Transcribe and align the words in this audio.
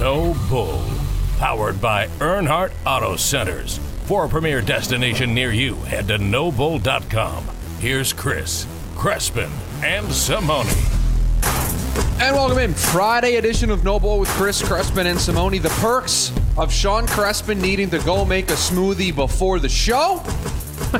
No 0.00 0.34
Bull. 0.48 0.82
Powered 1.36 1.78
by 1.78 2.06
Earnhardt 2.20 2.72
Auto 2.86 3.16
Centers. 3.16 3.76
For 4.06 4.24
a 4.24 4.28
premier 4.30 4.62
destination 4.62 5.34
near 5.34 5.52
you, 5.52 5.74
head 5.74 6.08
to 6.08 6.16
nobull.com. 6.16 7.44
Here's 7.80 8.14
Chris, 8.14 8.64
Crespin, 8.94 9.50
and 9.84 10.10
Simone. 10.10 10.64
And 12.18 12.34
welcome 12.34 12.56
in 12.60 12.72
Friday 12.72 13.36
edition 13.36 13.68
of 13.68 13.84
No 13.84 14.00
Bull 14.00 14.18
with 14.20 14.30
Chris 14.30 14.62
Crespin 14.62 15.04
and 15.04 15.20
Simone. 15.20 15.58
The 15.60 15.68
perks 15.68 16.32
of 16.56 16.72
Sean 16.72 17.06
Crespin 17.06 17.60
needing 17.60 17.90
to 17.90 17.98
go 17.98 18.24
make 18.24 18.48
a 18.48 18.54
smoothie 18.54 19.14
before 19.14 19.58
the 19.58 19.68
show. 19.68 20.22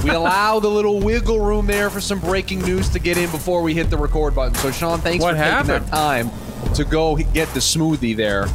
We 0.05 0.11
allow 0.11 0.61
the 0.61 0.69
little 0.69 1.01
wiggle 1.01 1.41
room 1.41 1.67
there 1.67 1.89
for 1.89 2.03
some 2.03 2.21
breaking 2.21 2.61
news 2.61 2.91
to 2.91 2.99
get 2.99 3.17
in 3.17 3.31
before 3.31 3.63
we 3.63 3.73
hit 3.73 3.89
the 3.89 3.97
record 3.97 4.35
button. 4.35 4.55
So 4.57 4.71
Sean, 4.71 5.01
thanks 5.01 5.23
What 5.25 5.37
for 5.37 5.43
taking 5.43 5.53
happened? 5.53 5.87
that 5.87 5.91
time 5.91 6.31
to 6.75 6.85
go 6.85 7.17
get 7.17 7.49
the 7.55 7.61
smoothie 7.61 8.15
there 8.15 8.47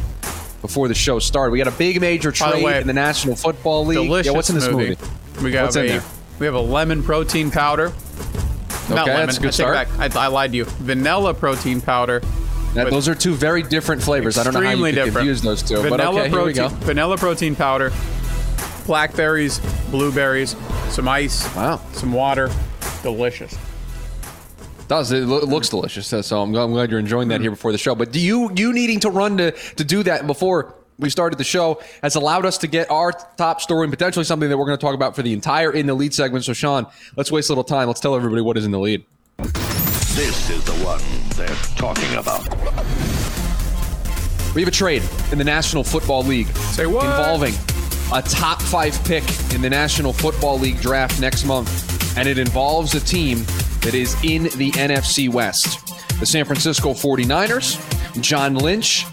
before 0.62 0.88
the 0.88 0.95
show 0.95 1.20
started. 1.20 1.52
We 1.52 1.58
got 1.58 1.68
a 1.68 1.77
big 1.77 2.00
major 2.02 2.32
the 2.32 2.38
trade 2.38 2.63
way, 2.63 2.82
in 2.82 2.88
the 2.88 2.94
National 2.94 3.36
Football 3.36 3.86
League. 3.86 3.98
Delicious 4.00 4.27
yeah, 4.27 4.32
what's 4.34 4.50
in 4.50 4.55
this 4.55 4.68
smoothie. 4.68 4.96
smoothie? 4.98 5.41
We 5.44 5.52
got 5.52 5.63
What's 5.63 5.76
a 5.77 6.02
we 6.40 6.46
have 6.46 6.55
a 6.55 6.59
lemon 6.59 7.04
protein 7.04 7.52
powder. 7.52 7.94
Not 8.90 8.99
Okay, 8.99 9.12
lemon. 9.13 9.26
that's 9.27 9.38
a 9.38 9.41
good 9.41 9.48
I 9.48 9.52
start. 9.52 9.88
I, 9.99 10.26
I 10.26 10.27
lied 10.27 10.52
to 10.52 10.58
you. 10.58 10.66
Vanilla 10.66 11.34
protein 11.34 11.82
powder. 11.82 12.22
With 12.76 12.90
those 12.90 13.08
are 13.08 13.16
two 13.16 13.34
very 13.34 13.63
different 13.63 14.04
flavors. 14.04 14.38
I 14.38 14.44
don't 14.44 14.54
know 14.54 14.62
how 14.62 14.72
you 14.72 14.84
could 14.94 15.13
confuse 15.13 15.41
those 15.41 15.63
two. 15.63 15.77
Vanilla 15.77 15.98
but 15.98 16.02
okay, 16.02 16.30
protein. 16.30 16.32
here 16.32 16.46
we 16.46 16.54
go. 16.54 16.68
Vanilla 16.85 17.18
protein 17.18 17.55
powder. 17.55 17.91
Blackberries, 18.85 19.60
blueberries, 19.90 20.55
some 20.90 21.08
ice, 21.08 21.44
Wow. 21.55 21.82
some 21.94 22.12
water. 22.12 22.52
Delicious. 23.02 23.58
Does 24.88 25.12
it, 25.12 25.21
loo- 25.25 25.41
looks 25.41 25.70
delicious 25.70 26.07
so 26.07 26.21
so 26.21 26.41
I'm, 26.41 26.52
glad- 26.52 26.63
I'm 26.63 26.71
glad 26.71 26.89
you're 26.91 26.99
enjoying 26.99 27.30
that 27.30 27.41
here 27.41 27.52
before 27.52 27.71
the 27.71 27.77
show. 27.77 27.95
But 27.95 28.12
do 28.12 28.20
you 28.20 28.52
you 28.55 28.71
needing 28.73 28.99
to 29.02 29.09
run 29.09 29.38
to 29.38 29.52
to 29.52 29.84
do 29.84 30.03
that 30.03 30.27
before 30.27 30.76
we 30.98 31.09
started 31.09 31.38
the 31.38 31.43
show 31.43 31.81
has 32.02 32.16
allowed 32.16 32.45
us 32.45 32.57
to 32.59 32.67
get 32.67 32.90
our 32.90 33.12
top 33.37 33.60
story 33.62 33.84
and 33.84 33.91
potentially 33.91 34.23
something 34.23 34.48
that 34.49 34.57
we're 34.57 34.65
going 34.65 34.77
to 34.77 34.82
talk 34.82 34.95
about 34.95 35.15
for 35.15 35.23
the 35.23 35.34
entire 35.34 35.71
in 35.71 35.87
the 35.87 35.93
lead 35.93 36.13
segment. 36.13 36.45
So 36.45 36.54
sean 36.54 36.87
let's 37.18 37.32
waste 37.32 37.49
a 37.49 37.51
little 37.51 37.63
time. 37.65 37.87
Let's 37.87 37.99
tell 37.99 38.15
everybody 38.15 38.41
what 38.41 38.57
is 38.57 38.65
in 38.65 38.71
the 38.71 38.79
lead. 38.79 39.04
This 39.37 40.49
is 40.49 40.63
the 40.63 40.71
one 40.85 41.01
they're 41.35 41.48
talking 41.76 42.13
about. 42.15 42.48
we 44.55 44.62
have 44.62 44.70
a 44.70 44.71
trade 44.71 45.04
in 45.34 45.38
the 45.38 45.43
national 45.43 45.84
football 45.84 46.23
league 46.23 46.48
Say 46.48 46.85
what? 46.85 47.04
involving 47.05 47.54
a 48.13 48.21
top 48.21 48.62
five 48.62 48.98
pick 49.04 49.23
in 49.54 49.62
the 49.62 49.70
national 49.70 50.13
football 50.13 50.57
league 50.57 50.79
draft 50.79 51.20
next 51.20 51.43
month 51.43 51.70
and 52.18 52.27
it 52.27 52.38
involves 52.38 52.96
a 52.96 52.99
team 52.99 53.44
that 53.82 53.94
is 53.94 54.16
in 54.24 54.44
the 54.58 54.71
nfc 54.71 55.30
west 55.32 55.88
the 56.20 56.26
san 56.26 56.46
francisco 56.46 56.94
49ers 56.94 57.80
john 58.22 58.55
lynch 58.55 59.05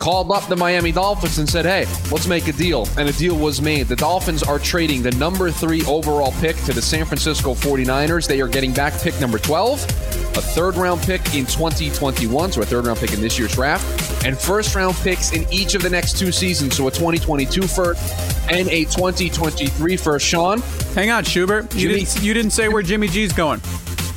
called 0.00 0.32
up 0.32 0.48
the 0.48 0.56
Miami 0.56 0.90
Dolphins 0.90 1.38
and 1.38 1.48
said, 1.48 1.66
hey, 1.66 1.84
let's 2.10 2.26
make 2.26 2.48
a 2.48 2.52
deal. 2.52 2.88
And 2.96 3.08
a 3.08 3.12
deal 3.12 3.36
was 3.36 3.60
made. 3.60 3.86
The 3.86 3.96
Dolphins 3.96 4.42
are 4.42 4.58
trading 4.58 5.02
the 5.02 5.10
number 5.12 5.50
three 5.50 5.84
overall 5.84 6.32
pick 6.40 6.56
to 6.64 6.72
the 6.72 6.82
San 6.82 7.04
Francisco 7.04 7.52
49ers. 7.52 8.26
They 8.26 8.40
are 8.40 8.48
getting 8.48 8.72
back 8.72 8.94
pick 9.00 9.20
number 9.20 9.38
12, 9.38 9.84
a 9.84 10.40
third 10.40 10.76
round 10.76 11.02
pick 11.02 11.20
in 11.34 11.44
2021, 11.44 12.52
so 12.52 12.62
a 12.62 12.64
third 12.64 12.86
round 12.86 12.98
pick 12.98 13.12
in 13.12 13.20
this 13.20 13.38
year's 13.38 13.52
draft, 13.52 14.24
and 14.24 14.38
first 14.38 14.74
round 14.74 14.96
picks 14.96 15.32
in 15.32 15.46
each 15.52 15.74
of 15.74 15.82
the 15.82 15.90
next 15.90 16.18
two 16.18 16.32
seasons, 16.32 16.76
so 16.76 16.88
a 16.88 16.90
2022 16.90 17.62
first 17.62 18.39
and 18.50 18.68
a 18.68 18.84
2023 18.84 19.96
first. 19.96 20.26
Sean, 20.26 20.60
Hang 20.94 21.10
on, 21.10 21.24
Schubert. 21.24 21.72
You 21.74 21.88
Jimmy- 21.88 22.04
didn't, 22.04 22.22
you 22.22 22.34
didn't 22.34 22.50
say 22.50 22.68
where 22.68 22.82
Jimmy 22.82 23.08
G's 23.08 23.32
going. 23.32 23.60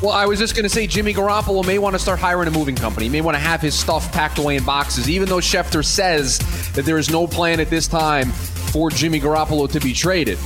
Well, 0.02 0.12
I 0.12 0.26
was 0.26 0.38
just 0.38 0.54
going 0.56 0.64
to 0.64 0.70
say 0.70 0.86
Jimmy 0.86 1.14
Garoppolo 1.14 1.66
may 1.66 1.78
want 1.78 1.96
to 1.96 2.00
start 2.00 2.20
hiring 2.20 2.48
a 2.50 2.52
moving 2.52 2.76
company. 2.76 3.06
He 3.06 3.12
may 3.12 3.22
want 3.22 3.36
to 3.36 3.40
have 3.40 3.62
his 3.62 3.74
stuff 3.78 4.12
packed 4.12 4.38
away 4.38 4.58
in 4.58 4.66
boxes, 4.66 5.10
even 5.10 5.30
though 5.30 5.38
Schefter 5.38 5.86
says 5.86 6.40
that 6.74 6.84
there 6.84 6.98
is 6.98 7.10
no 7.10 7.26
plan 7.26 7.62
at 7.62 7.70
this 7.70 7.88
time 7.88 8.32
for 8.32 8.90
Jimmy 8.90 9.22
Garoppolo 9.22 9.72
to 9.72 9.80
be 9.80 9.94
traded. 9.94 10.38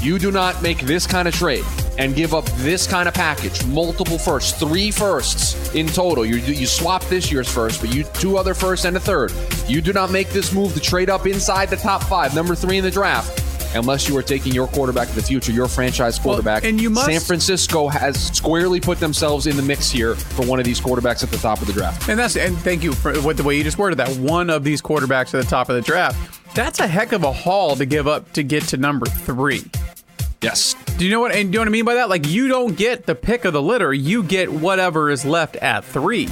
You 0.00 0.18
do 0.18 0.32
not 0.32 0.62
make 0.62 0.80
this 0.80 1.06
kind 1.06 1.28
of 1.28 1.34
trade 1.34 1.64
and 2.02 2.16
give 2.16 2.34
up 2.34 2.44
this 2.56 2.84
kind 2.84 3.06
of 3.06 3.14
package, 3.14 3.64
multiple 3.66 4.18
firsts, 4.18 4.58
three 4.58 4.90
firsts 4.90 5.72
in 5.72 5.86
total. 5.86 6.26
You 6.26 6.36
you 6.38 6.66
swap 6.66 7.04
this 7.04 7.30
year's 7.30 7.48
first, 7.48 7.80
but 7.80 7.94
you 7.94 8.02
two 8.02 8.36
other 8.36 8.54
firsts 8.54 8.84
and 8.84 8.96
a 8.96 9.00
third. 9.00 9.32
You 9.68 9.80
do 9.80 9.92
not 9.92 10.10
make 10.10 10.28
this 10.30 10.52
move 10.52 10.74
to 10.74 10.80
trade 10.80 11.08
up 11.10 11.26
inside 11.26 11.70
the 11.70 11.76
top 11.76 12.02
five, 12.02 12.34
number 12.34 12.56
three 12.56 12.76
in 12.78 12.84
the 12.84 12.90
draft. 12.90 13.38
Unless 13.76 14.06
you 14.08 14.16
are 14.18 14.22
taking 14.22 14.52
your 14.52 14.66
quarterback 14.66 15.08
of 15.08 15.14
the 15.14 15.22
future, 15.22 15.52
your 15.52 15.68
franchise 15.68 16.18
quarterback. 16.18 16.64
and 16.64 16.78
you 16.80 16.90
must- 16.90 17.06
San 17.06 17.20
Francisco 17.20 17.88
has 17.88 18.20
squarely 18.36 18.80
put 18.80 18.98
themselves 19.00 19.46
in 19.46 19.56
the 19.56 19.62
mix 19.62 19.88
here 19.90 20.14
for 20.14 20.44
one 20.44 20.58
of 20.58 20.66
these 20.66 20.78
quarterbacks 20.80 21.22
at 21.22 21.30
the 21.30 21.38
top 21.38 21.60
of 21.62 21.68
the 21.68 21.72
draft. 21.72 22.08
And 22.08 22.18
that's 22.18 22.36
and 22.36 22.58
thank 22.58 22.82
you 22.82 22.92
for 22.92 23.14
what 23.20 23.36
the 23.36 23.44
way 23.44 23.56
you 23.56 23.62
just 23.64 23.78
worded 23.78 23.98
that. 23.98 24.10
One 24.16 24.50
of 24.50 24.64
these 24.64 24.82
quarterbacks 24.82 25.32
at 25.34 25.42
the 25.42 25.44
top 25.44 25.68
of 25.70 25.76
the 25.76 25.82
draft. 25.82 26.18
That's 26.54 26.80
a 26.80 26.86
heck 26.86 27.12
of 27.12 27.22
a 27.22 27.32
haul 27.32 27.76
to 27.76 27.86
give 27.86 28.06
up 28.08 28.30
to 28.32 28.42
get 28.42 28.64
to 28.64 28.76
number 28.76 29.06
three. 29.06 29.62
Yes. 30.42 30.74
Do 30.98 31.04
you 31.04 31.10
know 31.10 31.20
what? 31.20 31.32
And 31.32 31.50
do 31.50 31.56
you 31.56 31.58
know 31.58 31.60
what 31.60 31.68
I 31.68 31.70
mean 31.70 31.84
by 31.84 31.94
that? 31.94 32.08
Like 32.08 32.26
you 32.28 32.48
don't 32.48 32.76
get 32.76 33.06
the 33.06 33.14
pick 33.14 33.44
of 33.44 33.52
the 33.52 33.62
litter. 33.62 33.94
You 33.94 34.22
get 34.22 34.52
whatever 34.52 35.10
is 35.10 35.24
left 35.24 35.56
at 35.56 35.84
three. 35.84 36.28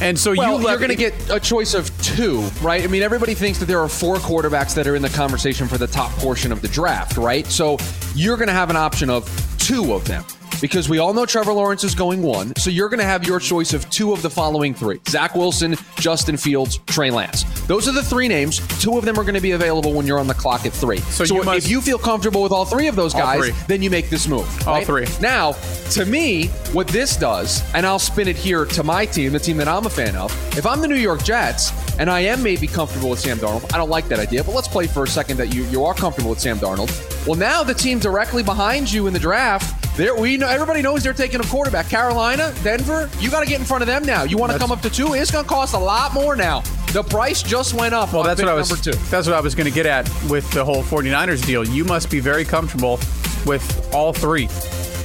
And 0.00 0.18
so 0.18 0.34
Well, 0.34 0.60
you 0.60 0.66
are 0.68 0.78
going 0.78 0.88
to 0.88 0.96
get 0.96 1.14
a 1.30 1.38
choice 1.38 1.74
of 1.74 1.90
two, 2.02 2.40
right? 2.62 2.82
I 2.82 2.86
mean, 2.86 3.02
everybody 3.02 3.34
thinks 3.34 3.58
that 3.58 3.66
there 3.66 3.80
are 3.80 3.88
four 3.88 4.16
quarterbacks 4.16 4.74
that 4.74 4.86
are 4.86 4.96
in 4.96 5.02
the 5.02 5.10
conversation 5.10 5.68
for 5.68 5.76
the 5.76 5.86
top 5.86 6.10
portion 6.12 6.52
of 6.52 6.62
the 6.62 6.68
draft, 6.68 7.18
right? 7.18 7.46
So 7.46 7.76
you're 8.14 8.36
going 8.36 8.48
to 8.48 8.54
have 8.54 8.70
an 8.70 8.76
option 8.76 9.10
of 9.10 9.24
two 9.58 9.92
of 9.92 10.06
them 10.06 10.24
because 10.60 10.88
we 10.88 10.98
all 10.98 11.12
know 11.14 11.26
Trevor 11.26 11.52
Lawrence 11.52 11.84
is 11.84 11.94
going 11.94 12.22
one. 12.22 12.54
So 12.56 12.70
you're 12.70 12.88
going 12.88 12.98
to 13.00 13.04
have 13.06 13.26
your 13.26 13.40
choice 13.40 13.72
of 13.72 13.88
two 13.90 14.12
of 14.12 14.22
the 14.22 14.30
following 14.30 14.74
three 14.74 15.00
Zach 15.08 15.34
Wilson, 15.34 15.76
Justin 15.96 16.36
Fields, 16.36 16.78
Trey 16.86 17.10
Lance. 17.10 17.44
Those 17.66 17.88
are 17.88 17.92
the 17.92 18.02
three 18.02 18.28
names. 18.28 18.58
Two 18.80 18.98
of 18.98 19.04
them 19.04 19.18
are 19.18 19.22
going 19.22 19.34
to 19.34 19.40
be 19.40 19.52
available 19.52 19.92
when 19.92 20.06
you're 20.06 20.18
on 20.18 20.26
the 20.26 20.34
clock 20.34 20.66
at 20.66 20.72
three. 20.72 20.98
So, 20.98 21.24
you 21.24 21.40
if 21.40 21.44
must- 21.46 21.70
you 21.70 21.80
feel 21.80 21.98
comfortable 21.98 22.42
with 22.42 22.52
all 22.52 22.64
three 22.64 22.88
of 22.88 22.96
those 22.96 23.12
guys, 23.14 23.50
then 23.66 23.82
you 23.82 23.90
make 23.90 24.10
this 24.10 24.26
move. 24.28 24.46
All 24.66 24.74
right? 24.74 24.86
three. 24.86 25.06
Now, 25.20 25.52
to 25.92 26.04
me, 26.04 26.46
what 26.72 26.88
this 26.88 27.16
does, 27.16 27.62
and 27.74 27.86
I'll 27.86 27.98
spin 27.98 28.28
it 28.28 28.36
here 28.36 28.64
to 28.66 28.82
my 28.82 29.06
team, 29.06 29.32
the 29.32 29.38
team 29.38 29.56
that 29.58 29.68
I'm 29.68 29.86
a 29.86 29.90
fan 29.90 30.16
of. 30.16 30.30
If 30.56 30.66
I'm 30.66 30.80
the 30.80 30.88
New 30.88 30.96
York 30.96 31.22
Jets 31.24 31.72
and 31.98 32.10
I 32.10 32.20
am 32.20 32.42
maybe 32.42 32.66
comfortable 32.66 33.10
with 33.10 33.20
Sam 33.20 33.38
Darnold, 33.38 33.72
I 33.72 33.76
don't 33.76 33.90
like 33.90 34.08
that 34.08 34.18
idea, 34.18 34.42
but 34.44 34.54
let's 34.54 34.68
play 34.68 34.86
for 34.86 35.04
a 35.04 35.08
second 35.08 35.36
that 35.38 35.54
you, 35.54 35.64
you 35.66 35.84
are 35.84 35.94
comfortable 35.94 36.30
with 36.30 36.40
Sam 36.40 36.58
Darnold. 36.58 36.90
Well, 37.26 37.36
now 37.36 37.62
the 37.62 37.74
team 37.74 37.98
directly 37.98 38.42
behind 38.42 38.90
you 38.90 39.06
in 39.06 39.12
the 39.12 39.18
draft, 39.18 39.79
there 40.00 40.16
we 40.16 40.36
know 40.38 40.48
everybody 40.48 40.80
knows 40.80 41.02
they're 41.02 41.12
taking 41.12 41.40
a 41.40 41.44
quarterback. 41.44 41.88
Carolina, 41.88 42.54
Denver, 42.62 43.10
you 43.18 43.30
got 43.30 43.40
to 43.40 43.46
get 43.46 43.60
in 43.60 43.66
front 43.66 43.82
of 43.82 43.86
them 43.86 44.02
now. 44.04 44.22
You 44.22 44.38
want 44.38 44.50
to 44.52 44.58
come 44.58 44.72
up 44.72 44.80
to 44.82 44.90
two? 44.90 45.12
It's 45.14 45.30
going 45.30 45.44
to 45.44 45.48
cost 45.48 45.74
a 45.74 45.78
lot 45.78 46.14
more 46.14 46.34
now. 46.34 46.62
The 46.92 47.02
price 47.02 47.42
just 47.42 47.74
went 47.74 47.94
up. 47.94 48.12
Well, 48.12 48.22
on 48.22 48.26
that's 48.26 48.40
what 48.40 48.48
I 48.48 48.54
was. 48.54 48.70
number 48.70 48.82
two. 48.82 48.98
That's 49.10 49.26
what 49.26 49.36
I 49.36 49.40
was 49.40 49.54
going 49.54 49.68
to 49.68 49.74
get 49.74 49.86
at 49.86 50.08
with 50.28 50.50
the 50.52 50.64
whole 50.64 50.82
49ers 50.82 51.44
deal. 51.44 51.64
You 51.64 51.84
must 51.84 52.10
be 52.10 52.18
very 52.18 52.44
comfortable 52.44 52.98
with 53.44 53.90
all 53.94 54.12
three. 54.12 54.48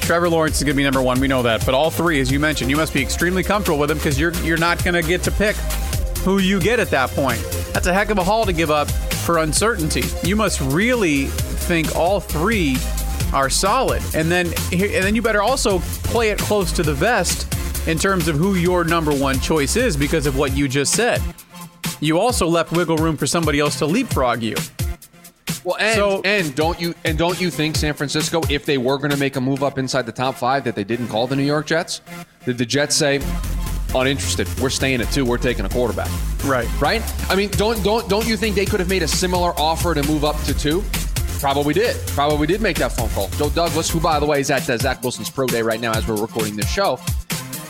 Trevor 0.00 0.30
Lawrence 0.30 0.56
is 0.56 0.64
going 0.64 0.74
to 0.74 0.76
be 0.76 0.84
number 0.84 1.02
one. 1.02 1.20
We 1.20 1.28
know 1.28 1.42
that, 1.42 1.66
but 1.66 1.74
all 1.74 1.90
three, 1.90 2.20
as 2.20 2.32
you 2.32 2.40
mentioned, 2.40 2.70
you 2.70 2.76
must 2.76 2.94
be 2.94 3.02
extremely 3.02 3.42
comfortable 3.42 3.78
with 3.78 3.88
them 3.88 3.98
because 3.98 4.18
you're 4.18 4.32
you're 4.44 4.56
not 4.56 4.82
going 4.82 4.94
to 4.94 5.02
get 5.02 5.22
to 5.24 5.30
pick 5.30 5.56
who 6.24 6.38
you 6.38 6.58
get 6.58 6.80
at 6.80 6.90
that 6.90 7.10
point. 7.10 7.40
That's 7.72 7.86
a 7.86 7.92
heck 7.92 8.10
of 8.10 8.18
a 8.18 8.24
haul 8.24 8.46
to 8.46 8.52
give 8.52 8.70
up 8.70 8.90
for 8.90 9.38
uncertainty. 9.38 10.04
You 10.22 10.36
must 10.36 10.60
really 10.60 11.26
think 11.26 11.94
all 11.96 12.20
three 12.20 12.76
are 13.32 13.50
solid, 13.50 14.02
and 14.14 14.30
then 14.30 14.46
and 14.72 15.04
then 15.04 15.14
you 15.14 15.22
better 15.22 15.42
also 15.42 15.78
play 16.04 16.30
it 16.30 16.38
close 16.38 16.72
to 16.72 16.82
the 16.82 16.94
vest 16.94 17.52
in 17.88 17.98
terms 17.98 18.28
of 18.28 18.36
who 18.36 18.54
your 18.54 18.84
number 18.84 19.14
one 19.14 19.38
choice 19.40 19.76
is 19.76 19.96
because 19.96 20.26
of 20.26 20.36
what 20.36 20.56
you 20.56 20.68
just 20.68 20.92
said. 20.92 21.20
You 22.00 22.18
also 22.18 22.46
left 22.46 22.72
wiggle 22.72 22.96
room 22.96 23.16
for 23.16 23.26
somebody 23.26 23.58
else 23.60 23.78
to 23.78 23.86
leapfrog 23.86 24.42
you. 24.42 24.56
Well, 25.64 25.76
and, 25.80 25.94
So- 25.96 26.20
and 26.24 26.54
don't 26.54 26.80
you 26.80 26.94
and 27.04 27.16
don't 27.18 27.40
you 27.40 27.50
think 27.50 27.76
San 27.76 27.94
Francisco, 27.94 28.40
if 28.48 28.64
they 28.66 28.78
were 28.78 28.98
going 28.98 29.10
to 29.10 29.16
make 29.16 29.36
a 29.36 29.40
move 29.40 29.62
up 29.62 29.78
inside 29.78 30.06
the 30.06 30.12
top 30.12 30.36
five, 30.36 30.64
that 30.64 30.74
they 30.74 30.84
didn't 30.84 31.08
call 31.08 31.26
the 31.26 31.36
New 31.36 31.42
York 31.44 31.66
Jets? 31.66 32.00
Did 32.44 32.58
the 32.58 32.66
Jets 32.66 32.94
say, 32.94 33.20
uninterested? 33.94 34.48
We're 34.60 34.70
staying 34.70 35.00
at 35.00 35.10
two. 35.10 35.24
We're 35.24 35.38
taking 35.38 35.64
a 35.64 35.68
quarterback. 35.68 36.10
Right. 36.44 36.68
Right? 36.80 37.02
I 37.30 37.34
mean, 37.34 37.50
don't 37.50 37.82
don't 37.82 38.08
don't 38.08 38.26
you 38.26 38.36
think 38.36 38.54
they 38.54 38.66
could 38.66 38.78
have 38.80 38.88
made 38.88 39.02
a 39.02 39.08
similar 39.08 39.52
offer 39.58 39.94
to 39.94 40.02
move 40.04 40.24
up 40.24 40.40
to 40.44 40.54
two? 40.54 40.84
Probably 41.40 41.64
we 41.64 41.74
did. 41.74 41.96
Probably 42.08 42.38
we 42.38 42.46
did 42.46 42.60
make 42.60 42.78
that 42.78 42.92
phone 42.92 43.10
call. 43.10 43.28
Joe 43.30 43.50
Douglas, 43.50 43.90
who 43.90 44.00
by 44.00 44.18
the 44.18 44.26
way 44.26 44.40
is 44.40 44.50
at 44.50 44.68
uh, 44.68 44.76
Zach 44.78 45.02
Wilson's 45.02 45.30
pro 45.30 45.46
day 45.46 45.62
right 45.62 45.80
now 45.80 45.92
as 45.92 46.06
we're 46.06 46.20
recording 46.20 46.56
this 46.56 46.70
show, 46.70 46.98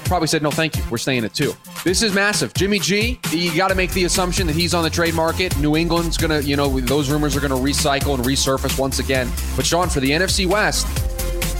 probably 0.04 0.28
said 0.28 0.42
no, 0.42 0.50
thank 0.50 0.76
you. 0.76 0.84
We're 0.90 0.98
staying 0.98 1.24
at 1.24 1.34
two. 1.34 1.52
This 1.84 2.02
is 2.02 2.14
massive. 2.14 2.54
Jimmy 2.54 2.78
G, 2.78 3.18
you 3.30 3.54
got 3.56 3.68
to 3.68 3.74
make 3.74 3.92
the 3.92 4.04
assumption 4.04 4.46
that 4.46 4.56
he's 4.56 4.74
on 4.74 4.82
the 4.82 4.90
trade 4.90 5.14
market. 5.14 5.56
New 5.58 5.76
England's 5.76 6.16
gonna, 6.16 6.40
you 6.40 6.56
know, 6.56 6.80
those 6.80 7.10
rumors 7.10 7.36
are 7.36 7.40
gonna 7.40 7.54
recycle 7.54 8.14
and 8.14 8.24
resurface 8.24 8.78
once 8.78 8.98
again. 8.98 9.30
But 9.56 9.66
Sean, 9.66 9.88
for 9.88 10.00
the 10.00 10.10
NFC 10.10 10.46
West, 10.46 10.86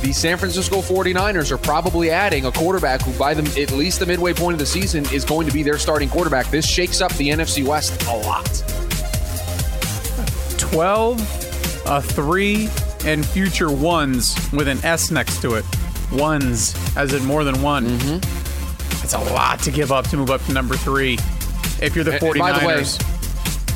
the 0.02 0.12
San 0.12 0.36
Francisco 0.36 0.76
49ers 0.76 1.50
are 1.50 1.58
probably 1.58 2.10
adding 2.10 2.44
a 2.44 2.52
quarterback 2.52 3.02
who, 3.02 3.12
by 3.18 3.34
the 3.34 3.60
at 3.60 3.72
least 3.72 3.98
the 3.98 4.06
midway 4.06 4.32
point 4.32 4.52
of 4.52 4.58
the 4.58 4.66
season, 4.66 5.04
is 5.12 5.24
going 5.24 5.46
to 5.46 5.52
be 5.52 5.62
their 5.62 5.78
starting 5.78 6.08
quarterback. 6.08 6.48
This 6.50 6.66
shakes 6.66 7.00
up 7.00 7.12
the 7.14 7.30
NFC 7.30 7.66
West 7.66 8.00
a 8.06 8.16
lot. 8.16 8.46
12, 10.58 11.45
a 11.86 12.02
3, 12.02 12.68
and 13.04 13.24
future 13.24 13.70
ones 13.70 14.34
with 14.52 14.68
an 14.68 14.78
S 14.84 15.10
next 15.10 15.40
to 15.42 15.54
it. 15.54 15.64
Ones, 16.12 16.74
as 16.96 17.12
in 17.14 17.24
more 17.24 17.44
than 17.44 17.60
one. 17.62 17.86
Mm-hmm. 17.86 19.02
It's 19.04 19.14
a 19.14 19.18
lot 19.18 19.60
to 19.60 19.70
give 19.70 19.92
up 19.92 20.08
to 20.08 20.16
move 20.16 20.30
up 20.30 20.42
to 20.46 20.52
number 20.52 20.76
three. 20.76 21.18
if 21.80 21.94
you're 21.94 22.04
the 22.04 22.12
And- 22.12 22.20
49ers. 22.20 22.38
by 22.38 22.58
the 22.60 22.66
way, 22.66 22.84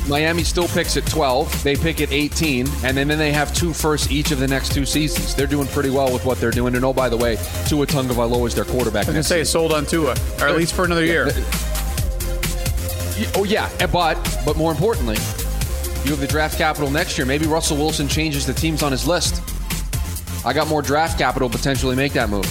Miami 0.09 0.43
still 0.43 0.67
picks 0.67 0.97
at 0.97 1.05
12. 1.05 1.63
They 1.63 1.75
pick 1.75 2.01
at 2.01 2.11
18, 2.11 2.67
and 2.83 2.97
then, 2.97 3.07
then 3.07 3.19
they 3.19 3.31
have 3.31 3.53
two 3.53 3.71
firsts 3.71 4.09
each 4.11 4.31
of 4.31 4.39
the 4.39 4.47
next 4.47 4.73
two 4.73 4.85
seasons. 4.85 5.35
They're 5.35 5.45
doing 5.47 5.67
pretty 5.67 5.91
well 5.91 6.11
with 6.11 6.25
what 6.25 6.39
they're 6.39 6.49
doing. 6.51 6.75
And 6.75 6.83
oh, 6.83 6.91
by 6.93 7.07
the 7.07 7.17
way, 7.17 7.35
Tua 7.67 7.85
Tagovailoa 7.85 8.47
is 8.47 8.55
their 8.55 8.65
quarterback. 8.65 9.05
I 9.05 9.11
was 9.11 9.13
going 9.13 9.15
to 9.17 9.23
say, 9.23 9.39
season. 9.41 9.51
sold 9.51 9.73
on 9.73 9.85
Tua, 9.85 10.15
or 10.41 10.47
at 10.49 10.57
least 10.57 10.73
for 10.73 10.85
another 10.85 11.05
year. 11.05 11.27
Oh 13.35 13.43
yeah, 13.43 13.69
but 13.87 14.15
but 14.45 14.57
more 14.57 14.71
importantly, 14.71 15.17
you 16.03 16.11
have 16.11 16.19
the 16.19 16.27
draft 16.27 16.57
capital 16.57 16.89
next 16.89 17.17
year. 17.17 17.25
Maybe 17.25 17.45
Russell 17.45 17.77
Wilson 17.77 18.07
changes 18.07 18.45
the 18.45 18.53
teams 18.53 18.83
on 18.83 18.91
his 18.91 19.07
list. 19.07 19.41
I 20.45 20.53
got 20.53 20.67
more 20.67 20.81
draft 20.81 21.17
capital 21.17 21.49
to 21.49 21.57
potentially 21.57 21.95
make 21.95 22.13
that 22.13 22.29
move. 22.29 22.45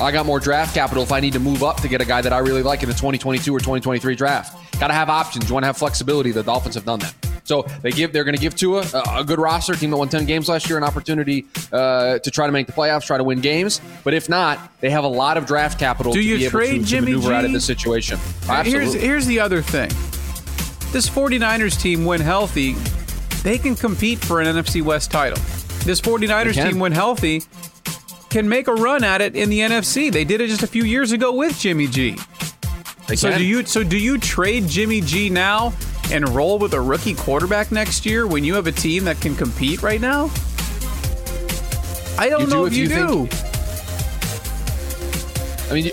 I 0.00 0.10
got 0.10 0.24
more 0.24 0.40
draft 0.40 0.74
capital 0.74 1.02
if 1.02 1.12
I 1.12 1.20
need 1.20 1.34
to 1.34 1.40
move 1.40 1.62
up 1.62 1.82
to 1.82 1.88
get 1.88 2.00
a 2.00 2.06
guy 2.06 2.22
that 2.22 2.32
I 2.32 2.38
really 2.38 2.62
like 2.62 2.82
in 2.82 2.88
the 2.88 2.94
2022 2.94 3.54
or 3.54 3.58
2023 3.58 4.14
draft. 4.14 4.56
Got 4.80 4.88
to 4.88 4.94
have 4.94 5.10
options. 5.10 5.48
You 5.48 5.54
want 5.54 5.64
to 5.64 5.66
have 5.66 5.76
flexibility. 5.76 6.32
The 6.32 6.42
Dolphins 6.42 6.74
have 6.74 6.86
done 6.86 7.00
that. 7.00 7.14
So 7.44 7.66
they 7.82 7.90
give. 7.90 8.12
They're 8.12 8.24
going 8.24 8.36
to 8.36 8.40
give 8.40 8.54
Tua 8.54 8.86
a, 8.94 9.18
a 9.18 9.24
good 9.24 9.38
roster. 9.38 9.74
Team 9.74 9.90
that 9.90 9.96
won 9.96 10.08
10 10.08 10.24
games 10.24 10.48
last 10.48 10.68
year, 10.68 10.78
an 10.78 10.84
opportunity 10.84 11.46
uh, 11.72 12.18
to 12.20 12.30
try 12.30 12.46
to 12.46 12.52
make 12.52 12.66
the 12.66 12.72
playoffs, 12.72 13.06
try 13.06 13.18
to 13.18 13.24
win 13.24 13.40
games. 13.40 13.80
But 14.04 14.14
if 14.14 14.28
not, 14.28 14.58
they 14.80 14.88
have 14.88 15.04
a 15.04 15.08
lot 15.08 15.36
of 15.36 15.46
draft 15.46 15.78
capital 15.78 16.12
Do 16.12 16.22
to 16.22 16.26
you 16.26 16.38
be 16.38 16.44
able 16.44 16.52
trade 16.52 16.72
to, 16.74 16.78
to 16.78 16.84
Jimmy 16.84 17.12
maneuver 17.12 17.34
out 17.34 17.44
of 17.44 17.50
G? 17.50 17.54
this 17.54 17.64
situation. 17.64 18.18
Here's 18.62 18.94
here's 18.94 19.26
the 19.26 19.40
other 19.40 19.60
thing. 19.62 19.90
This 20.92 21.08
49ers 21.08 21.80
team, 21.80 22.04
when 22.04 22.20
healthy, 22.20 22.72
they 23.42 23.58
can 23.58 23.74
compete 23.76 24.18
for 24.18 24.40
an 24.40 24.46
NFC 24.56 24.82
West 24.82 25.10
title. 25.10 25.38
This 25.84 26.00
49ers 26.00 26.54
team, 26.54 26.78
when 26.78 26.92
healthy, 26.92 27.42
can 28.28 28.48
make 28.48 28.66
a 28.68 28.74
run 28.74 29.02
at 29.04 29.20
it 29.20 29.34
in 29.36 29.48
the 29.50 29.60
NFC. 29.60 30.12
They 30.12 30.24
did 30.24 30.40
it 30.40 30.48
just 30.48 30.62
a 30.62 30.66
few 30.66 30.84
years 30.84 31.12
ago 31.12 31.32
with 31.32 31.58
Jimmy 31.58 31.86
G. 31.86 32.16
They 33.06 33.16
So 33.16 33.30
can. 33.30 33.38
do 33.38 33.44
you 33.44 33.64
so 33.64 33.82
do 33.82 33.98
you 33.98 34.18
trade 34.18 34.68
Jimmy 34.68 35.00
G 35.00 35.30
now 35.30 35.72
and 36.12 36.28
roll 36.28 36.58
with 36.58 36.74
a 36.74 36.80
rookie 36.80 37.14
quarterback 37.14 37.72
next 37.72 38.04
year 38.06 38.26
when 38.26 38.44
you 38.44 38.54
have 38.54 38.66
a 38.68 38.72
team 38.72 39.04
that 39.04 39.20
can 39.20 39.34
compete 39.34 39.82
right 39.82 40.00
now? 40.00 40.30
I 42.18 42.28
don't 42.28 42.40
You 42.42 42.46
do 42.46 42.52
know 42.52 42.66
if 42.66 42.72
if 42.72 42.78
you, 42.78 42.82
you 42.84 42.88
do. 42.88 43.28
I 45.70 45.74
mean, 45.74 45.84
you- 45.86 45.92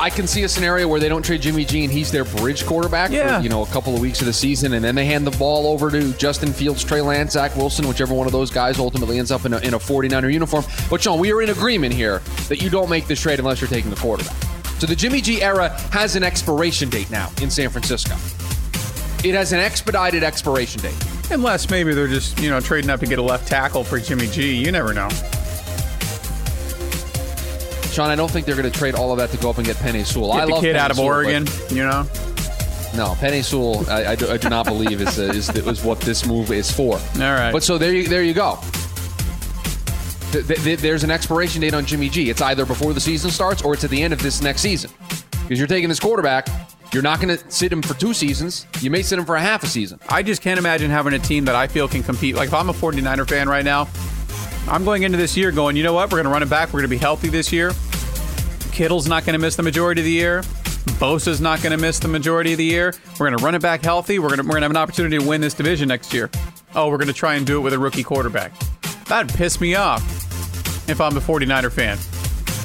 I- 0.00 0.10
can 0.10 0.26
see 0.26 0.42
a 0.42 0.48
scenario 0.48 0.88
where 0.88 0.98
they 1.00 1.08
don't 1.08 1.22
trade 1.22 1.42
Jimmy 1.42 1.64
G 1.64 1.84
and 1.84 1.92
he's 1.92 2.10
their 2.10 2.24
bridge 2.24 2.66
quarterback 2.66 3.10
Yeah. 3.10 3.36
for 3.38 3.42
you 3.42 3.48
know 3.48 3.62
a 3.62 3.66
couple 3.66 3.94
of 3.94 4.00
weeks 4.00 4.20
of 4.20 4.26
the 4.26 4.32
season, 4.32 4.72
and 4.74 4.84
then 4.84 4.94
they 4.94 5.04
hand 5.04 5.26
the 5.26 5.30
ball 5.32 5.66
over 5.68 5.90
to 5.90 6.12
Justin 6.14 6.52
Fields, 6.52 6.82
Trey 6.82 7.00
Lance, 7.00 7.32
Zach 7.32 7.54
Wilson, 7.56 7.86
whichever 7.86 8.12
one 8.14 8.26
of 8.26 8.32
those 8.32 8.50
guys 8.50 8.78
ultimately 8.78 9.18
ends 9.18 9.30
up 9.30 9.44
in 9.44 9.52
a, 9.54 9.58
in 9.58 9.74
a 9.74 9.78
49er 9.78 10.32
uniform. 10.32 10.64
But 10.90 11.02
Sean, 11.02 11.18
we 11.20 11.32
are 11.32 11.42
in 11.42 11.50
agreement 11.50 11.94
here 11.94 12.20
that 12.48 12.60
you 12.62 12.70
don't 12.70 12.90
make 12.90 13.06
this 13.06 13.20
trade 13.20 13.38
unless 13.38 13.60
you're 13.60 13.68
taking 13.70 13.90
the 13.90 13.96
quarterback. 13.96 14.34
So 14.78 14.86
the 14.86 14.96
Jimmy 14.96 15.20
G 15.20 15.42
era 15.42 15.68
has 15.92 16.16
an 16.16 16.24
expiration 16.24 16.88
date 16.88 17.10
now 17.10 17.30
in 17.42 17.50
San 17.50 17.68
Francisco. 17.70 18.14
It 19.22 19.34
has 19.34 19.52
an 19.52 19.60
expedited 19.60 20.22
expiration 20.24 20.80
date. 20.80 20.94
Unless 21.30 21.68
maybe 21.70 21.92
they're 21.94 22.08
just, 22.08 22.40
you 22.40 22.48
know, 22.50 22.58
trading 22.60 22.90
up 22.90 23.00
to 23.00 23.06
get 23.06 23.18
a 23.18 23.22
left 23.22 23.46
tackle 23.46 23.84
for 23.84 24.00
Jimmy 24.00 24.26
G. 24.28 24.54
You 24.56 24.72
never 24.72 24.92
know. 24.94 25.08
Sean, 27.90 28.10
I 28.10 28.16
don't 28.16 28.30
think 28.30 28.46
they're 28.46 28.56
going 28.56 28.70
to 28.70 28.76
trade 28.78 28.94
all 28.94 29.12
of 29.12 29.18
that 29.18 29.30
to 29.30 29.36
go 29.36 29.50
up 29.50 29.58
and 29.58 29.66
get 29.66 29.76
Penei 29.76 30.04
Sewell. 30.06 30.32
Get 30.32 30.42
I 30.42 30.46
the 30.46 30.52
love 30.52 30.62
kid 30.62 30.76
Penei 30.76 30.78
out 30.78 30.90
of 30.90 30.96
Sewell, 30.96 31.08
Oregon, 31.08 31.46
you 31.70 31.84
know? 31.84 32.02
No, 32.96 33.14
Penei 33.20 33.44
Sewell, 33.44 33.88
I, 33.88 34.12
I, 34.12 34.14
do, 34.16 34.30
I 34.30 34.36
do 34.36 34.48
not 34.48 34.66
believe 34.66 35.00
is, 35.00 35.18
uh, 35.18 35.22
is 35.22 35.48
is 35.50 35.84
what 35.84 36.00
this 36.00 36.26
move 36.26 36.50
is 36.50 36.70
for. 36.72 36.94
All 36.96 37.00
right. 37.20 37.52
But 37.52 37.62
so 37.62 37.78
there 37.78 37.94
you 37.94 38.08
there 38.08 38.22
you 38.24 38.34
go. 38.34 38.58
Th- 40.32 40.46
th- 40.46 40.78
there's 40.78 41.04
an 41.04 41.10
expiration 41.10 41.60
date 41.60 41.74
on 41.74 41.84
Jimmy 41.84 42.08
G. 42.08 42.30
It's 42.30 42.40
either 42.42 42.64
before 42.66 42.92
the 42.92 43.00
season 43.00 43.30
starts 43.30 43.62
or 43.62 43.74
it's 43.74 43.84
at 43.84 43.90
the 43.90 44.02
end 44.02 44.12
of 44.12 44.22
this 44.22 44.42
next 44.42 44.60
season. 44.62 44.90
Because 45.42 45.58
you're 45.58 45.68
taking 45.68 45.88
this 45.88 45.98
quarterback, 45.98 46.48
you're 46.92 47.02
not 47.02 47.20
going 47.20 47.36
to 47.36 47.50
sit 47.50 47.72
him 47.72 47.82
for 47.82 47.94
two 47.94 48.14
seasons. 48.14 48.66
You 48.80 48.90
may 48.90 49.02
sit 49.02 49.18
him 49.18 49.24
for 49.24 49.36
a 49.36 49.40
half 49.40 49.62
a 49.62 49.66
season. 49.66 49.98
I 50.08 50.22
just 50.22 50.42
can't 50.42 50.58
imagine 50.58 50.90
having 50.90 51.14
a 51.14 51.18
team 51.18 51.44
that 51.46 51.54
I 51.54 51.66
feel 51.66 51.88
can 51.88 52.02
compete. 52.02 52.34
Like 52.36 52.48
if 52.48 52.54
I'm 52.54 52.68
a 52.68 52.72
49er 52.72 53.28
fan 53.28 53.48
right 53.48 53.64
now, 53.64 53.88
I'm 54.68 54.84
going 54.84 55.02
into 55.02 55.18
this 55.18 55.36
year 55.36 55.50
going, 55.50 55.76
you 55.76 55.82
know 55.82 55.92
what? 55.92 56.10
We're 56.10 56.18
going 56.18 56.24
to 56.24 56.30
run 56.30 56.42
it 56.42 56.50
back. 56.50 56.68
We're 56.68 56.80
going 56.80 56.90
to 56.90 56.96
be 56.96 56.98
healthy 56.98 57.28
this 57.28 57.52
year. 57.52 57.72
Kittle's 58.72 59.08
not 59.08 59.24
going 59.24 59.34
to 59.34 59.38
miss 59.38 59.56
the 59.56 59.62
majority 59.62 60.00
of 60.00 60.04
the 60.04 60.12
year. 60.12 60.42
Bosa's 60.98 61.40
not 61.40 61.62
going 61.62 61.72
to 61.72 61.78
miss 61.78 61.98
the 61.98 62.08
majority 62.08 62.52
of 62.52 62.58
the 62.58 62.64
year. 62.64 62.94
We're 63.18 63.28
going 63.28 63.38
to 63.38 63.44
run 63.44 63.54
it 63.54 63.62
back 63.62 63.82
healthy. 63.82 64.18
We're 64.18 64.28
going 64.28 64.38
to 64.38 64.44
we're 64.44 64.50
going 64.50 64.62
to 64.62 64.66
have 64.66 64.70
an 64.70 64.76
opportunity 64.76 65.18
to 65.18 65.24
win 65.24 65.40
this 65.40 65.54
division 65.54 65.88
next 65.88 66.14
year. 66.14 66.30
Oh, 66.74 66.88
we're 66.88 66.98
going 66.98 67.08
to 67.08 67.14
try 67.14 67.34
and 67.34 67.46
do 67.46 67.58
it 67.58 67.60
with 67.60 67.72
a 67.72 67.78
rookie 67.78 68.02
quarterback. 68.02 68.52
That'd 69.06 69.34
piss 69.34 69.60
me 69.60 69.74
off 69.74 70.02
if 70.88 71.00
I'm 71.00 71.16
a 71.16 71.20
49er 71.20 71.72
fan. 71.72 71.98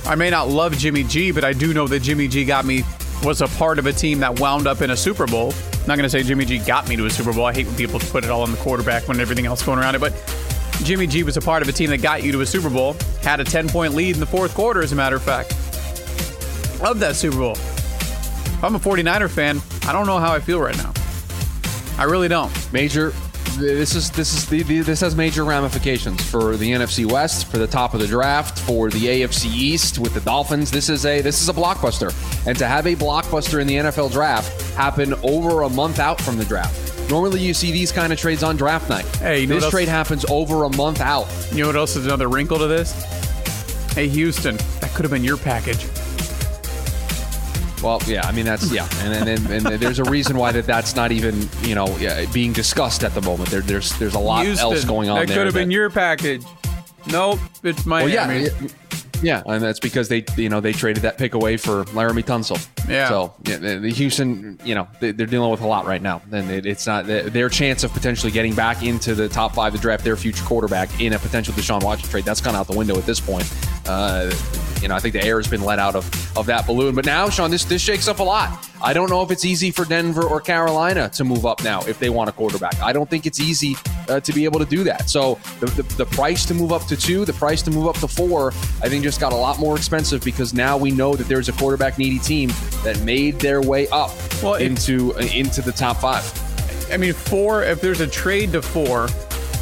I 0.10 0.16
may 0.16 0.30
not 0.30 0.48
love 0.48 0.78
Jimmy 0.78 1.04
G, 1.04 1.32
but 1.32 1.44
I 1.44 1.54
do 1.54 1.74
know 1.74 1.88
that 1.88 2.02
Jimmy 2.02 2.28
G 2.28 2.46
got 2.46 2.66
me 2.66 2.84
was 3.24 3.42
a 3.42 3.48
part 3.48 3.80
of 3.80 3.88
a 3.88 3.94
team 3.94 4.20
that 4.20 4.40
wound 4.40 4.68
up 4.68 4.82
in 4.82 4.92
a 4.92 4.98
Super 4.98 5.26
Bowl. 5.26 5.54
I'm 5.74 5.88
not 5.88 5.96
going 5.98 6.04
to 6.04 6.10
say 6.10 6.22
Jimmy 6.22 6.46
G 6.46 6.60
got 6.60 6.88
me 6.88 6.96
to 6.96 7.06
a 7.06 7.10
Super 7.10 7.34
Bowl. 7.34 7.46
I 7.46 7.54
hate 7.54 7.66
when 7.66 7.76
people 7.76 8.00
put 8.00 8.24
it 8.24 8.30
all 8.30 8.44
on 8.44 8.52
the 8.52 8.58
quarterback 8.58 9.08
when 9.08 9.20
everything 9.20 9.46
else 9.46 9.64
going 9.64 9.80
around 9.80 9.96
it, 9.96 10.00
but 10.00 10.14
Jimmy 10.84 11.08
G 11.08 11.24
was 11.24 11.38
a 11.38 11.42
part 11.42 11.62
of 11.62 11.70
a 11.70 11.72
team 11.72 11.90
that 11.90 12.02
got 12.02 12.24
you 12.24 12.32
to 12.34 12.42
a 12.42 12.46
Super 12.46 12.70
Bowl. 12.70 12.96
Had 13.22 13.40
a 13.40 13.44
10 13.44 13.70
point 13.70 13.94
lead 13.94 14.16
in 14.16 14.20
the 14.20 14.26
fourth 14.26 14.54
quarter, 14.54 14.82
as 14.82 14.92
a 14.92 14.96
matter 14.96 15.16
of 15.16 15.24
fact. 15.24 15.52
Love 16.82 17.00
that 17.00 17.16
Super 17.16 17.38
Bowl. 17.38 17.54
If 17.54 18.64
I'm 18.64 18.76
a 18.76 18.80
49er 18.80 19.30
fan, 19.30 19.62
I 19.88 19.94
don't 19.94 20.06
know 20.06 20.20
how 20.20 20.34
I 20.34 20.40
feel 20.40 20.60
right 20.60 20.78
now. 20.78 20.94
I 21.98 22.04
really 22.04 22.28
don't. 22.28 22.52
Major. 22.74 23.14
This 23.58 23.96
is 23.96 24.12
this 24.12 24.34
is 24.34 24.46
the, 24.48 24.64
the, 24.64 24.82
this 24.82 25.00
has 25.00 25.16
major 25.16 25.46
ramifications 25.46 26.22
for 26.30 26.58
the 26.58 26.72
NFC 26.72 27.10
West, 27.10 27.50
for 27.50 27.58
the 27.58 27.68
top 27.68 27.94
of 27.94 28.02
the 28.02 28.08
draft, 28.08 28.60
for 28.60 28.90
the 28.90 29.00
AFC 29.00 29.46
East 29.46 29.98
with 29.98 30.14
the 30.14 30.20
Dolphins. 30.20 30.72
This 30.72 30.90
is 30.90 31.06
a 31.06 31.22
this 31.22 31.42
is 31.42 31.48
a 31.48 31.54
blockbuster, 31.54 32.14
and 32.46 32.58
to 32.58 32.68
have 32.68 32.86
a 32.86 32.96
blockbuster 32.96 33.62
in 33.62 33.68
the 33.68 33.76
NFL 33.76 34.12
draft 34.12 34.62
happen 34.74 35.14
over 35.24 35.62
a 35.62 35.70
month 35.70 36.00
out 36.00 36.20
from 36.20 36.38
the 36.38 36.44
draft. 36.44 36.85
Normally, 37.10 37.42
you 37.42 37.54
see 37.54 37.72
these 37.72 37.92
kind 37.92 38.12
of 38.12 38.20
trades 38.20 38.44
on 38.44 38.58
draft 38.58 38.90
night. 38.90 39.06
Hey, 39.18 39.42
you 39.42 39.48
know 39.48 39.60
this 39.60 39.70
trade 39.70 39.88
happens 39.88 40.26
over 40.30 40.64
a 40.64 40.70
month 40.76 41.02
out. 41.02 41.28
You 41.52 41.62
know 41.62 41.68
what 41.68 41.76
else 41.76 41.96
is 41.96 42.06
another 42.06 42.28
wrinkle 42.28 42.58
to 42.58 42.68
this? 42.68 42.92
Hey, 43.94 44.08
Houston, 44.08 44.58
that 44.82 44.92
could 44.94 45.06
have 45.06 45.12
been 45.12 45.24
your 45.24 45.38
package. 45.38 45.86
Well, 47.84 48.02
yeah, 48.08 48.26
I 48.26 48.32
mean 48.32 48.46
that's 48.46 48.72
yeah, 48.72 48.88
and 49.04 49.30
and, 49.30 49.48
and, 49.52 49.68
and 49.68 49.80
there's 49.80 50.00
a 50.00 50.04
reason 50.06 50.38
why 50.38 50.52
that 50.54 50.66
that's 50.66 50.96
not 50.96 51.12
even 51.12 51.48
you 51.62 51.76
know 51.76 51.96
yeah, 51.98 52.26
being 52.34 52.52
discussed 52.52 53.04
at 53.04 53.14
the 53.14 53.22
moment. 53.22 53.50
There, 53.52 53.62
there's 53.62 53.92
there's 54.00 54.16
a 54.16 54.20
lot 54.20 54.44
Houston, 54.46 54.72
else 54.72 54.86
going 54.86 55.10
on 55.10 55.20
That 55.20 55.34
could 55.34 55.46
have 55.46 55.54
been 55.54 55.70
your 55.70 55.92
package. 55.92 56.44
Nope, 57.12 57.40
it's 57.62 57.86
Well, 57.86 58.08
Miami. 58.08 58.46
yeah, 58.46 58.50
yeah, 58.62 58.70
yeah, 59.26 59.42
and 59.48 59.64
that's 59.64 59.80
because 59.80 60.08
they, 60.08 60.24
you 60.38 60.50
know, 60.50 60.62
they 60.62 60.72
traded 60.72 61.02
that 61.02 61.18
pick 61.18 61.34
away 61.34 61.58
for 61.58 61.84
Laremy 61.86 62.24
Tunsil. 62.24 62.64
Yeah. 62.88 63.10
So 63.10 63.34
yeah, 63.46 63.58
the, 63.58 63.92
Houston, 63.92 64.60
you 64.64 64.76
know, 64.76 64.88
they, 65.00 65.12
they're 65.12 65.26
dealing 65.26 65.50
with 65.50 65.62
a 65.62 65.68
lot 65.68 65.88
right 65.88 66.02
now, 66.02 66.22
and 66.32 66.52
it, 66.52 66.68
it's 66.68 66.86
not 66.86 67.08
their 67.08 67.50
chance 67.50 67.84
of 67.84 67.92
potentially 67.92 68.32
getting 68.32 68.54
back 68.54 68.84
into 68.84 69.16
the 69.16 69.28
top 69.28 69.56
five 69.56 69.74
to 69.74 69.80
draft 69.80 70.04
their 70.04 70.16
future 70.16 70.46
quarterback 70.46 71.02
in 71.02 71.14
a 71.14 71.20
potential 71.20 71.56
Deshaun 71.56 71.84
Watson 71.84 72.08
trade. 72.08 72.24
That's 72.24 72.40
gone 72.40 72.56
out 72.56 72.68
the 72.68 72.78
window 72.78 72.96
at 72.98 73.08
this 73.08 73.20
point. 73.20 73.52
Uh, 73.88 74.34
you 74.82 74.90
know, 74.90 74.96
I 74.96 75.00
think 75.00 75.14
the 75.14 75.24
air 75.24 75.38
has 75.38 75.48
been 75.48 75.64
let 75.64 75.80
out 75.80 75.96
of, 75.96 76.38
of 76.38 76.46
that 76.48 76.68
balloon. 76.68 76.96
But 76.96 77.06
now, 77.06 77.30
Sean, 77.30 77.50
this 77.50 77.66
this 77.66 77.82
shakes 77.82 78.08
up 78.08 78.20
a 78.20 78.24
lot. 78.24 78.70
I 78.84 78.94
don't 78.94 79.10
know 79.10 79.22
if 79.24 79.32
it's 79.32 79.46
easy 79.46 79.72
for 79.72 79.86
Denver 79.86 80.24
or 80.24 80.40
Carolina 80.42 81.10
to 81.10 81.24
move 81.24 81.46
up 81.46 81.64
now 81.64 81.82
if 81.88 81.98
they 81.98 82.10
want 82.10 82.30
a 82.30 82.34
quarterback. 82.34 82.80
I 82.82 82.94
don't 82.94 83.10
think 83.10 83.26
it's 83.26 83.40
easy 83.40 83.76
uh, 84.10 84.20
to 84.20 84.34
be 84.34 84.46
able 84.46 84.60
to 84.60 84.66
do 84.66 84.84
that. 84.84 85.10
So 85.10 85.40
the, 85.60 85.68
the, 85.68 85.84
the 85.96 86.06
price 86.06 86.46
to 86.48 86.54
move 86.54 86.72
up 86.72 86.86
to 86.88 86.98
two, 86.98 87.26
the 87.26 87.34
price 87.34 87.62
to 87.64 87.72
move 87.72 87.88
up 87.88 87.96
to 87.98 88.08
four, 88.08 88.50
I 88.84 88.90
think 88.90 89.04
just 89.04 89.20
got 89.20 89.34
a 89.34 89.36
lot 89.36 89.60
more 89.60 89.76
expensive 89.76 90.24
because 90.24 90.54
now 90.54 90.78
we 90.78 90.92
know 90.92 91.16
that 91.16 91.28
there's 91.28 91.50
a 91.50 91.54
quarterback 91.54 91.98
needy 91.98 92.20
team 92.20 92.52
that 92.84 93.02
made 93.02 93.40
their 93.40 93.62
way 93.62 93.88
up 93.88 94.12
Well, 94.44 94.56
into 94.56 95.12
into 95.18 95.62
the 95.62 95.72
top 95.72 95.98
five. 95.98 96.24
I 96.92 96.98
mean, 96.98 97.14
four. 97.14 97.64
If 97.64 97.82
there's 97.82 98.02
a 98.02 98.08
trade 98.08 98.52
to 98.52 98.62
four, 98.62 99.08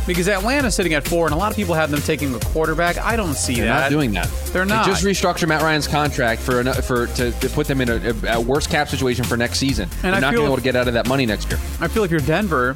because 0.05 0.27
Atlanta's 0.27 0.75
sitting 0.75 0.93
at 0.93 1.07
four, 1.07 1.25
and 1.25 1.33
a 1.33 1.37
lot 1.37 1.51
of 1.51 1.55
people 1.55 1.73
have 1.75 1.89
them 1.91 2.01
taking 2.01 2.33
a 2.35 2.39
quarterback. 2.39 2.97
I 2.97 3.15
don't 3.15 3.35
see 3.35 3.53
that. 3.55 3.59
They're 3.59 3.67
that. 3.67 3.79
not 3.81 3.89
doing 3.89 4.11
that. 4.13 4.27
They're 4.51 4.65
They 4.65 4.73
not. 4.73 4.85
just 4.85 5.03
restructure 5.05 5.47
Matt 5.47 5.61
Ryan's 5.61 5.87
contract 5.87 6.41
for 6.41 6.59
an, 6.59 6.73
for 6.73 7.07
to, 7.07 7.31
to 7.31 7.49
put 7.49 7.67
them 7.67 7.79
in 7.81 7.89
a, 7.89 8.13
a 8.35 8.41
worse 8.41 8.67
cap 8.67 8.89
situation 8.89 9.23
for 9.23 9.37
next 9.37 9.59
season. 9.59 9.89
And 10.03 10.03
They're 10.03 10.13
I 10.15 10.19
not 10.19 10.33
going 10.33 10.35
to 10.35 10.41
be 10.41 10.45
able 10.45 10.55
to 10.57 10.61
get 10.63 10.75
out 10.75 10.87
of 10.87 10.93
that 10.95 11.07
money 11.07 11.25
next 11.25 11.49
year. 11.49 11.59
I 11.79 11.87
feel 11.87 12.03
if 12.03 12.11
you're 12.11 12.19
Denver, 12.19 12.75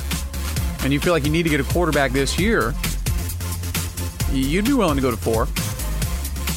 and 0.83 0.93
you 0.93 0.99
feel 0.99 1.11
like 1.13 1.25
you 1.25 1.31
need 1.31 1.43
to 1.43 1.49
get 1.49 1.59
a 1.59 1.63
quarterback 1.65 2.11
this 2.11 2.39
year, 2.39 2.73
you'd 4.31 4.65
be 4.65 4.73
willing 4.73 4.95
to 4.95 5.01
go 5.01 5.11
to 5.11 5.17
four. 5.17 5.47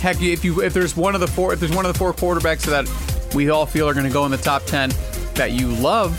Heck, 0.00 0.20
if 0.22 0.44
you 0.44 0.62
if 0.62 0.72
there's 0.72 0.96
one 0.96 1.14
of 1.14 1.20
the 1.20 1.26
four 1.26 1.52
if 1.52 1.60
there's 1.60 1.74
one 1.74 1.84
of 1.84 1.92
the 1.92 1.98
four 1.98 2.12
quarterbacks 2.14 2.62
that 2.66 3.34
we 3.34 3.50
all 3.50 3.66
feel 3.66 3.88
are 3.88 3.92
going 3.94 4.06
to 4.06 4.12
go 4.12 4.24
in 4.24 4.30
the 4.30 4.36
top 4.38 4.64
ten 4.64 4.90
that 5.34 5.52
you 5.52 5.68
love. 5.68 6.18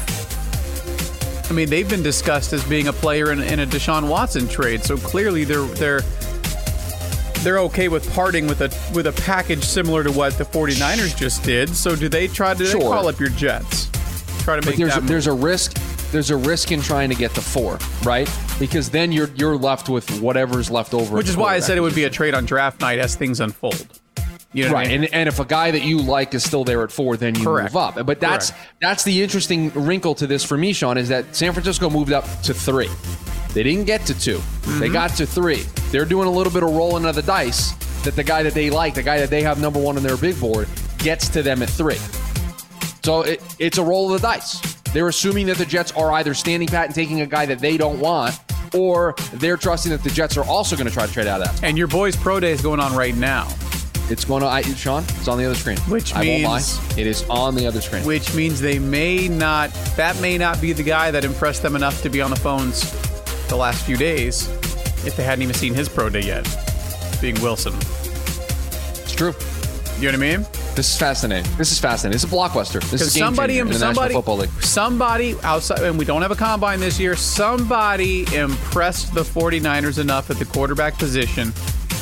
I 1.49 1.53
mean, 1.53 1.69
they've 1.69 1.89
been 1.89 2.03
discussed 2.03 2.53
as 2.53 2.63
being 2.63 2.87
a 2.87 2.93
player 2.93 3.31
in, 3.31 3.41
in 3.41 3.59
a 3.59 3.65
Deshaun 3.65 4.07
Watson 4.07 4.47
trade, 4.47 4.83
so 4.83 4.95
clearly 4.97 5.43
they're 5.43 5.65
they're 5.65 6.01
they're 7.43 7.59
okay 7.59 7.87
with 7.87 8.11
parting 8.13 8.47
with 8.47 8.61
a 8.61 8.69
with 8.93 9.07
a 9.07 9.11
package 9.23 9.63
similar 9.63 10.03
to 10.03 10.11
what 10.11 10.37
the 10.37 10.43
49ers 10.45 11.15
just 11.17 11.43
did. 11.43 11.69
So 11.69 11.95
do 11.95 12.07
they 12.07 12.27
try 12.27 12.53
to 12.53 12.63
they 12.63 12.69
Sure. 12.69 12.81
call 12.81 13.07
up 13.07 13.19
your 13.19 13.29
Jets? 13.29 13.89
Try 14.43 14.55
to 14.55 14.61
But 14.61 14.71
make 14.71 14.77
there's 14.77 14.93
that 14.93 15.03
a, 15.03 15.05
there's 15.05 15.27
a 15.27 15.33
risk. 15.33 15.73
There's 16.11 16.29
a 16.29 16.35
risk 16.37 16.71
in 16.73 16.81
trying 16.81 17.09
to 17.09 17.15
get 17.15 17.33
the 17.33 17.41
four, 17.41 17.79
right? 18.03 18.29
Because 18.59 18.89
then 18.89 19.11
you're 19.11 19.29
you're 19.35 19.57
left 19.57 19.89
with 19.89 20.09
whatever's 20.21 20.69
left 20.69 20.93
over. 20.93 21.15
Which 21.15 21.29
is 21.29 21.37
why 21.37 21.55
I 21.55 21.59
said 21.59 21.77
it 21.77 21.81
would 21.81 21.95
be 21.95 22.03
a 22.03 22.09
trade 22.09 22.33
on 22.33 22.45
draft 22.45 22.81
night 22.81 22.99
as 22.99 23.15
things 23.15 23.39
unfold. 23.39 23.99
You 24.53 24.65
know 24.65 24.73
what 24.73 24.77
I 24.79 24.81
right, 24.81 24.87
mean? 24.89 25.03
and, 25.05 25.13
and 25.13 25.29
if 25.29 25.39
a 25.39 25.45
guy 25.45 25.71
that 25.71 25.81
you 25.83 25.99
like 25.99 26.33
is 26.33 26.43
still 26.43 26.63
there 26.65 26.83
at 26.83 26.91
four, 26.91 27.15
then 27.15 27.35
you 27.35 27.43
Correct. 27.45 27.71
move 27.73 27.77
up. 27.77 28.05
But 28.05 28.19
that's 28.19 28.51
Correct. 28.51 28.67
that's 28.81 29.03
the 29.05 29.21
interesting 29.23 29.69
wrinkle 29.73 30.13
to 30.15 30.27
this 30.27 30.43
for 30.43 30.57
me, 30.57 30.73
Sean, 30.73 30.97
is 30.97 31.07
that 31.09 31.35
San 31.35 31.53
Francisco 31.53 31.89
moved 31.89 32.11
up 32.11 32.25
to 32.43 32.53
three. 32.53 32.89
They 33.53 33.63
didn't 33.63 33.83
get 33.85 34.05
to 34.05 34.17
2 34.17 34.31
They 34.33 34.41
Mm-hmm. 34.41 34.93
got 34.93 35.09
to 35.17 35.25
three. 35.25 35.63
They're 35.91 36.05
doing 36.05 36.27
a 36.27 36.31
little 36.31 36.53
bit 36.53 36.63
of 36.63 36.69
rolling 36.69 37.05
of 37.05 37.15
the 37.15 37.21
dice 37.21 37.71
that 38.03 38.15
the 38.15 38.23
guy 38.23 38.43
that 38.43 38.53
they 38.53 38.69
like, 38.69 38.93
the 38.93 39.03
guy 39.03 39.19
that 39.19 39.29
they 39.29 39.41
have 39.43 39.59
number 39.59 39.79
one 39.79 39.97
on 39.97 40.03
their 40.03 40.15
big 40.17 40.39
board, 40.39 40.67
gets 40.97 41.27
to 41.29 41.41
them 41.43 41.61
at 41.61 41.69
three. 41.69 41.97
So 43.03 43.21
it, 43.21 43.41
it's 43.59 43.77
a 43.77 43.83
roll 43.83 44.13
of 44.13 44.21
the 44.21 44.27
dice. 44.27 44.59
They're 44.93 45.07
assuming 45.07 45.47
that 45.47 45.57
the 45.57 45.65
Jets 45.65 45.91
are 45.93 46.11
either 46.13 46.33
standing 46.33 46.67
pat 46.67 46.85
and 46.87 46.95
taking 46.95 47.21
a 47.21 47.25
guy 47.25 47.45
that 47.45 47.59
they 47.59 47.77
don't 47.77 47.99
want, 47.99 48.39
or 48.75 49.15
they're 49.33 49.57
trusting 49.57 49.91
that 49.91 50.03
the 50.03 50.09
Jets 50.09 50.37
are 50.37 50.43
also 50.45 50.75
going 50.75 50.87
to 50.87 50.93
try 50.93 51.05
to 51.05 51.11
trade 51.11 51.27
out 51.27 51.41
of 51.41 51.47
that. 51.51 51.63
and 51.63 51.77
your 51.77 51.87
boys' 51.87 52.15
pro 52.15 52.39
day 52.39 52.51
is 52.51 52.61
going 52.61 52.79
on 52.79 52.95
right 52.95 53.15
now, 53.15 53.47
It's 54.11 54.25
going 54.25 54.41
to, 54.41 54.47
I, 54.47 54.61
Sean, 54.61 55.03
it's 55.17 55.27
on 55.27 55.37
the 55.37 55.45
other 55.45 55.55
screen. 55.55 55.77
Which 55.89 56.13
I 56.13 56.25
won't 56.25 56.43
lie. 56.43 56.53
means- 56.57 56.97
It 56.97 57.07
is 57.07 57.23
on 57.29 57.55
the 57.55 57.65
other 57.65 57.79
screen. 57.81 58.03
which 58.05 58.33
means 58.35 58.59
they 58.59 58.77
may 58.79 59.27
not. 59.27 59.73
That 59.95 60.19
may 60.21 60.37
not 60.37 60.59
be 60.61 60.73
the 60.73 60.83
guy 60.83 61.11
that 61.11 61.23
impressed 61.23 61.61
them 61.63 61.75
enough 61.75 62.01
to 62.03 62.09
be 62.09 62.21
on 62.21 62.29
the 62.29 62.35
phones 62.35 62.91
the 63.47 63.55
last 63.55 63.85
few 63.85 63.97
days, 63.97 64.47
if 65.05 65.15
they 65.15 65.23
hadn't 65.23 65.43
even 65.43 65.55
seen 65.55 65.73
his 65.73 65.87
pro 65.89 66.09
day 66.09 66.21
yet. 66.21 66.45
Being 67.21 67.39
Wilson, 67.41 67.73
It's 67.75 69.13
true. 69.13 69.33
you 69.99 70.11
know 70.11 70.17
what 70.17 70.25
I 70.25 70.37
mean? 70.37 70.45
This 70.75 70.89
is 70.93 70.97
fascinating. 70.97 71.51
This 71.57 71.71
is 71.71 71.79
fascinating. 71.79 72.13
This 72.13 72.23
is 72.23 72.31
a 72.31 72.35
blockbuster. 72.35 72.81
This 72.89 73.01
is 73.01 73.15
a 73.15 73.19
game 73.19 73.27
somebody, 73.27 73.59
in 73.59 73.67
the 73.67 73.73
somebody, 73.73 73.99
National 74.13 74.21
Football 74.21 74.37
League. 74.37 74.49
somebody 74.63 75.35
outside, 75.43 75.79
and 75.83 75.99
we 75.99 76.05
don't 76.05 76.21
have 76.21 76.31
a 76.31 76.35
combine 76.35 76.79
this 76.79 76.97
year. 76.99 77.15
Somebody 77.15 78.21
impressed 78.33 79.13
the 79.13 79.21
49ers 79.23 79.99
enough 79.99 80.29
at 80.29 80.39
the 80.39 80.45
quarterback 80.45 80.97
position 80.97 81.53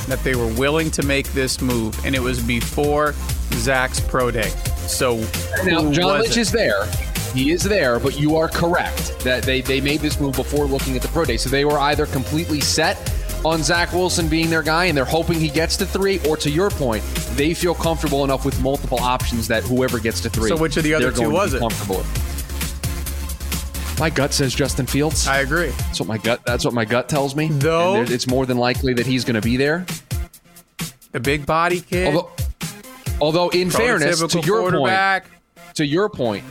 that 0.10 0.24
they 0.24 0.36
were 0.36 0.52
willing 0.54 0.92
to 0.92 1.04
make 1.04 1.28
this 1.34 1.62
move, 1.62 1.98
and 2.06 2.16
it 2.16 2.22
was 2.22 2.42
before 2.42 3.14
Zach's 3.54 4.00
pro 4.00 4.32
day. 4.32 4.50
So 4.88 5.18
Now, 5.64 5.92
John 5.92 6.20
Lynch 6.20 6.32
it? 6.32 6.38
is 6.38 6.52
there. 6.52 6.86
He 7.34 7.52
is 7.52 7.64
there, 7.64 8.00
but 8.00 8.20
you 8.20 8.36
are 8.38 8.48
correct 8.48 9.20
that 9.20 9.44
they, 9.44 9.62
they 9.62 9.80
made 9.82 10.00
this 10.00 10.20
move 10.20 10.36
before 10.36 10.66
looking 10.66 10.96
at 10.96 11.02
the 11.02 11.08
pro 11.10 11.26
day. 11.26 11.38
So 11.38 11.50
they 11.50 11.64
were 11.64 11.80
either 11.80 12.08
completely 12.08 12.60
set 12.60 12.98
on 13.46 13.64
Zach 13.64 13.94
Wilson 13.94 14.28
being 14.28 14.50
their 14.50 14.64
guy 14.64 14.86
and 14.86 14.98
they're 14.98 15.06
hoping 15.06 15.40
he 15.40 15.50
gets 15.50 15.78
to 15.78 15.86
three, 15.86 16.20
or 16.28 16.36
to 16.38 16.50
your 16.50 16.70
point, 16.70 17.04
they 17.36 17.54
feel 17.54 17.76
comfortable 17.76 18.24
enough 18.24 18.46
with 18.46 18.60
multiple 18.62 19.00
options 19.00 19.48
that 19.48 19.64
whoever 19.64 20.00
gets 20.00 20.22
to 20.22 20.30
three. 20.30 20.50
So 20.50 20.58
which 20.58 20.76
of 20.78 20.84
the 20.84 20.94
other 20.94 21.12
two 21.12 21.30
was 21.30 21.54
it? 21.54 21.60
Comfortable 21.60 21.98
with. 21.98 22.39
My 24.00 24.10
gut 24.10 24.34
says 24.34 24.56
Justin 24.56 24.86
Fields. 24.86 25.28
I 25.28 25.40
agree. 25.40 25.72
that's 25.72 26.00
what 26.00 26.08
my 26.08 26.18
gut. 26.18 26.42
That's 26.46 26.64
what 26.64 26.74
my 26.74 26.86
gut 26.86 27.10
tells 27.10 27.36
me. 27.36 27.50
Though- 27.50 28.02
it's 28.04 28.28
more 28.28 28.46
than 28.46 28.58
likely 28.58 28.94
that 28.94 29.06
he's 29.06 29.26
going 29.26 29.36
to 29.36 29.42
be 29.42 29.58
there. 29.58 29.86
The 31.12 31.20
big 31.20 31.46
body 31.46 31.82
kid, 31.82 32.08
Although, 32.08 32.30
although 33.20 33.50
in 33.50 33.70
fairness, 33.72 34.22
to 34.22 34.40
your 34.42 34.72
point, 34.72 35.24
to 35.74 35.86
your 35.86 36.08
point, 36.08 36.44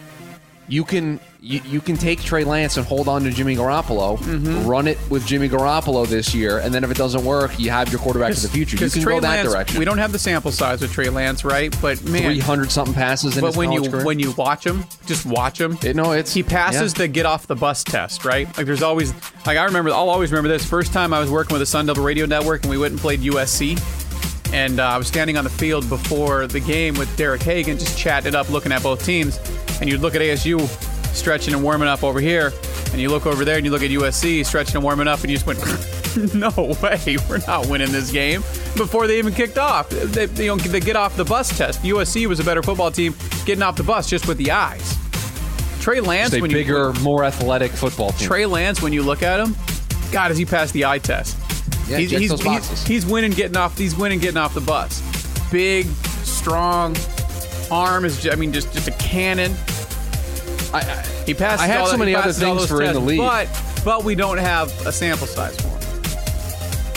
you 0.68 0.84
can 0.84 1.20
you, 1.40 1.60
you 1.64 1.80
can 1.80 1.96
take 1.96 2.20
Trey 2.20 2.42
Lance 2.44 2.76
and 2.76 2.84
hold 2.86 3.06
on 3.06 3.22
to 3.22 3.30
Jimmy 3.30 3.54
Garoppolo, 3.54 4.18
Mm-hmm. 4.18 4.66
run 4.66 4.88
it 4.88 4.98
with 5.08 5.24
Jimmy 5.26 5.48
Garoppolo 5.48 6.06
this 6.06 6.34
year, 6.34 6.58
and 6.58 6.74
then 6.74 6.82
if 6.82 6.90
it 6.90 6.96
doesn't 6.96 7.24
work, 7.24 7.58
you 7.60 7.70
have 7.70 7.90
your 7.92 8.00
quarterback 8.00 8.32
of 8.32 8.42
the 8.42 8.48
future. 8.48 8.76
You 8.76 8.90
can 8.90 9.02
Trey 9.02 9.14
go 9.14 9.20
that 9.20 9.28
Lance, 9.44 9.52
direction. 9.52 9.78
We 9.78 9.84
don't 9.84 9.98
have 9.98 10.10
the 10.12 10.18
sample 10.18 10.50
size 10.50 10.80
with 10.80 10.92
Trey 10.92 11.08
Lance, 11.10 11.44
right? 11.44 11.74
But 11.80 12.02
man, 12.04 12.22
three 12.22 12.40
hundred 12.40 12.70
something 12.72 12.94
passes 12.94 13.36
in 13.36 13.42
but 13.42 13.48
his 13.48 13.56
when 13.56 13.70
you 13.72 13.88
career. 13.88 14.04
when 14.04 14.18
you 14.18 14.32
watch 14.32 14.66
him, 14.66 14.84
just 15.06 15.26
watch 15.26 15.60
him. 15.60 15.78
It- 15.82 15.94
no, 15.94 16.12
it's- 16.12 16.32
he 16.34 16.42
passes 16.42 16.92
yeah. 16.94 16.98
the 16.98 17.08
get 17.08 17.24
off 17.26 17.46
the 17.46 17.56
bus 17.56 17.84
test, 17.84 18.24
right? 18.24 18.46
Like 18.56 18.66
there's 18.66 18.82
always 18.82 19.12
like 19.46 19.58
I 19.58 19.64
remember 19.64 19.90
I'll 19.90 20.10
always 20.10 20.32
remember 20.32 20.48
this 20.48 20.64
first 20.68 20.92
time 20.92 21.14
I 21.14 21.20
was 21.20 21.30
working 21.30 21.54
with 21.54 21.60
the 21.60 21.66
Sun 21.66 21.86
Devil 21.86 22.02
Radio 22.04 22.26
Network 22.26 22.62
and 22.62 22.70
we 22.70 22.78
went 22.78 22.92
and 22.92 23.00
played 23.00 23.20
USC. 23.20 23.78
And 24.52 24.80
uh, 24.80 24.84
I 24.84 24.96
was 24.96 25.06
standing 25.06 25.36
on 25.36 25.44
the 25.44 25.50
field 25.50 25.86
before 25.90 26.46
the 26.46 26.60
game 26.60 26.94
with 26.94 27.14
Derek 27.18 27.42
Hagan, 27.42 27.78
just 27.78 27.98
chatting 27.98 28.28
it 28.28 28.34
up, 28.34 28.48
looking 28.48 28.72
at 28.72 28.82
both 28.82 29.04
teams. 29.04 29.38
And 29.80 29.90
you'd 29.90 30.00
look 30.00 30.14
at 30.14 30.22
ASU 30.22 30.58
stretching 31.12 31.54
and 31.54 31.62
warming 31.62 31.88
up 31.88 32.02
over 32.02 32.20
here, 32.20 32.52
and 32.92 33.00
you 33.00 33.10
look 33.10 33.26
over 33.26 33.44
there 33.44 33.56
and 33.56 33.64
you 33.64 33.70
look 33.70 33.82
at 33.82 33.90
USC 33.90 34.44
stretching 34.44 34.76
and 34.76 34.84
warming 34.84 35.08
up, 35.08 35.20
and 35.20 35.30
you 35.30 35.36
just 35.36 35.46
went, 35.46 36.34
"No 36.34 36.50
way, 36.82 37.16
we're 37.28 37.44
not 37.46 37.66
winning 37.68 37.92
this 37.92 38.10
game." 38.10 38.40
Before 38.76 39.06
they 39.06 39.18
even 39.18 39.34
kicked 39.34 39.58
off, 39.58 39.88
they, 39.90 40.26
they, 40.26 40.44
you 40.44 40.56
know, 40.56 40.56
they 40.56 40.80
get 40.80 40.96
off 40.96 41.16
the 41.16 41.24
bus 41.24 41.56
test. 41.56 41.82
USC 41.82 42.26
was 42.26 42.40
a 42.40 42.44
better 42.44 42.62
football 42.62 42.90
team 42.90 43.14
getting 43.44 43.62
off 43.62 43.76
the 43.76 43.82
bus 43.82 44.08
just 44.08 44.28
with 44.28 44.38
the 44.38 44.50
eyes. 44.50 44.96
Trey 45.80 46.00
Lance, 46.00 46.32
It's 46.32 46.38
a 46.38 46.42
when 46.42 46.50
bigger, 46.50 46.92
you 46.94 47.02
more 47.02 47.24
athletic 47.24 47.70
football 47.70 48.10
team. 48.12 48.28
Trey 48.28 48.46
Lance, 48.46 48.82
when 48.82 48.92
you 48.92 49.02
look 49.02 49.22
at 49.22 49.40
him, 49.40 49.56
God, 50.12 50.28
does 50.28 50.38
he 50.38 50.44
pass 50.44 50.70
the 50.72 50.84
eye 50.84 50.98
test? 50.98 51.36
Yeah, 51.88 51.98
he's, 51.98 52.10
he's, 52.10 52.30
those 52.30 52.40
he's, 52.40 52.46
boxes. 52.46 52.86
he's 52.86 53.06
winning 53.06 53.30
getting 53.30 53.56
off. 53.56 53.78
He's 53.78 53.96
winning 53.96 54.18
getting 54.18 54.36
off 54.36 54.52
the 54.52 54.60
bus. 54.60 55.00
Big, 55.50 55.86
strong, 55.86 56.94
arm 57.70 58.04
is. 58.04 58.28
I 58.28 58.34
mean, 58.34 58.52
just 58.52 58.72
just 58.72 58.88
a 58.88 58.92
cannon. 58.92 59.54
I, 60.72 60.78
I, 60.80 61.02
He 61.26 61.34
passed. 61.34 61.62
I 61.62 61.66
have 61.66 61.86
so 61.86 61.92
that- 61.92 61.98
many 61.98 62.14
other 62.14 62.32
things 62.32 62.66
for 62.66 62.82
in 62.82 62.88
the 62.88 63.00
tests, 63.00 63.06
league. 63.06 63.18
but 63.18 63.48
but 63.84 64.04
we 64.04 64.14
don't 64.14 64.38
have 64.38 64.68
a 64.86 64.92
sample 64.92 65.26
size 65.26 65.56
for 65.60 65.68
him. 65.68 65.74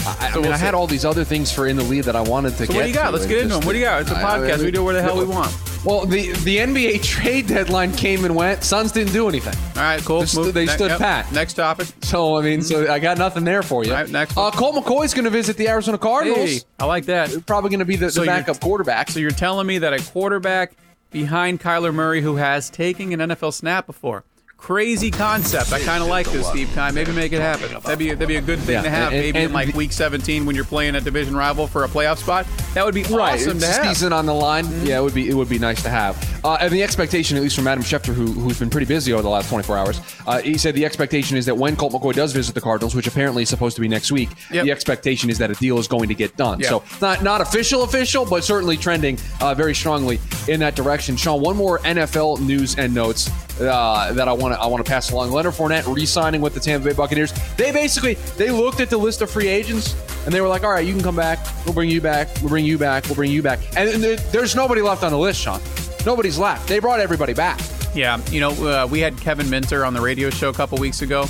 I, 0.04 0.16
I 0.20 0.30
So 0.32 0.36
mean, 0.36 0.44
we'll 0.46 0.54
I 0.54 0.58
had 0.58 0.74
all 0.74 0.88
these 0.88 1.06
other 1.06 1.24
things 1.24 1.52
for 1.52 1.68
in 1.68 1.78
the 1.78 1.84
lead 1.84 2.06
that 2.06 2.16
I 2.16 2.22
wanted 2.22 2.52
to 2.58 2.66
So 2.66 2.68
get. 2.68 2.76
what 2.76 2.82
do 2.84 2.88
you 2.90 2.94
got? 2.96 3.14
Let's 3.14 3.28
get 3.28 3.38
into 3.40 3.56
them. 3.56 3.66
What 3.66 3.74
do 3.74 3.78
you 3.80 3.86
got? 3.86 4.02
It's 4.02 4.12
a 4.12 4.16
I- 4.16 4.20
I- 4.36 4.40
podcast. 4.40 4.64
we 4.64 4.72
do 4.72 4.84
where 4.84 4.94
the 4.96 5.02
hell 5.02 5.18
we 5.18 5.26
want. 5.26 5.56
Well, 5.86 6.06
the 6.06 6.32
the 6.44 6.58
NBA 6.58 7.02
trade 7.04 7.48
deadline 7.48 7.92
came 7.94 8.24
and 8.26 8.36
went. 8.36 8.64
Suns 8.64 8.92
didn't 8.92 9.14
do 9.14 9.28
anything. 9.28 9.56
All 9.76 9.82
right, 9.82 10.00
cool. 10.04 10.20
They 10.22 10.26
stood- 10.28 10.54
they 10.54 10.66
ne- 10.66 10.72
stood 10.74 10.90
yep. 10.92 11.00
pat. 11.00 11.32
Next 11.32 11.54
topic. 11.54 11.88
So 12.02 12.36
I 12.38 12.42
mean, 12.42 12.62
so 12.62 12.92
I 12.92 13.00
got 13.00 13.18
nothing 13.18 13.44
there 13.46 13.64
for 13.64 13.84
you. 13.84 13.92
All 13.92 13.98
right, 13.98 14.10
next 14.10 14.38
uh, 14.38 14.42
one. 14.42 14.52
Colt 14.54 14.76
McCoy's 14.76 15.14
going 15.16 15.26
to 15.26 15.32
visit 15.32 15.58
the 15.58 15.70
Arizona 15.70 15.98
Cardinals. 15.98 16.38
Hey, 16.52 16.60
I 16.80 16.86
like 16.86 17.06
that. 17.06 17.46
Probably 17.48 17.70
going 17.72 17.80
to 17.80 17.86
be 17.86 17.96
the, 17.96 18.08
the 18.08 18.12
So 18.12 18.22
you're- 18.24 18.36
backup 18.36 18.60
quarterback. 18.60 19.10
So 19.10 19.20
you're 19.20 19.32
telling 19.32 19.66
me 19.66 19.80
that 19.80 19.92
a 19.94 20.00
quarterback 20.12 20.74
behind 21.12 21.60
Kyler 21.60 21.94
Murray 21.94 22.22
who 22.22 22.38
has 22.38 22.70
taken 22.70 23.20
an 23.20 23.30
NFL 23.30 23.54
snap 23.54 23.86
before. 23.86 24.24
Crazy 24.62 25.10
concept. 25.10 25.74
I 25.74 25.80
kind 25.80 26.04
of 26.04 26.08
like 26.08 26.28
this, 26.32 26.48
Steve 26.48 26.70
Keim. 26.76 26.94
Maybe 26.94 27.12
make 27.12 27.34
it 27.34 27.42
happen. 27.42 27.72
That'd 27.82 27.98
be 27.98 28.10
that'd 28.10 28.28
be 28.28 28.36
a 28.36 28.42
good 28.42 28.60
thing 28.60 28.76
Yeah, 28.76 28.82
to 28.84 28.90
have. 28.92 29.12
and- 29.12 29.22
maybe 29.22 29.40
in 29.40 29.52
like 29.52 29.74
week 29.76 29.92
17 29.92 30.46
when 30.46 30.56
you're 30.56 30.64
playing 30.66 30.96
a 30.96 31.02
division 31.02 31.36
rival 31.36 31.66
for 31.66 31.84
a 31.84 31.88
playoff 31.88 32.20
spot. 32.20 32.46
That 32.76 32.86
would 32.86 32.94
be 32.94 33.02
Right, 33.04 33.34
awesome 33.40 33.58
it's 33.58 33.66
to 33.66 33.72
have. 33.74 33.88
season 33.88 34.14
on 34.14 34.28
the 34.28 34.34
line. 34.36 34.68
Yeah, 34.86 35.00
it 35.00 35.04
would 35.04 35.16
be 35.16 35.28
it 35.28 35.34
would 35.34 35.50
be 35.50 35.58
nice 35.60 35.82
to 35.84 35.90
have. 35.90 36.16
Uh, 36.46 36.58
and 36.62 36.72
the 36.72 36.84
expectation, 36.84 37.38
at 37.38 37.44
least 37.44 37.56
from 37.56 37.68
Adam 37.68 37.84
Schefter, 37.84 38.14
who, 38.14 38.28
who's 38.28 38.60
been 38.60 38.70
pretty 38.70 38.86
busy 38.86 39.14
over 39.14 39.22
the 39.24 39.30
last 39.30 39.50
24 39.50 39.78
hours, 39.78 40.02
uh, 40.28 40.40
he 40.42 40.58
said 40.58 40.74
the 40.76 40.86
expectation 40.86 41.38
is 41.38 41.46
that 41.48 41.56
when 41.58 41.76
Colt 41.76 41.94
McCoy 41.94 42.14
does 42.14 42.32
visit 42.32 42.54
the 42.56 42.62
Cardinals, 42.62 42.96
which 42.96 43.08
apparently 43.08 43.44
is 43.44 43.50
supposed 43.50 43.76
to 43.76 43.82
be 43.82 43.88
next 43.88 44.12
week, 44.12 44.30
Yep. 44.52 44.66
the 44.66 44.72
expectation 44.72 45.30
is 45.32 45.38
that 45.40 45.50
a 45.52 45.56
deal 45.56 45.80
is 45.80 45.88
going 45.88 46.08
to 46.08 46.16
get 46.16 46.38
done. 46.38 46.60
Yep. 46.60 46.70
So 46.70 46.84
not 47.02 47.24
not 47.24 47.42
official 47.42 47.82
official, 47.84 48.26
but 48.26 48.44
certainly 48.44 48.78
trending 48.78 49.18
uh, 49.42 49.54
very 49.56 49.74
strongly 49.76 50.20
in 50.48 50.60
that 50.62 50.76
direction. 50.76 51.16
Sean, 51.18 51.42
one 51.42 51.58
more 51.58 51.80
NFL 51.80 52.38
news 52.40 52.76
and 52.78 52.94
notes 52.94 53.30
uh, 53.60 54.14
that 54.14 54.28
I 54.28 54.34
want 54.34 54.54
to 54.56 54.60
I 54.60 54.66
want 54.68 54.84
to 54.86 54.90
pass 54.90 55.12
along. 55.12 55.32
Leonard 55.32 55.54
Fournette 55.54 55.94
re-signing 55.94 56.42
with 56.42 56.54
the 56.54 56.60
Tampa 56.60 56.88
Bay 56.90 56.94
Buccaneers. 56.94 57.34
They 57.58 57.72
basically 57.72 58.16
they 58.38 58.52
looked 58.52 58.80
at 58.80 58.90
the 58.90 58.98
list 58.98 59.22
of 59.22 59.30
free 59.30 59.48
agents 59.48 59.96
and 60.26 60.34
they 60.34 60.42
were 60.42 60.48
like, 60.48 60.64
"All 60.64 60.72
right, 60.72 60.86
you 60.86 60.94
can 60.94 61.04
come 61.04 61.16
back. 61.16 61.40
We'll 61.66 61.74
bring 61.74 61.90
you 61.90 62.02
back. 62.02 62.30
We'll 62.42 62.50
bring 62.50 62.66
you 62.66 62.78
back. 62.78 63.06
We'll 63.06 63.16
bring 63.16 63.32
you 63.32 63.42
back." 63.42 63.60
And 63.78 63.90
there- 64.04 64.16
there's 64.18 64.56
nobody 64.56 64.82
left 64.82 65.04
on 65.04 65.12
the 65.12 65.18
list, 65.18 65.42
Sean. 65.42 65.60
Nobody's 66.06 66.38
left. 66.38 66.68
They 66.68 66.80
brought 66.80 67.00
everybody 67.00 67.34
back. 67.34 67.60
Yeah, 67.94 68.20
you 68.32 68.40
know, 68.40 68.52
uh, 68.68 68.88
we 68.88 69.00
had 69.02 69.20
Kevin 69.20 69.50
Minter 69.50 69.84
on 69.86 69.94
the 69.94 70.02
radio 70.02 70.30
show 70.30 70.50
a 70.50 70.54
couple 70.54 70.78
weeks 70.78 71.02
ago, 71.02 71.26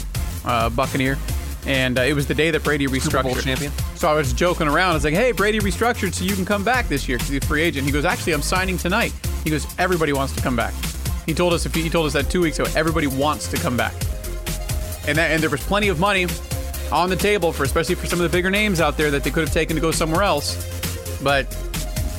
uh, 0.45 0.69
Buccaneer, 0.69 1.17
and 1.65 1.97
uh, 1.97 2.03
it 2.03 2.13
was 2.13 2.27
the 2.27 2.35
day 2.35 2.51
that 2.51 2.63
Brady 2.63 2.87
restructured. 2.87 3.23
Bowl 3.23 3.35
champion. 3.35 3.71
So 3.95 4.07
I 4.09 4.13
was 4.13 4.31
joking 4.31 4.67
around. 4.67 4.91
I 4.91 4.93
was 4.93 5.03
like, 5.03 5.13
"Hey, 5.15 5.31
Brady 5.31 5.59
restructured, 5.59 6.13
so 6.13 6.23
you 6.23 6.35
can 6.35 6.45
come 6.45 6.63
back 6.63 6.87
this 6.87 7.07
year 7.09 7.17
because 7.17 7.29
he's 7.31 7.43
a 7.43 7.47
free 7.47 7.63
agent." 7.63 7.85
He 7.85 7.91
goes, 7.91 8.05
"Actually, 8.05 8.33
I'm 8.33 8.41
signing 8.41 8.77
tonight." 8.77 9.11
He 9.43 9.49
goes, 9.49 9.65
"Everybody 9.79 10.13
wants 10.13 10.33
to 10.35 10.41
come 10.41 10.55
back." 10.55 10.73
He 11.25 11.33
told 11.33 11.53
us 11.53 11.63
he, 11.63 11.81
he 11.81 11.89
told 11.89 12.07
us 12.07 12.13
that 12.13 12.29
two 12.29 12.41
weeks 12.41 12.59
ago. 12.59 12.69
Everybody 12.75 13.07
wants 13.07 13.47
to 13.49 13.57
come 13.57 13.77
back, 13.77 13.93
and 15.07 15.17
that, 15.17 15.31
and 15.31 15.41
there 15.41 15.49
was 15.49 15.61
plenty 15.61 15.87
of 15.87 15.99
money 15.99 16.27
on 16.91 17.09
the 17.09 17.15
table 17.15 17.53
for 17.53 17.63
especially 17.63 17.95
for 17.95 18.05
some 18.05 18.19
of 18.19 18.29
the 18.29 18.35
bigger 18.35 18.49
names 18.49 18.81
out 18.81 18.97
there 18.97 19.11
that 19.11 19.23
they 19.23 19.31
could 19.31 19.43
have 19.43 19.53
taken 19.53 19.75
to 19.75 19.81
go 19.81 19.91
somewhere 19.91 20.23
else, 20.23 21.19
but 21.23 21.45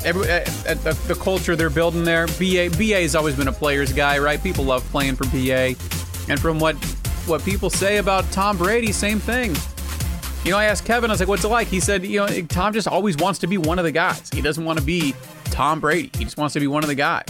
every, 0.04 0.30
uh, 0.30 0.40
uh, 0.66 0.74
the, 0.74 0.98
the 1.08 1.14
culture 1.14 1.56
they're 1.56 1.70
building 1.70 2.04
there. 2.04 2.26
BA 2.26 2.70
BA 2.76 3.00
has 3.02 3.14
always 3.14 3.36
been 3.36 3.48
a 3.48 3.52
player's 3.52 3.92
guy, 3.92 4.18
right? 4.18 4.42
People 4.42 4.64
love 4.64 4.84
playing 4.90 5.16
for 5.16 5.24
BA, 5.24 5.74
and 6.28 6.40
from 6.40 6.58
what 6.58 6.76
what 7.26 7.44
people 7.44 7.70
say 7.70 7.98
about 7.98 8.30
Tom 8.32 8.56
Brady, 8.56 8.92
same 8.92 9.20
thing. 9.20 9.54
You 10.44 10.50
know, 10.50 10.58
I 10.58 10.64
asked 10.64 10.84
Kevin, 10.84 11.10
I 11.10 11.12
was 11.12 11.20
like, 11.20 11.28
"What's 11.28 11.44
it 11.44 11.48
like?" 11.48 11.68
He 11.68 11.80
said, 11.80 12.04
"You 12.04 12.20
know, 12.20 12.40
Tom 12.42 12.72
just 12.72 12.88
always 12.88 13.16
wants 13.16 13.38
to 13.40 13.46
be 13.46 13.58
one 13.58 13.78
of 13.78 13.84
the 13.84 13.92
guys. 13.92 14.28
He 14.32 14.40
doesn't 14.40 14.64
want 14.64 14.78
to 14.78 14.84
be 14.84 15.14
Tom 15.46 15.80
Brady. 15.80 16.10
He 16.18 16.24
just 16.24 16.36
wants 16.36 16.54
to 16.54 16.60
be 16.60 16.66
one 16.66 16.82
of 16.82 16.88
the 16.88 16.94
guys." 16.94 17.26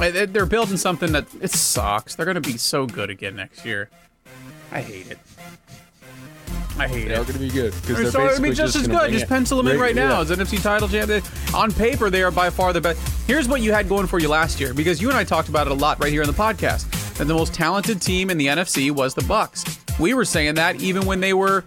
They- 0.00 0.26
They're 0.26 0.46
building 0.46 0.76
something 0.76 1.12
that 1.12 1.26
it 1.40 1.50
sucks. 1.50 2.14
They're 2.14 2.24
going 2.26 2.40
to 2.40 2.40
be 2.40 2.56
so 2.56 2.86
good 2.86 3.10
again 3.10 3.36
next 3.36 3.64
year. 3.64 3.88
I 4.72 4.80
hate 4.80 5.10
it. 5.10 5.18
I 6.78 6.88
hate 6.88 7.06
it. 7.06 7.08
They're 7.08 7.16
going 7.24 7.32
to 7.34 7.38
be 7.38 7.50
good 7.50 7.72
because 7.82 7.96
they're 7.98 8.10
so 8.10 8.26
it'd 8.30 8.42
be 8.42 8.50
just 8.52 8.74
as 8.76 8.86
good. 8.88 9.10
Just 9.12 9.28
pencil 9.28 9.58
them 9.58 9.66
in 9.68 9.78
right 9.78 9.94
now 9.94 10.20
as 10.22 10.30
NFC 10.30 10.62
title 10.62 10.88
champion. 10.88 11.22
On 11.54 11.70
paper, 11.72 12.08
they 12.08 12.22
are 12.22 12.30
by 12.30 12.48
far 12.48 12.72
the 12.72 12.80
best. 12.80 13.00
Here's 13.26 13.48
what 13.48 13.60
you 13.60 13.72
had 13.72 13.88
going 13.88 14.06
for 14.06 14.18
you 14.18 14.28
last 14.28 14.58
year, 14.60 14.72
because 14.72 15.00
you 15.02 15.08
and 15.08 15.18
I 15.18 15.24
talked 15.24 15.48
about 15.50 15.66
it 15.66 15.72
a 15.72 15.74
lot 15.74 16.00
right 16.02 16.10
here 16.12 16.22
on 16.22 16.28
the 16.28 16.32
podcast. 16.34 16.88
That 17.18 17.26
the 17.26 17.34
most 17.34 17.52
talented 17.52 18.00
team 18.00 18.30
in 18.30 18.38
the 18.38 18.46
NFC 18.46 18.90
was 18.90 19.12
the 19.14 19.20
Bucs. 19.22 19.78
We 19.98 20.14
were 20.14 20.24
saying 20.24 20.54
that 20.54 20.80
even 20.80 21.04
when 21.04 21.20
they 21.20 21.34
were 21.34 21.64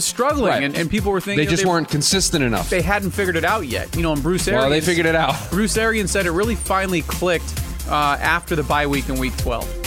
struggling, 0.00 0.50
Right. 0.50 0.62
and, 0.62 0.76
and 0.76 0.90
people 0.90 1.12
were 1.12 1.20
thinking 1.20 1.38
They 1.38 1.42
you 1.44 1.48
know, 1.50 1.56
just 1.56 1.66
weren't 1.66 1.88
consistent 1.88 2.44
enough. 2.44 2.70
They 2.70 2.82
hadn't 2.82 3.10
figured 3.12 3.36
it 3.36 3.44
out 3.44 3.66
yet. 3.66 3.94
You 3.96 4.02
know, 4.02 4.12
and 4.12 4.22
Bruce 4.22 4.46
Arians. 4.48 4.62
well, 4.62 4.70
they 4.70 4.80
figured 4.80 5.06
it 5.06 5.14
out. 5.14 5.34
Bruce 5.50 5.76
Arians 5.76 6.10
said 6.10 6.26
it 6.26 6.30
really 6.32 6.54
finally 6.54 7.02
clicked 7.02 7.60
uh, 7.88 8.16
after 8.20 8.56
the 8.56 8.62
bye 8.62 8.86
week 8.86 9.08
in 9.08 9.18
Week 9.18 9.36
12. 9.38 9.84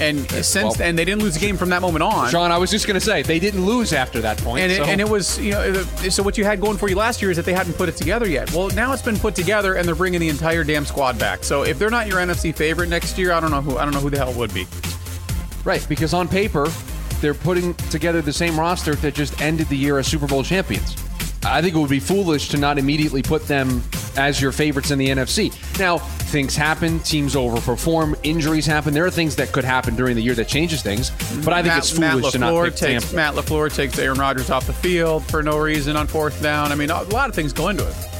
And 0.00 0.30
since 0.30 0.54
well- 0.54 0.72
then, 0.72 0.96
they 0.96 1.04
didn't 1.04 1.22
lose 1.22 1.36
a 1.36 1.38
game 1.38 1.58
from 1.58 1.68
that 1.70 1.82
moment 1.82 2.02
on. 2.02 2.30
Sean, 2.30 2.50
I 2.50 2.56
was 2.56 2.70
just 2.70 2.86
going 2.86 2.94
to 2.94 3.00
say 3.04 3.20
they 3.22 3.38
didn't 3.38 3.66
lose 3.66 3.92
after 3.92 4.22
that 4.22 4.38
point. 4.38 4.62
And 4.62 4.72
it, 4.72 4.80
and 4.80 4.98
it 4.98 5.06
was, 5.08 5.38
you 5.38 5.52
know, 5.52 5.74
so 6.08 6.22
what 6.22 6.38
you 6.38 6.44
had 6.44 6.58
going 6.58 6.78
for 6.78 6.88
you 6.88 6.96
last 6.96 7.20
year 7.20 7.30
is 7.30 7.36
that 7.36 7.44
they 7.44 7.52
hadn't 7.52 7.74
put 7.74 7.90
it 7.90 7.96
together 7.96 8.26
yet. 8.26 8.50
Well, 8.54 8.68
now 8.70 8.94
it's 8.94 9.02
been 9.02 9.18
put 9.18 9.34
together, 9.34 9.74
and 9.74 9.86
they're 9.86 9.94
bringing 9.94 10.20
the 10.20 10.30
entire 10.30 10.64
damn 10.64 10.86
squad 10.86 11.18
back. 11.18 11.44
So 11.44 11.64
if 11.64 11.78
they're 11.78 11.90
not 11.90 12.06
your 12.06 12.16
NFC 12.18 12.54
favorite 12.54 12.88
next 12.88 13.18
year, 13.18 13.32
I 13.32 13.40
don't 13.40 13.50
know 13.50 13.60
who. 13.60 13.76
I 13.76 13.84
don't 13.84 13.92
know 13.92 14.00
who 14.00 14.08
the 14.08 14.16
hell 14.16 14.32
would 14.32 14.54
be. 14.54 14.66
right 15.64 15.84
because 15.86 16.14
on 16.14 16.26
paper 16.28 16.66
they're 17.20 17.34
putting 17.34 17.74
together 17.74 18.22
the 18.22 18.32
same 18.32 18.58
roster 18.58 18.94
that 18.96 19.14
just 19.14 19.40
ended 19.40 19.68
the 19.68 19.76
year 19.76 19.98
as 19.98 20.06
Super 20.06 20.26
Bowl 20.26 20.42
champions. 20.42 20.96
I 21.42 21.62
think 21.62 21.74
it 21.74 21.78
would 21.78 21.88
be 21.90 22.00
foolish 22.00 22.50
to 22.50 22.58
not 22.58 22.76
immediately 22.76 23.22
put 23.22 23.46
them 23.46 23.82
as 24.16 24.40
your 24.40 24.52
favorites 24.52 24.90
in 24.90 24.98
the 24.98 25.08
NFC. 25.08 25.50
Now, 25.78 25.98
things 25.98 26.54
happen, 26.54 26.98
teams 27.00 27.34
overperform, 27.34 28.18
injuries 28.22 28.66
happen. 28.66 28.92
There 28.92 29.06
are 29.06 29.10
things 29.10 29.36
that 29.36 29.50
could 29.50 29.64
happen 29.64 29.96
during 29.96 30.16
the 30.16 30.22
year 30.22 30.34
that 30.34 30.48
changes 30.48 30.82
things, 30.82 31.10
but 31.42 31.54
I 31.54 31.62
think 31.62 31.74
Matt, 31.74 31.78
it's 31.78 31.90
foolish 31.90 32.22
Matt 32.22 32.32
to 32.32 32.38
not 32.38 32.64
pick 32.64 32.76
takes 32.76 33.04
Tampa. 33.04 33.16
Matt 33.16 33.34
Lafleur 33.34 33.74
takes 33.74 33.98
Aaron 33.98 34.18
Rodgers 34.18 34.50
off 34.50 34.66
the 34.66 34.74
field 34.74 35.24
for 35.24 35.42
no 35.42 35.58
reason 35.58 35.96
on 35.96 36.06
fourth 36.06 36.42
down. 36.42 36.72
I 36.72 36.74
mean, 36.74 36.90
a 36.90 37.02
lot 37.04 37.30
of 37.30 37.34
things 37.34 37.52
go 37.54 37.68
into 37.68 37.88
it. 37.88 38.19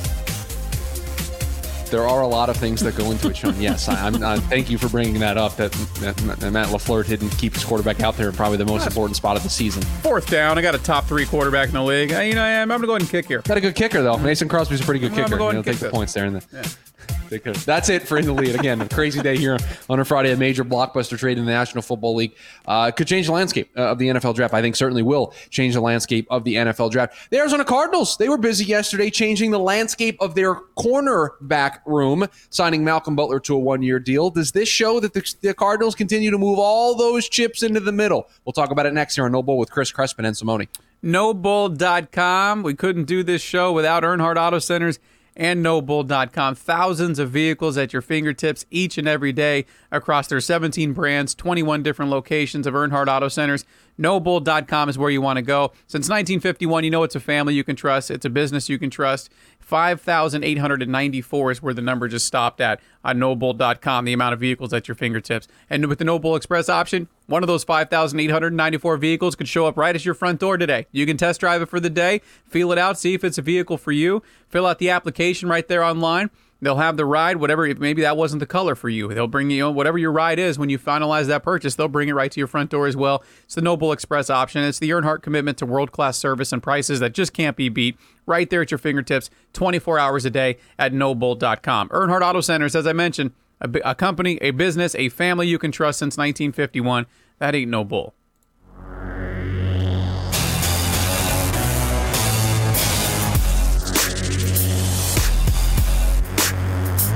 There 1.91 2.07
are 2.07 2.23
a 2.23 2.27
lot 2.27 2.49
of 2.49 2.57
things 2.57 2.81
that 2.83 2.97
go 2.97 3.11
into 3.11 3.29
it, 3.31 3.37
Sean. 3.37 3.61
Yes, 3.61 3.89
I, 3.89 4.07
I'm. 4.07 4.23
Uh, 4.23 4.39
thank 4.43 4.71
you 4.71 4.79
for 4.79 4.89
bringing 4.89 5.19
that 5.21 5.37
up. 5.37 5.57
That, 5.57 5.73
that, 6.01 6.17
that 6.17 6.51
Matt 6.53 6.69
Lafleur 6.69 7.07
didn't 7.07 7.31
keep 7.31 7.55
his 7.55 7.65
quarterback 7.65 8.01
out 8.01 8.17
there 8.17 8.29
in 8.29 8.35
probably 8.35 8.59
the 8.59 8.65
most 8.65 8.87
important 8.87 9.17
spot 9.17 9.37
of 9.37 9.43
the 9.43 9.51
season. 9.51 9.83
Fourth 10.03 10.31
down, 10.31 10.59
I 10.59 10.63
got 10.63 10.75
a 10.75 10.79
top 10.79 11.07
three 11.07 11.27
quarterback 11.27 11.69
in 11.69 11.75
the 11.75 11.83
league. 11.83 12.13
Uh, 12.13 12.21
You 12.21 12.35
know, 12.35 12.45
I'm 12.45 12.69
going 12.69 12.81
to 12.81 12.87
go 12.87 12.93
ahead 12.93 13.03
and 13.03 13.11
kick 13.11 13.27
here. 13.27 13.41
Got 13.43 13.57
a 13.59 13.61
good 13.61 13.75
kicker 13.75 14.03
though. 14.03 14.17
Mason 14.19 14.49
Crosby's 14.49 14.81
a 14.81 14.85
pretty 14.85 15.01
good 15.01 15.13
I'm 15.13 15.25
kicker. 15.25 15.37
go 15.37 15.49
ahead 15.51 15.55
He'll 15.55 15.63
take 15.65 15.81
kick 15.81 15.91
the 15.91 15.91
points 15.91 16.13
there. 16.13 16.27
In 16.27 16.35
the, 16.35 16.41
Take 16.41 16.90
care. 17.39 17.53
That's 17.53 17.89
it 17.89 18.03
for 18.03 18.19
in 18.19 18.27
the 18.27 18.33
lead. 18.33 18.55
Again, 18.55 18.81
a 18.81 18.89
crazy 18.89 19.23
day 19.23 19.37
here 19.37 19.57
on 19.89 20.01
a 20.01 20.05
Friday. 20.05 20.33
A 20.33 20.37
major 20.37 20.65
blockbuster 20.65 21.19
trade 21.19 21.39
in 21.39 21.45
the 21.45 21.51
National 21.51 21.83
Football 21.83 22.17
League 22.17 22.35
uh, 22.67 22.91
could 22.91 23.07
change 23.07 23.27
the 23.27 23.33
landscape 23.33 23.71
uh, 23.77 23.93
of 23.93 23.99
the 23.99 24.09
NFL 24.09 24.35
draft. 24.35 24.55
I 24.55 24.61
think 24.61 24.77
certainly 24.77 25.03
will 25.03 25.33
change 25.51 25.75
the 25.75 25.81
landscape 25.81 26.27
of 26.31 26.45
the 26.45 26.57
NFL 26.57 26.91
draft. 26.91 27.31
The 27.31 27.39
Arizona 27.39 27.65
Cardinals 27.65 28.17
they 28.17 28.29
were 28.29 28.39
busy 28.39 28.65
yesterday 28.65 29.11
changing 29.11 29.51
the 29.51 29.59
landscape 29.59 30.17
of 30.21 30.35
their 30.35 30.55
cornerback 30.77 31.79
room, 31.87 32.27
signing 32.51 32.85
Malcolm 32.85 33.17
Butler 33.17 33.41
to 33.41 33.55
a 33.55 33.59
one-year 33.59 34.01
deal. 34.01 34.31
Does 34.31 34.53
this 34.53 34.69
show 34.69 35.01
that 35.01 35.13
the, 35.13 35.35
the 35.41 35.55
Cardinals 35.55 35.95
continue 35.95 36.31
to 36.31 36.39
move 36.39 36.59
all 36.59 36.95
those 36.95 37.29
chips 37.29 37.63
into 37.63 37.81
the 37.81 37.93
middle? 37.93 38.29
We'll 38.45 38.53
talk 38.53 38.71
about 38.71 38.87
it 38.87 38.95
next 38.95 39.15
here 39.15 39.25
on 39.25 39.33
No 39.33 39.43
Bull 39.43 39.59
with 39.59 39.71
Chris 39.71 39.93
Crespin 39.93 40.27
and 40.27 40.37
Simone. 40.37 40.69
NoBull.com. 41.03 42.63
We 42.63 42.75
couldn't 42.75 43.05
do 43.05 43.23
this 43.23 43.41
show 43.41 43.73
without 43.73 44.03
Earnhardt 44.03 44.37
Auto 44.37 44.59
Centers 44.59 44.99
and 45.37 45.65
NoBull.com. 45.65 46.55
Thousands 46.55 47.19
of 47.19 47.31
vehicles 47.31 47.77
at 47.77 47.93
your 47.93 48.03
fingertips 48.03 48.65
each 48.71 48.99
and 48.99 49.09
every 49.09 49.33
day 49.33 49.67
across 49.91 50.27
their 50.27 50.41
17 50.41 50.93
brands, 50.93 51.35
21 51.35 51.83
different 51.83 52.11
locations 52.11 52.67
of 52.67 52.75
Earnhardt 52.75 53.09
Auto 53.09 53.29
Centers. 53.29 53.65
NoBull.com 53.99 54.89
is 54.89 54.99
where 54.99 55.11
you 55.11 55.21
want 55.21 55.37
to 55.37 55.43
go. 55.43 55.73
Since 55.87 56.09
1951, 56.09 56.85
you 56.85 56.91
know 56.91 57.03
it's 57.03 57.15
a 57.15 57.21
family 57.21 57.55
you 57.55 57.65
can 57.65 57.77
trust, 57.77 58.11
it's 58.11 58.25
a 58.25 58.31
business 58.31 58.69
you 58.69 58.79
can 58.79 58.91
trust. 58.91 59.31
5,894 59.61 61.51
is 61.51 61.63
where 61.63 61.75
the 61.75 61.83
number 61.83 62.09
just 62.09 62.27
stopped 62.27 62.61
at 62.61 62.81
on 63.05 63.19
NoBull.com, 63.19 64.05
the 64.05 64.13
amount 64.13 64.35
of 64.35 64.41
vehicles 64.41 64.73
at 64.73 64.89
your 64.89 64.95
fingertips. 64.95 65.47
And 65.69 65.87
with 65.87 65.99
the 65.99 66.05
NoBull 66.05 66.37
Express 66.37 66.69
option, 66.69 67.09
one 67.27 67.43
of 67.43 67.47
those 67.47 67.63
5,894 67.65 68.97
vehicles 68.97 69.37
could 69.37 69.49
show 69.49 69.67
up 69.67 69.77
right 69.77 69.95
at 69.95 70.05
your 70.05 70.15
front 70.15 70.41
door 70.41 70.57
today. 70.57 70.87
You 70.91 71.07
can 71.07 71.17
test 71.17 71.41
drive 71.41 71.63
it 71.63 71.69
for 71.69 71.79
the 71.79 71.91
day, 71.91 72.21
feel 72.47 72.73
it 72.73 72.79
out, 72.79 72.99
see 72.99 73.15
if 73.15 73.23
it's 73.23 73.39
a 73.39 73.43
vehicle 73.43 73.79
for 73.79 73.93
you, 73.93 74.23
fill 74.49 74.67
out 74.67 74.79
the 74.79 74.91
application 74.91 75.49
right 75.49 75.67
there 75.69 75.85
online. 75.85 76.31
They'll 76.63 76.77
have 76.77 76.97
the 76.97 77.07
ride, 77.07 77.39
whatever. 77.39 77.73
Maybe 77.75 78.03
that 78.03 78.17
wasn't 78.17 78.41
the 78.41 78.47
color 78.47 78.75
for 78.75 78.89
you. 78.89 79.13
They'll 79.13 79.27
bring 79.27 79.51
you 79.51 79.71
whatever 79.71 79.99
your 79.99 80.13
ride 80.13 80.39
is 80.39 80.59
when 80.59 80.69
you 80.69 80.79
finalize 80.79 81.27
that 81.27 81.43
purchase. 81.43 81.75
They'll 81.75 81.89
bring 81.89 82.09
it 82.09 82.15
right 82.15 82.31
to 82.31 82.41
your 82.41 82.47
front 82.47 82.71
door 82.71 82.87
as 82.87 82.97
well. 82.97 83.25
It's 83.45 83.55
the 83.55 83.63
NoBull 83.63 83.95
Express 83.95 84.29
option. 84.29 84.63
It's 84.65 84.79
the 84.79 84.91
Earnhardt 84.91 85.23
commitment 85.23 85.59
to 85.59 85.67
world 85.67 85.93
class 85.93 86.19
service 86.19 86.53
and 86.53 86.63
prices 86.63 87.01
that 87.01 87.15
just 87.15 87.33
can't 87.33 87.57
be 87.57 87.69
beat. 87.69 87.97
Right 88.27 88.49
there 88.49 88.63
at 88.63 88.71
your 88.71 88.79
fingertips, 88.79 89.31
24 89.55 89.99
hours 89.99 90.25
a 90.25 90.31
day 90.31 90.59
at 90.79 90.93
NoBull.com. 90.93 91.89
Earnhardt 91.89 92.23
Auto 92.23 92.41
Centers, 92.41 92.77
as 92.77 92.87
I 92.87 92.93
mentioned, 92.93 93.33
a, 93.61 93.71
a 93.85 93.95
company, 93.95 94.39
a 94.41 94.51
business, 94.51 94.95
a 94.95 95.09
family 95.09 95.49
you 95.49 95.59
can 95.59 95.73
trust 95.73 95.99
since 95.99 96.17
1951. 96.17 97.07
That 97.39 97.55
ain't 97.55 97.71
no 97.71 97.85
bull. 97.85 98.15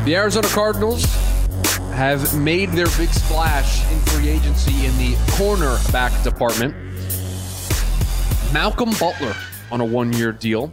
The 0.04 0.16
Arizona 0.16 0.48
Cardinals 0.48 1.02
have 1.94 2.38
made 2.38 2.68
their 2.72 2.88
big 2.98 3.08
splash 3.08 3.90
in 3.90 3.98
free 4.00 4.28
agency 4.28 4.84
in 4.84 4.94
the 4.98 5.14
cornerback 5.32 6.22
department. 6.22 6.74
Malcolm 8.52 8.90
Butler 9.00 9.34
on 9.72 9.80
a 9.80 9.84
one 9.84 10.12
year 10.12 10.30
deal 10.30 10.70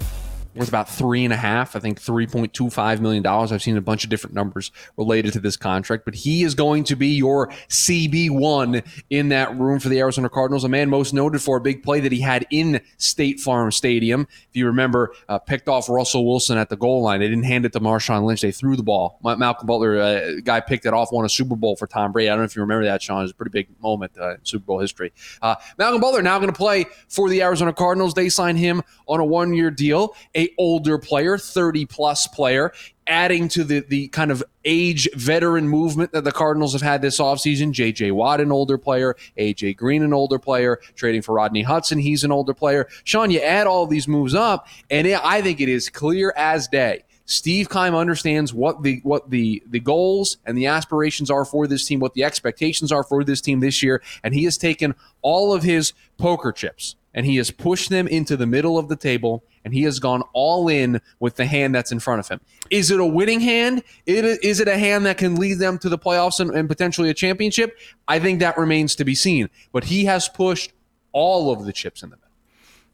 worth 0.55 0.67
about 0.67 0.89
three 0.89 1.23
and 1.23 1.33
a 1.33 1.37
half, 1.37 1.75
I 1.75 1.79
think 1.79 2.01
$3.25 2.01 2.99
million. 2.99 3.25
I've 3.25 3.61
seen 3.61 3.77
a 3.77 3.81
bunch 3.81 4.03
of 4.03 4.09
different 4.09 4.35
numbers 4.35 4.71
related 4.97 5.33
to 5.33 5.39
this 5.39 5.57
contract, 5.57 6.05
but 6.05 6.15
he 6.15 6.43
is 6.43 6.55
going 6.55 6.83
to 6.85 6.95
be 6.95 7.07
your 7.07 7.49
CB1 7.69 8.85
in 9.09 9.29
that 9.29 9.57
room 9.57 9.79
for 9.79 9.89
the 9.89 9.99
Arizona 9.99 10.29
Cardinals, 10.29 10.63
a 10.63 10.69
man 10.69 10.89
most 10.89 11.13
noted 11.13 11.41
for 11.41 11.57
a 11.57 11.61
big 11.61 11.83
play 11.83 11.99
that 11.99 12.11
he 12.11 12.21
had 12.21 12.45
in 12.49 12.81
State 12.97 13.39
Farm 13.39 13.71
Stadium. 13.71 14.27
If 14.49 14.55
you 14.55 14.65
remember, 14.65 15.13
uh, 15.29 15.39
picked 15.39 15.69
off 15.69 15.89
Russell 15.89 16.25
Wilson 16.25 16.57
at 16.57 16.69
the 16.69 16.77
goal 16.77 17.01
line. 17.01 17.19
They 17.19 17.27
didn't 17.27 17.45
hand 17.45 17.65
it 17.65 17.73
to 17.73 17.79
Marshawn 17.79 18.23
Lynch. 18.23 18.41
They 18.41 18.51
threw 18.51 18.75
the 18.75 18.83
ball. 18.83 19.19
Malcolm 19.23 19.67
Butler, 19.67 19.99
uh, 19.99 20.31
guy 20.43 20.59
picked 20.59 20.85
it 20.85 20.93
off, 20.93 21.11
won 21.11 21.25
a 21.25 21.29
Super 21.29 21.55
Bowl 21.55 21.75
for 21.75 21.87
Tom 21.87 22.11
Brady. 22.11 22.29
I 22.29 22.33
don't 22.33 22.39
know 22.39 22.45
if 22.45 22.55
you 22.55 22.61
remember 22.61 22.85
that, 22.85 23.01
Sean. 23.01 23.19
It 23.19 23.23
was 23.23 23.31
a 23.31 23.35
pretty 23.35 23.51
big 23.51 23.67
moment 23.81 24.11
uh, 24.19 24.35
in 24.35 24.45
Super 24.45 24.65
Bowl 24.65 24.79
history. 24.79 25.13
Uh, 25.41 25.55
Malcolm 25.77 26.01
Butler 26.01 26.21
now 26.21 26.37
going 26.39 26.51
to 26.51 26.57
play 26.57 26.85
for 27.07 27.29
the 27.29 27.41
Arizona 27.41 27.73
Cardinals. 27.73 28.13
They 28.13 28.29
signed 28.29 28.59
him 28.59 28.81
on 29.07 29.19
a 29.19 29.25
one-year 29.25 29.71
deal. 29.71 30.15
A 30.35 30.40
older 30.57 30.97
player, 30.97 31.37
30-plus 31.37 32.27
player, 32.27 32.71
adding 33.07 33.49
to 33.49 33.63
the 33.63 33.81
the 33.81 34.07
kind 34.09 34.31
of 34.31 34.43
age 34.63 35.09
veteran 35.15 35.67
movement 35.67 36.11
that 36.11 36.23
the 36.23 36.31
Cardinals 36.31 36.73
have 36.73 36.81
had 36.81 37.01
this 37.01 37.19
offseason. 37.19 37.71
J.J. 37.71 38.11
Watt, 38.11 38.39
an 38.41 38.51
older 38.51 38.77
player. 38.77 39.15
A.J. 39.37 39.73
Green, 39.73 40.03
an 40.03 40.13
older 40.13 40.39
player. 40.39 40.79
Trading 40.95 41.21
for 41.21 41.33
Rodney 41.35 41.63
Hudson, 41.63 41.99
he's 41.99 42.23
an 42.23 42.31
older 42.31 42.53
player. 42.53 42.87
Sean, 43.03 43.31
you 43.31 43.39
add 43.39 43.67
all 43.67 43.87
these 43.87 44.07
moves 44.07 44.35
up, 44.35 44.67
and 44.89 45.07
it, 45.07 45.19
I 45.23 45.41
think 45.41 45.59
it 45.61 45.69
is 45.69 45.89
clear 45.89 46.33
as 46.37 46.67
day. 46.67 47.03
Steve 47.31 47.69
Keim 47.69 47.95
understands 47.95 48.53
what 48.53 48.83
the 48.83 48.99
what 49.03 49.29
the 49.29 49.63
the 49.67 49.79
goals 49.79 50.37
and 50.45 50.57
the 50.57 50.67
aspirations 50.67 51.31
are 51.31 51.45
for 51.45 51.65
this 51.65 51.85
team, 51.85 52.01
what 52.01 52.13
the 52.13 52.25
expectations 52.25 52.91
are 52.91 53.03
for 53.03 53.23
this 53.23 53.39
team 53.39 53.61
this 53.61 53.81
year, 53.81 54.01
and 54.21 54.33
he 54.33 54.43
has 54.43 54.57
taken 54.57 54.93
all 55.21 55.53
of 55.53 55.63
his 55.63 55.93
poker 56.17 56.51
chips 56.51 56.95
and 57.13 57.25
he 57.25 57.37
has 57.37 57.49
pushed 57.49 57.89
them 57.89 58.07
into 58.07 58.35
the 58.35 58.45
middle 58.45 58.77
of 58.77 58.89
the 58.89 58.95
table 58.95 59.43
and 59.63 59.73
he 59.73 59.83
has 59.83 59.99
gone 59.99 60.23
all 60.33 60.67
in 60.67 60.99
with 61.19 61.35
the 61.35 61.45
hand 61.45 61.73
that's 61.73 61.91
in 61.91 61.99
front 61.99 62.19
of 62.19 62.27
him. 62.27 62.41
Is 62.69 62.91
it 62.91 62.99
a 62.99 63.05
winning 63.05 63.39
hand? 63.39 63.83
Is 64.05 64.59
it 64.59 64.67
a 64.67 64.77
hand 64.77 65.05
that 65.05 65.17
can 65.17 65.35
lead 65.35 65.59
them 65.59 65.77
to 65.79 65.89
the 65.89 65.97
playoffs 65.97 66.39
and, 66.39 66.51
and 66.51 66.67
potentially 66.67 67.09
a 67.09 67.13
championship? 67.13 67.77
I 68.07 68.19
think 68.19 68.39
that 68.39 68.57
remains 68.57 68.95
to 68.95 69.05
be 69.05 69.15
seen. 69.15 69.49
But 69.71 69.85
he 69.85 70.05
has 70.05 70.27
pushed 70.27 70.73
all 71.11 71.51
of 71.51 71.65
the 71.65 71.71
chips 71.73 72.03
in 72.03 72.09
the 72.09 72.17
middle. 72.17 72.29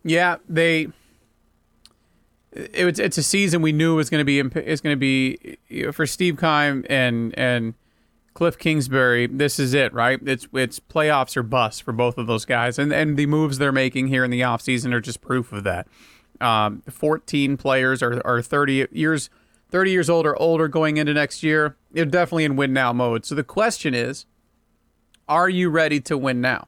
Yeah, 0.04 0.38
they. 0.48 0.90
It, 2.52 3.00
it's 3.00 3.18
a 3.18 3.24
season 3.24 3.62
we 3.62 3.72
knew 3.72 3.96
was 3.96 4.10
going 4.10 4.22
to 4.22 4.26
be 4.26 4.40
is 4.40 4.82
going 4.82 4.94
to 4.94 5.00
be 5.00 5.58
you 5.68 5.88
know, 5.88 5.92
for 5.92 6.06
Steve 6.06 6.40
Keim 6.40 6.86
and 6.90 7.38
and 7.38 7.74
Cliff 8.34 8.58
Kingsbury. 8.58 9.28
This 9.28 9.60
is 9.60 9.74
it, 9.74 9.94
right? 9.94 10.20
It's 10.26 10.48
it's 10.54 10.80
playoffs 10.80 11.36
or 11.36 11.44
bust 11.44 11.84
for 11.84 11.92
both 11.92 12.18
of 12.18 12.28
those 12.28 12.46
guys, 12.46 12.80
and 12.80 12.94
and 12.94 13.18
the 13.18 13.26
moves 13.26 13.58
they're 13.58 13.72
making 13.72 14.08
here 14.08 14.24
in 14.24 14.32
the 14.32 14.42
offseason 14.42 14.94
are 14.94 15.02
just 15.02 15.22
proof 15.22 15.52
of 15.52 15.64
that. 15.64 15.88
Um, 16.40 16.84
14 16.88 17.58
players 17.58 18.04
are, 18.04 18.22
are 18.24 18.44
30 18.44 18.88
years 18.92 19.32
30 19.70 19.92
years 19.92 20.10
old 20.10 20.26
or 20.26 20.40
older 20.42 20.68
going 20.68 20.98
into 20.98 21.14
next 21.14 21.44
year. 21.44 21.76
They're 21.92 22.06
definitely 22.06 22.46
in 22.46 22.56
win 22.56 22.74
now 22.74 22.94
mode. 22.94 23.26
So 23.26 23.36
the 23.36 23.44
question 23.44 23.94
is, 23.94 24.26
are 25.28 25.50
you 25.50 25.70
ready 25.70 26.00
to 26.02 26.18
win 26.18 26.40
now? 26.42 26.68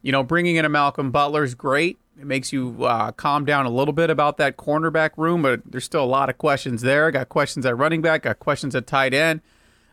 You 0.00 0.12
know, 0.12 0.22
bringing 0.22 0.56
in 0.56 0.64
a 0.64 0.68
Malcolm 0.68 1.10
Butler 1.10 1.44
is 1.44 1.54
great. 1.54 1.98
It 2.18 2.26
makes 2.26 2.52
you 2.52 2.84
uh, 2.84 3.12
calm 3.12 3.44
down 3.44 3.66
a 3.66 3.70
little 3.70 3.92
bit 3.92 4.08
about 4.08 4.36
that 4.36 4.56
cornerback 4.56 5.10
room, 5.16 5.42
but 5.42 5.62
there's 5.64 5.84
still 5.84 6.04
a 6.04 6.06
lot 6.06 6.30
of 6.30 6.38
questions 6.38 6.82
there. 6.82 7.10
Got 7.10 7.28
questions 7.28 7.66
at 7.66 7.76
running 7.76 8.02
back, 8.02 8.22
got 8.22 8.38
questions 8.38 8.74
at 8.74 8.86
tight 8.86 9.12
end. 9.12 9.40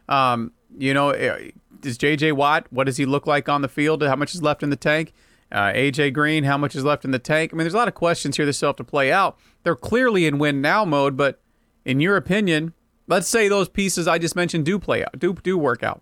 Um, 0.07 0.51
you 0.77 0.93
know, 0.93 1.09
eh, 1.09 1.51
does 1.79 1.97
J.J. 1.97 2.33
Watt, 2.33 2.67
what 2.69 2.85
does 2.85 2.97
he 2.97 3.05
look 3.05 3.25
like 3.25 3.49
on 3.49 3.61
the 3.61 3.67
field? 3.67 4.03
How 4.03 4.15
much 4.15 4.35
is 4.35 4.43
left 4.43 4.61
in 4.61 4.69
the 4.69 4.75
tank? 4.75 5.13
Uh, 5.51 5.71
A.J. 5.73 6.11
Green, 6.11 6.43
how 6.43 6.57
much 6.57 6.75
is 6.75 6.85
left 6.85 7.03
in 7.03 7.11
the 7.11 7.19
tank? 7.19 7.51
I 7.51 7.57
mean, 7.57 7.65
there's 7.65 7.73
a 7.73 7.77
lot 7.77 7.87
of 7.87 7.93
questions 7.93 8.37
here 8.37 8.45
that 8.45 8.53
still 8.53 8.69
have 8.69 8.75
to 8.77 8.83
play 8.83 9.11
out. 9.11 9.37
They're 9.63 9.75
clearly 9.75 10.25
in 10.25 10.37
win 10.37 10.61
now 10.61 10.85
mode, 10.85 11.17
but 11.17 11.41
in 11.83 11.99
your 11.99 12.15
opinion, 12.15 12.73
let's 13.07 13.27
say 13.27 13.47
those 13.47 13.67
pieces 13.67 14.07
I 14.07 14.17
just 14.17 14.35
mentioned 14.35 14.65
do 14.65 14.79
play 14.79 15.03
out, 15.03 15.17
do 15.19 15.33
do 15.33 15.57
work 15.57 15.83
out. 15.83 16.01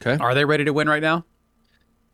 Okay. 0.00 0.22
Are 0.22 0.34
they 0.34 0.44
ready 0.44 0.64
to 0.64 0.72
win 0.72 0.88
right 0.88 1.02
now? 1.02 1.24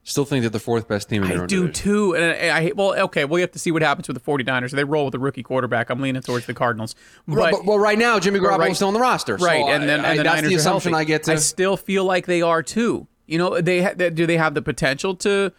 Still 0.02 0.24
think 0.24 0.42
they're 0.42 0.50
the 0.50 0.58
fourth 0.58 0.88
best 0.88 1.10
team 1.10 1.22
in 1.22 1.28
their 1.28 1.42
I 1.42 1.46
do 1.46 1.66
division. 1.66 1.72
too. 1.74 2.16
And 2.16 2.24
I, 2.24 2.68
I 2.68 2.72
well, 2.74 2.94
okay, 3.04 3.26
we 3.26 3.42
have 3.42 3.52
to 3.52 3.58
see 3.58 3.70
what 3.70 3.82
happens 3.82 4.08
with 4.08 4.16
the 4.16 4.22
49ers. 4.32 4.70
They 4.70 4.82
roll 4.84 5.04
with 5.04 5.14
a 5.14 5.18
rookie 5.18 5.42
quarterback. 5.42 5.90
I'm 5.90 6.00
leaning 6.00 6.22
towards 6.22 6.46
the 6.46 6.54
Cardinals. 6.54 6.94
But, 7.28 7.50
But, 7.52 7.64
well, 7.66 7.78
right 7.78 7.98
now 7.98 8.18
Jimmy 8.18 8.40
Garoppolo's 8.40 8.58
right- 8.58 8.76
still 8.76 8.88
on 8.88 8.94
the 8.94 9.00
roster, 9.00 9.38
so 9.38 9.44
right, 9.44 9.62
and 9.62 9.88
then 9.88 10.00
I- 10.00 10.10
and 10.10 10.18
the 10.18 10.22
that's 10.24 10.34
Niners 10.36 10.48
the 10.50 10.56
are 10.56 10.58
assumption. 10.58 10.94
I 10.94 11.04
get 11.04 11.24
to. 11.24 11.32
I 11.32 11.36
still 11.36 11.76
feel 11.76 12.04
like 12.04 12.26
they 12.26 12.40
are 12.42 12.62
too. 12.62 13.06
You 13.26 13.38
know, 13.38 13.60
they, 13.60 13.82
ha- 13.82 13.92
they 13.94 14.10
do 14.10 14.26
they 14.26 14.38
have 14.38 14.54
the 14.54 14.62
potential 14.62 15.14
to 15.16 15.52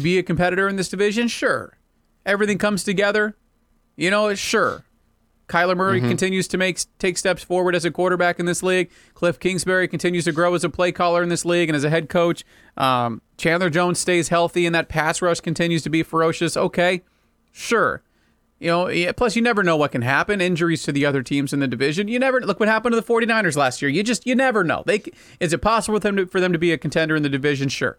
be 0.00 0.16
a 0.18 0.22
competitor 0.22 0.68
in 0.68 0.76
this 0.76 0.88
division? 0.88 1.26
Sure. 1.28 1.76
Everything 2.24 2.58
comes 2.58 2.84
together. 2.84 3.36
You 3.96 4.10
know, 4.10 4.32
sure. 4.34 4.84
Kyler 5.48 5.76
Murray 5.76 5.98
Mm-hmm. 5.98 6.08
continues 6.08 6.48
to 6.48 6.56
make 6.56 6.78
take 6.98 7.18
steps 7.18 7.42
forward 7.42 7.74
as 7.74 7.84
a 7.84 7.90
quarterback 7.90 8.38
in 8.38 8.46
this 8.46 8.62
league. 8.62 8.90
Cliff 9.12 9.38
Kingsbury 9.38 9.86
continues 9.88 10.24
to 10.24 10.32
grow 10.32 10.54
as 10.54 10.64
a 10.64 10.70
play 10.70 10.92
caller 10.92 11.22
in 11.22 11.28
this 11.28 11.44
league 11.44 11.68
and 11.68 11.76
as 11.76 11.84
a 11.84 11.90
head 11.90 12.08
coach. 12.08 12.44
Um, 12.78 13.20
Chandler 13.42 13.70
Jones 13.70 13.98
stays 13.98 14.28
healthy 14.28 14.66
and 14.66 14.74
that 14.76 14.88
pass 14.88 15.20
rush 15.20 15.40
continues 15.40 15.82
to 15.82 15.90
be 15.90 16.04
ferocious. 16.04 16.56
Okay, 16.56 17.02
sure. 17.50 18.00
You 18.60 18.68
know, 18.68 19.12
plus 19.14 19.34
you 19.34 19.42
never 19.42 19.64
know 19.64 19.76
what 19.76 19.90
can 19.90 20.02
happen. 20.02 20.40
Injuries 20.40 20.84
to 20.84 20.92
the 20.92 21.04
other 21.04 21.24
teams 21.24 21.52
in 21.52 21.58
the 21.58 21.66
division. 21.66 22.06
You 22.06 22.20
never 22.20 22.40
look 22.40 22.60
what 22.60 22.68
happened 22.68 22.92
to 22.92 23.00
the 23.00 23.04
49ers 23.04 23.56
last 23.56 23.82
year. 23.82 23.88
You 23.88 24.04
just 24.04 24.28
you 24.28 24.36
never 24.36 24.62
know. 24.62 24.84
They 24.86 25.02
is 25.40 25.52
it 25.52 25.58
possible 25.58 25.96
for 25.96 26.00
them 26.04 26.16
to, 26.18 26.26
for 26.26 26.40
them 26.40 26.52
to 26.52 26.58
be 26.58 26.70
a 26.70 26.78
contender 26.78 27.16
in 27.16 27.24
the 27.24 27.28
division? 27.28 27.68
Sure. 27.68 27.98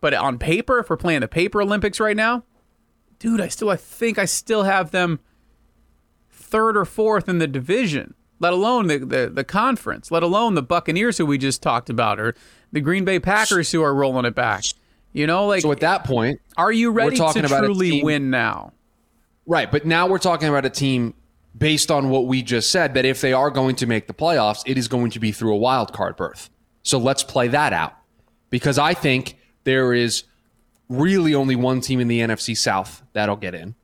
But 0.00 0.14
on 0.14 0.38
paper, 0.38 0.78
if 0.78 0.88
we're 0.88 0.98
playing 0.98 1.22
the 1.22 1.28
paper 1.28 1.60
Olympics 1.60 1.98
right 1.98 2.16
now, 2.16 2.44
dude, 3.18 3.40
I 3.40 3.48
still 3.48 3.70
I 3.70 3.76
think 3.76 4.20
I 4.20 4.24
still 4.24 4.62
have 4.62 4.92
them 4.92 5.18
third 6.30 6.76
or 6.76 6.84
fourth 6.84 7.28
in 7.28 7.38
the 7.38 7.48
division, 7.48 8.14
let 8.38 8.52
alone 8.52 8.86
the, 8.86 8.98
the, 8.98 9.32
the 9.34 9.42
conference, 9.42 10.12
let 10.12 10.22
alone 10.22 10.54
the 10.54 10.62
Buccaneers 10.62 11.18
who 11.18 11.26
we 11.26 11.38
just 11.38 11.60
talked 11.60 11.90
about, 11.90 12.20
or 12.20 12.36
the 12.74 12.80
Green 12.80 13.04
Bay 13.04 13.20
Packers 13.20 13.70
who 13.70 13.82
are 13.82 13.94
rolling 13.94 14.26
it 14.26 14.34
back. 14.34 14.64
You 15.12 15.28
know, 15.28 15.46
like 15.46 15.62
so 15.62 15.70
at 15.70 15.80
that 15.80 16.04
point, 16.04 16.40
are 16.56 16.72
you 16.72 16.90
ready 16.90 17.16
talking 17.16 17.42
to 17.42 17.48
truly 17.48 18.02
win 18.02 18.30
now? 18.30 18.72
right? 19.46 19.70
But 19.70 19.86
now 19.86 20.06
we're 20.06 20.18
talking 20.18 20.48
about 20.48 20.64
a 20.64 20.70
team 20.70 21.14
based 21.56 21.90
on 21.90 22.10
what 22.10 22.26
we 22.26 22.42
just 22.42 22.70
said 22.70 22.94
that 22.94 23.04
if 23.04 23.20
they 23.20 23.32
are 23.32 23.50
going 23.50 23.76
to 23.76 23.86
make 23.86 24.06
the 24.06 24.14
playoffs, 24.14 24.62
it 24.66 24.76
is 24.76 24.88
going 24.88 25.10
to 25.12 25.20
be 25.20 25.32
through 25.32 25.54
a 25.54 25.56
wild 25.56 25.92
card 25.92 26.16
berth. 26.16 26.50
So 26.82 26.98
let's 26.98 27.22
play 27.22 27.48
that 27.48 27.72
out 27.72 27.94
because 28.50 28.78
I 28.78 28.94
think 28.94 29.38
there 29.62 29.92
is 29.92 30.24
really 30.88 31.34
only 31.34 31.56
one 31.56 31.80
team 31.80 32.00
in 32.00 32.08
the 32.08 32.20
NFC 32.20 32.56
South 32.56 33.02
that'll 33.12 33.36
get 33.36 33.54
in. 33.54 33.74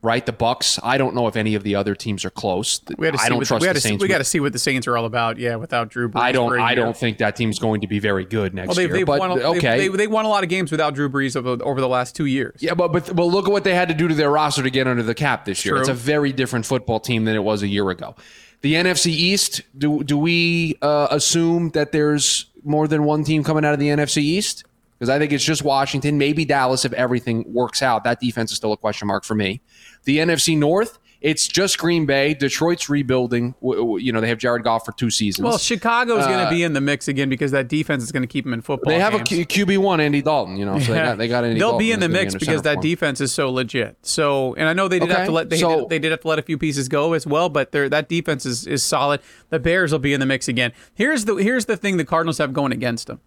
Right, 0.00 0.24
the 0.24 0.32
Bucs. 0.32 0.78
I 0.84 0.96
don't 0.96 1.16
know 1.16 1.26
if 1.26 1.34
any 1.34 1.56
of 1.56 1.64
the 1.64 1.74
other 1.74 1.96
teams 1.96 2.24
are 2.24 2.30
close. 2.30 2.80
We 2.96 3.06
got 3.08 3.12
to 3.14 3.18
see. 3.18 3.24
I 3.26 3.28
don't 3.30 3.38
what, 3.38 3.46
trust 3.48 3.62
we 3.62 3.66
the 3.66 3.70
gotta 3.70 3.80
see, 3.80 3.88
Saints. 3.88 4.02
we 4.02 4.06
got 4.06 4.18
to 4.18 4.24
see 4.24 4.38
what 4.38 4.52
the 4.52 4.58
Saints 4.60 4.86
are 4.86 4.96
all 4.96 5.06
about. 5.06 5.38
Yeah, 5.38 5.56
without 5.56 5.88
Drew 5.88 6.08
Brees. 6.08 6.20
I 6.20 6.30
don't. 6.30 6.56
I 6.56 6.70
year. 6.70 6.76
don't 6.76 6.96
think 6.96 7.18
that 7.18 7.34
team's 7.34 7.58
going 7.58 7.80
to 7.80 7.88
be 7.88 7.98
very 7.98 8.24
good 8.24 8.54
next 8.54 8.68
Well, 8.68 8.74
they've, 8.76 8.88
year. 8.88 8.98
they've 8.98 9.06
but 9.06 9.18
won. 9.18 9.32
okay, 9.32 9.76
They, 9.76 9.88
they, 9.88 9.96
they 9.96 10.06
won 10.06 10.24
a 10.24 10.28
lot 10.28 10.44
of 10.44 10.50
games 10.50 10.70
without 10.70 10.94
Drew 10.94 11.08
Brees 11.08 11.34
over, 11.34 11.60
over 11.64 11.80
the 11.80 11.88
last 11.88 12.14
two 12.14 12.26
years. 12.26 12.62
Yeah, 12.62 12.74
but, 12.74 12.92
but 12.92 13.14
but 13.16 13.24
look 13.24 13.46
at 13.46 13.50
what 13.50 13.64
they 13.64 13.74
had 13.74 13.88
to 13.88 13.94
do 13.94 14.06
to 14.06 14.14
their 14.14 14.30
roster 14.30 14.62
to 14.62 14.70
get 14.70 14.86
under 14.86 15.02
the 15.02 15.16
cap 15.16 15.44
this 15.44 15.64
year. 15.64 15.74
True. 15.74 15.80
It's 15.80 15.88
a 15.88 15.94
very 15.94 16.32
different 16.32 16.64
football 16.64 17.00
team 17.00 17.24
than 17.24 17.34
it 17.34 17.42
was 17.42 17.64
a 17.64 17.68
year 17.68 17.90
ago. 17.90 18.14
The 18.60 18.74
NFC 18.74 19.06
East. 19.08 19.62
Do 19.76 20.04
do 20.04 20.16
we 20.16 20.78
uh, 20.80 21.08
assume 21.10 21.70
that 21.70 21.90
there's 21.90 22.46
more 22.62 22.86
than 22.86 23.02
one 23.02 23.24
team 23.24 23.42
coming 23.42 23.64
out 23.64 23.74
of 23.74 23.80
the 23.80 23.88
NFC 23.88 24.18
East? 24.18 24.62
Because 24.98 25.10
I 25.10 25.18
think 25.20 25.32
it's 25.32 25.44
just 25.44 25.62
Washington, 25.62 26.18
maybe 26.18 26.44
Dallas 26.44 26.84
if 26.84 26.92
everything 26.92 27.44
works 27.52 27.82
out. 27.82 28.02
That 28.02 28.18
defense 28.20 28.50
is 28.50 28.56
still 28.56 28.72
a 28.72 28.76
question 28.76 29.06
mark 29.06 29.24
for 29.24 29.36
me. 29.36 29.60
The 30.08 30.16
NFC 30.16 30.56
North. 30.56 30.98
It's 31.20 31.46
just 31.46 31.76
Green 31.76 32.06
Bay. 32.06 32.32
Detroit's 32.32 32.88
rebuilding. 32.88 33.54
You 33.60 34.10
know 34.10 34.22
they 34.22 34.28
have 34.28 34.38
Jared 34.38 34.64
Goff 34.64 34.86
for 34.86 34.92
two 34.92 35.10
seasons. 35.10 35.44
Well, 35.44 35.58
Chicago's 35.58 36.24
going 36.24 36.38
Uh, 36.38 36.44
to 36.48 36.50
be 36.50 36.62
in 36.62 36.72
the 36.72 36.80
mix 36.80 37.08
again 37.08 37.28
because 37.28 37.50
that 37.50 37.68
defense 37.68 38.02
is 38.04 38.10
going 38.10 38.22
to 38.22 38.26
keep 38.26 38.44
them 38.46 38.54
in 38.54 38.62
football. 38.62 38.90
they 38.90 39.00
have 39.00 39.12
games. 39.12 39.32
a 39.32 39.44
Q- 39.44 39.66
QB 39.66 39.78
one, 39.78 40.00
Andy 40.00 40.22
Dalton. 40.22 40.56
You 40.56 40.64
know, 40.64 40.78
so 40.78 40.92
they, 40.92 40.98
got, 40.98 41.18
they 41.18 41.28
got 41.28 41.44
Andy 41.44 41.58
They'll 41.58 41.72
Dalton 41.72 41.86
be 41.86 41.92
in 41.92 42.00
the 42.00 42.08
mix 42.08 42.34
because 42.36 42.62
that 42.62 42.80
defense 42.80 43.20
is 43.20 43.32
so 43.32 43.50
legit. 43.50 43.98
So, 44.00 44.54
and 44.54 44.66
I 44.66 44.72
know 44.72 44.88
they 44.88 44.98
did 44.98 45.10
have 45.10 45.26
to 45.26 45.32
let 45.32 45.50
they, 45.50 45.58
so- 45.58 45.80
did, 45.80 45.88
they 45.90 45.98
did 45.98 46.10
have 46.12 46.20
to 46.20 46.28
let 46.28 46.38
a 46.38 46.42
few 46.42 46.56
pieces 46.56 46.88
go 46.88 47.12
as 47.12 47.26
well, 47.26 47.50
but 47.50 47.72
that 47.72 48.08
defense 48.08 48.46
is 48.46 48.66
is 48.66 48.82
solid. 48.82 49.20
The 49.50 49.58
Bears 49.58 49.92
will 49.92 49.98
be 49.98 50.14
in 50.14 50.20
the 50.20 50.26
mix 50.26 50.48
again. 50.48 50.72
Here's 50.94 51.26
the 51.26 51.34
here's 51.34 51.66
the 51.66 51.76
thing 51.76 51.98
the 51.98 52.04
Cardinals 52.06 52.38
have 52.38 52.54
going 52.54 52.72
against 52.72 53.08
them. 53.08 53.20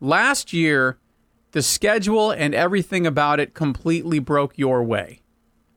Last 0.00 0.52
year, 0.52 0.98
the 1.52 1.62
schedule 1.62 2.30
and 2.32 2.54
everything 2.54 3.06
about 3.06 3.38
it 3.38 3.54
completely 3.54 4.18
broke 4.18 4.58
your 4.58 4.82
way. 4.82 5.20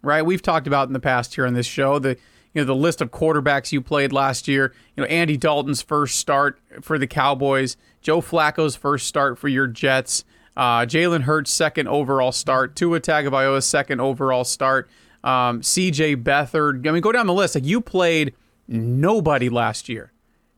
Right? 0.07 0.21
We've 0.21 0.41
talked 0.41 0.67
about 0.67 0.87
in 0.87 0.93
the 0.93 1.01
past 1.01 1.35
here 1.35 1.45
on 1.45 1.53
this 1.53 1.65
show 1.65 1.99
the 1.99 2.17
you 2.53 2.61
know 2.61 2.63
the 2.63 2.73
list 2.73 3.01
of 3.01 3.11
quarterbacks 3.11 3.73
you 3.73 3.81
played 3.81 4.13
last 4.13 4.47
year. 4.47 4.73
You 4.95 5.03
know 5.03 5.09
Andy 5.09 5.35
Dalton's 5.35 5.81
first 5.81 6.17
start 6.17 6.59
for 6.81 6.97
the 6.97 7.05
Cowboys, 7.05 7.75
Joe 8.01 8.21
Flacco's 8.21 8.77
first 8.77 9.05
start 9.05 9.37
for 9.37 9.49
your 9.49 9.67
Jets, 9.67 10.23
uh, 10.55 10.85
Jalen 10.85 11.23
Hurts' 11.23 11.51
second 11.51 11.89
overall 11.89 12.31
start, 12.31 12.73
Tua 12.77 13.01
Tagovailoa's 13.01 13.65
second 13.65 13.99
overall 13.99 14.45
start, 14.45 14.89
um, 15.25 15.61
C.J. 15.61 16.15
Beathard. 16.15 16.87
I 16.87 16.91
mean, 16.91 17.01
go 17.01 17.11
down 17.11 17.27
the 17.27 17.33
list. 17.33 17.55
Like 17.55 17.65
you 17.65 17.81
played 17.81 18.33
nobody 18.65 19.49
last 19.49 19.89
year, 19.89 20.13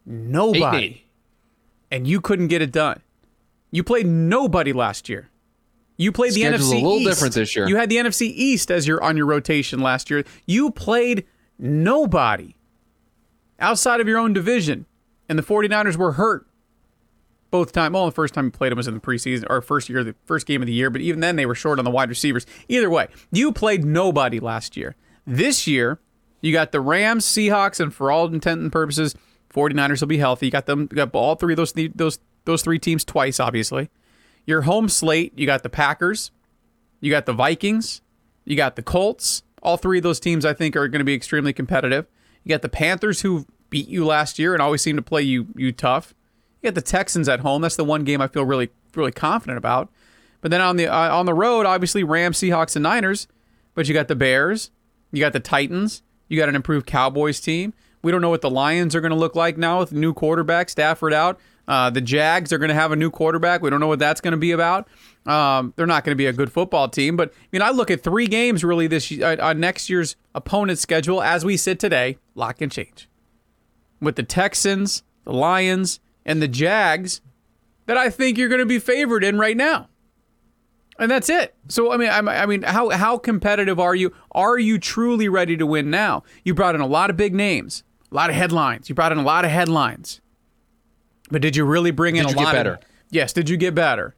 nobody, 0.06 1.06
and 1.90 2.06
you 2.06 2.22
couldn't 2.22 2.50
get 2.50 2.62
it 2.62 2.72
done. 2.72 3.02
You 3.72 3.84
played 3.84 4.06
nobody 4.06 4.74
last 4.74 5.10
year. 5.10 5.32
You 6.00 6.14
played 6.14 6.34
the 6.34 6.42
Schedule's 6.44 6.72
NFC 6.72 6.72
a 6.72 6.76
little 6.76 7.00
East. 7.00 7.10
different 7.10 7.34
this 7.36 7.56
year. 7.58 7.68
You 7.68 7.76
had 7.76 7.90
the 7.90 7.98
NFC 7.98 8.32
East 8.34 8.72
as 8.72 8.88
your 8.88 9.04
on 9.04 9.18
your 9.18 9.26
rotation 9.26 9.82
last 9.82 10.10
year. 10.10 10.24
You 10.46 10.72
played 10.72 11.26
nobody 11.60 12.56
outside 13.60 14.00
of 14.00 14.08
your 14.08 14.18
own 14.18 14.32
division, 14.32 14.86
and 15.28 15.38
the 15.38 15.44
49ers 15.44 15.98
were 15.98 16.14
hurt 16.14 16.48
both 17.52 17.74
time. 17.74 17.92
Well, 17.92 18.06
the 18.06 18.14
first 18.14 18.34
time 18.34 18.46
you 18.46 18.52
played 18.52 18.72
them 18.72 18.78
was 18.78 18.88
in 18.88 18.94
the 18.94 19.02
preseason 19.02 19.44
or 19.50 19.60
first 19.60 19.90
year, 19.90 20.02
the 20.06 20.16
first 20.24 20.48
game 20.48 20.62
of 20.62 20.68
the 20.68 20.74
year. 20.74 20.90
But 20.90 21.02
even 21.02 21.20
then, 21.20 21.36
they 21.36 21.46
were 21.46 21.54
short 21.54 21.80
on 21.80 21.86
the 21.86 21.92
wide 21.92 22.08
receivers. 22.08 22.46
Either 22.70 22.90
way, 22.90 23.10
you 23.30 23.52
played 23.52 23.84
nobody 23.84 24.40
last 24.40 24.78
year. 24.78 24.96
This 25.28 25.68
year, 25.68 26.00
you 26.40 26.54
got 26.54 26.72
the 26.72 26.80
Rams, 26.80 27.26
Seahawks, 27.26 27.82
and 27.82 27.94
for 27.94 28.10
all 28.10 28.34
intent 28.34 28.62
and 28.62 28.72
purposes, 28.72 29.16
49ers 29.54 30.00
will 30.00 30.08
be 30.08 30.18
healthy. 30.18 30.46
You 30.46 30.52
got 30.54 30.66
them. 30.66 30.88
You 30.92 30.96
got 30.96 31.14
all 31.14 31.36
three 31.36 31.52
of 31.52 31.58
those 31.58 31.74
those 31.74 32.20
those 32.46 32.62
three 32.62 32.80
teams 32.80 33.04
twice, 33.04 33.42
obviously. 33.42 33.90
Your 34.50 34.64
home 34.64 34.90
slate, 34.90 35.38
you 35.38 35.46
got 35.46 35.62
the 35.62 35.70
Packers, 35.70 36.32
you 37.02 37.12
got 37.12 37.28
the 37.28 37.34
Vikings, 37.34 38.02
you 38.46 38.56
got 38.56 38.76
the 38.76 38.82
Colts. 38.82 39.44
All 39.62 39.78
three 39.78 40.00
of 40.00 40.04
those 40.04 40.20
teams, 40.20 40.44
I 40.44 40.54
think, 40.54 40.76
are 40.76 40.88
going 40.88 41.02
to 41.02 41.06
be 41.06 41.14
extremely 41.14 41.54
competitive. 41.54 42.08
You 42.44 42.50
got 42.50 42.64
the 42.64 42.68
Panthers, 42.68 43.22
who 43.22 43.46
beat 43.70 43.88
you 43.88 44.04
last 44.04 44.40
year 44.40 44.54
and 44.54 44.62
always 44.64 44.82
seem 44.82 44.96
to 44.96 45.04
play 45.04 45.22
you 45.22 45.50
you 45.56 45.72
tough. 45.72 46.16
You 46.64 46.70
got 46.72 46.74
the 46.74 46.82
Texans 46.82 47.30
at 47.30 47.42
home. 47.42 47.62
That's 47.62 47.76
the 47.76 47.84
one 47.84 48.04
game 48.04 48.22
I 48.22 48.28
feel 48.28 48.44
really 48.44 48.72
really 48.96 49.12
confident 49.12 49.60
about. 49.60 49.92
But 50.42 50.50
then 50.50 50.62
on 50.62 50.78
the 50.78 50.88
uh, 50.88 51.16
on 51.16 51.28
the 51.28 51.36
road, 51.36 51.68
obviously 51.68 52.04
Rams, 52.04 52.40
Seahawks, 52.40 52.76
and 52.76 52.82
Niners. 52.82 53.28
But 53.76 53.88
you 53.88 53.94
got 53.94 54.08
the 54.08 54.16
Bears, 54.16 54.72
you 55.12 55.20
got 55.20 55.34
the 55.34 55.40
Titans, 55.40 56.02
you 56.28 56.40
got 56.40 56.50
an 56.50 56.56
improved 56.56 56.88
Cowboys 56.88 57.40
team. 57.40 57.76
We 58.02 58.12
don't 58.12 58.22
know 58.22 58.32
what 58.32 58.42
the 58.42 58.50
Lions 58.50 58.96
are 58.96 59.02
going 59.02 59.12
to 59.12 59.16
look 59.16 59.36
like 59.36 59.60
now 59.60 59.78
with 59.78 59.92
new 59.92 60.12
quarterback 60.12 60.70
Stafford 60.70 61.14
out. 61.14 61.40
Uh, 61.70 61.92
the 61.92 62.02
Jags 62.02 62.52
are 62.52 62.58
going 62.58 62.70
to 62.70 62.76
have 62.76 62.92
a 62.92 62.96
new 62.96 63.12
quarterback. 63.12 63.62
We 63.62 63.70
don't 63.70 63.80
know 63.80 63.88
what 63.88 64.00
that's 64.00 64.22
going 64.22 64.32
to 64.32 64.38
be 64.38 64.52
about. 64.52 64.88
Um, 65.28 65.72
they're 65.76 65.86
not 65.86 66.04
going 66.04 66.14
to 66.14 66.18
be 66.18 66.26
a 66.26 66.34
good 66.34 66.52
football 66.52 66.90
team. 66.90 67.16
But 67.16 67.32
I 67.32 67.48
mean, 67.52 67.62
I 67.62 67.70
look 67.70 67.92
at 67.92 68.02
three 68.02 68.26
games 68.26 68.64
really 68.64 68.88
this 68.88 69.12
uh, 69.12 69.38
on 69.40 69.60
next 69.60 69.88
year's 69.88 70.16
opponent 70.34 70.80
schedule 70.80 71.22
as 71.22 71.46
we 71.46 71.58
sit 71.58 71.80
today. 71.80 72.18
Lock 72.34 72.60
and 72.60 72.72
change 72.72 73.08
with 74.02 74.16
the 74.16 74.24
Texans, 74.24 75.04
the 75.26 75.34
Lions, 75.34 76.00
and 76.26 76.42
the 76.42 76.48
Jags 76.48 77.22
that 77.86 77.98
I 77.98 78.10
think 78.10 78.40
you're 78.40 78.50
going 78.50 78.60
to 78.60 78.66
be 78.66 78.80
favored 78.80 79.24
in 79.24 79.38
right 79.38 79.56
now. 79.56 79.90
And 80.98 81.10
that's 81.12 81.30
it. 81.30 81.54
So 81.68 81.92
I 81.92 81.98
mean, 81.98 82.10
I 82.10 82.18
I 82.18 82.46
mean, 82.48 82.64
how 82.64 82.90
how 82.90 83.20
competitive 83.20 83.80
are 83.80 83.94
you? 83.94 84.12
Are 84.32 84.58
you 84.58 84.80
truly 84.80 85.30
ready 85.30 85.56
to 85.56 85.68
win 85.68 85.92
now? 85.92 86.24
You 86.44 86.56
brought 86.56 86.74
in 86.74 86.82
a 86.82 86.88
lot 86.88 87.12
of 87.12 87.16
big 87.16 87.36
names, 87.36 87.84
a 88.12 88.16
lot 88.16 88.32
of 88.32 88.36
headlines. 88.36 88.90
You 88.90 88.96
brought 88.96 89.12
in 89.12 89.20
a 89.20 89.24
lot 89.24 89.46
of 89.46 89.52
headlines, 89.52 90.20
but 91.30 91.42
did 91.42 91.56
you 91.56 91.66
really 91.66 91.92
bring 91.92 92.16
in 92.16 92.24
Did 92.26 92.28
a 92.28 92.30
you 92.32 92.36
get 92.38 92.44
lot 92.46 92.54
better? 92.54 92.74
of? 92.74 92.80
Yes. 93.10 93.34
Did 93.34 93.50
you 93.50 93.58
get 93.58 93.76
better? 93.76 94.16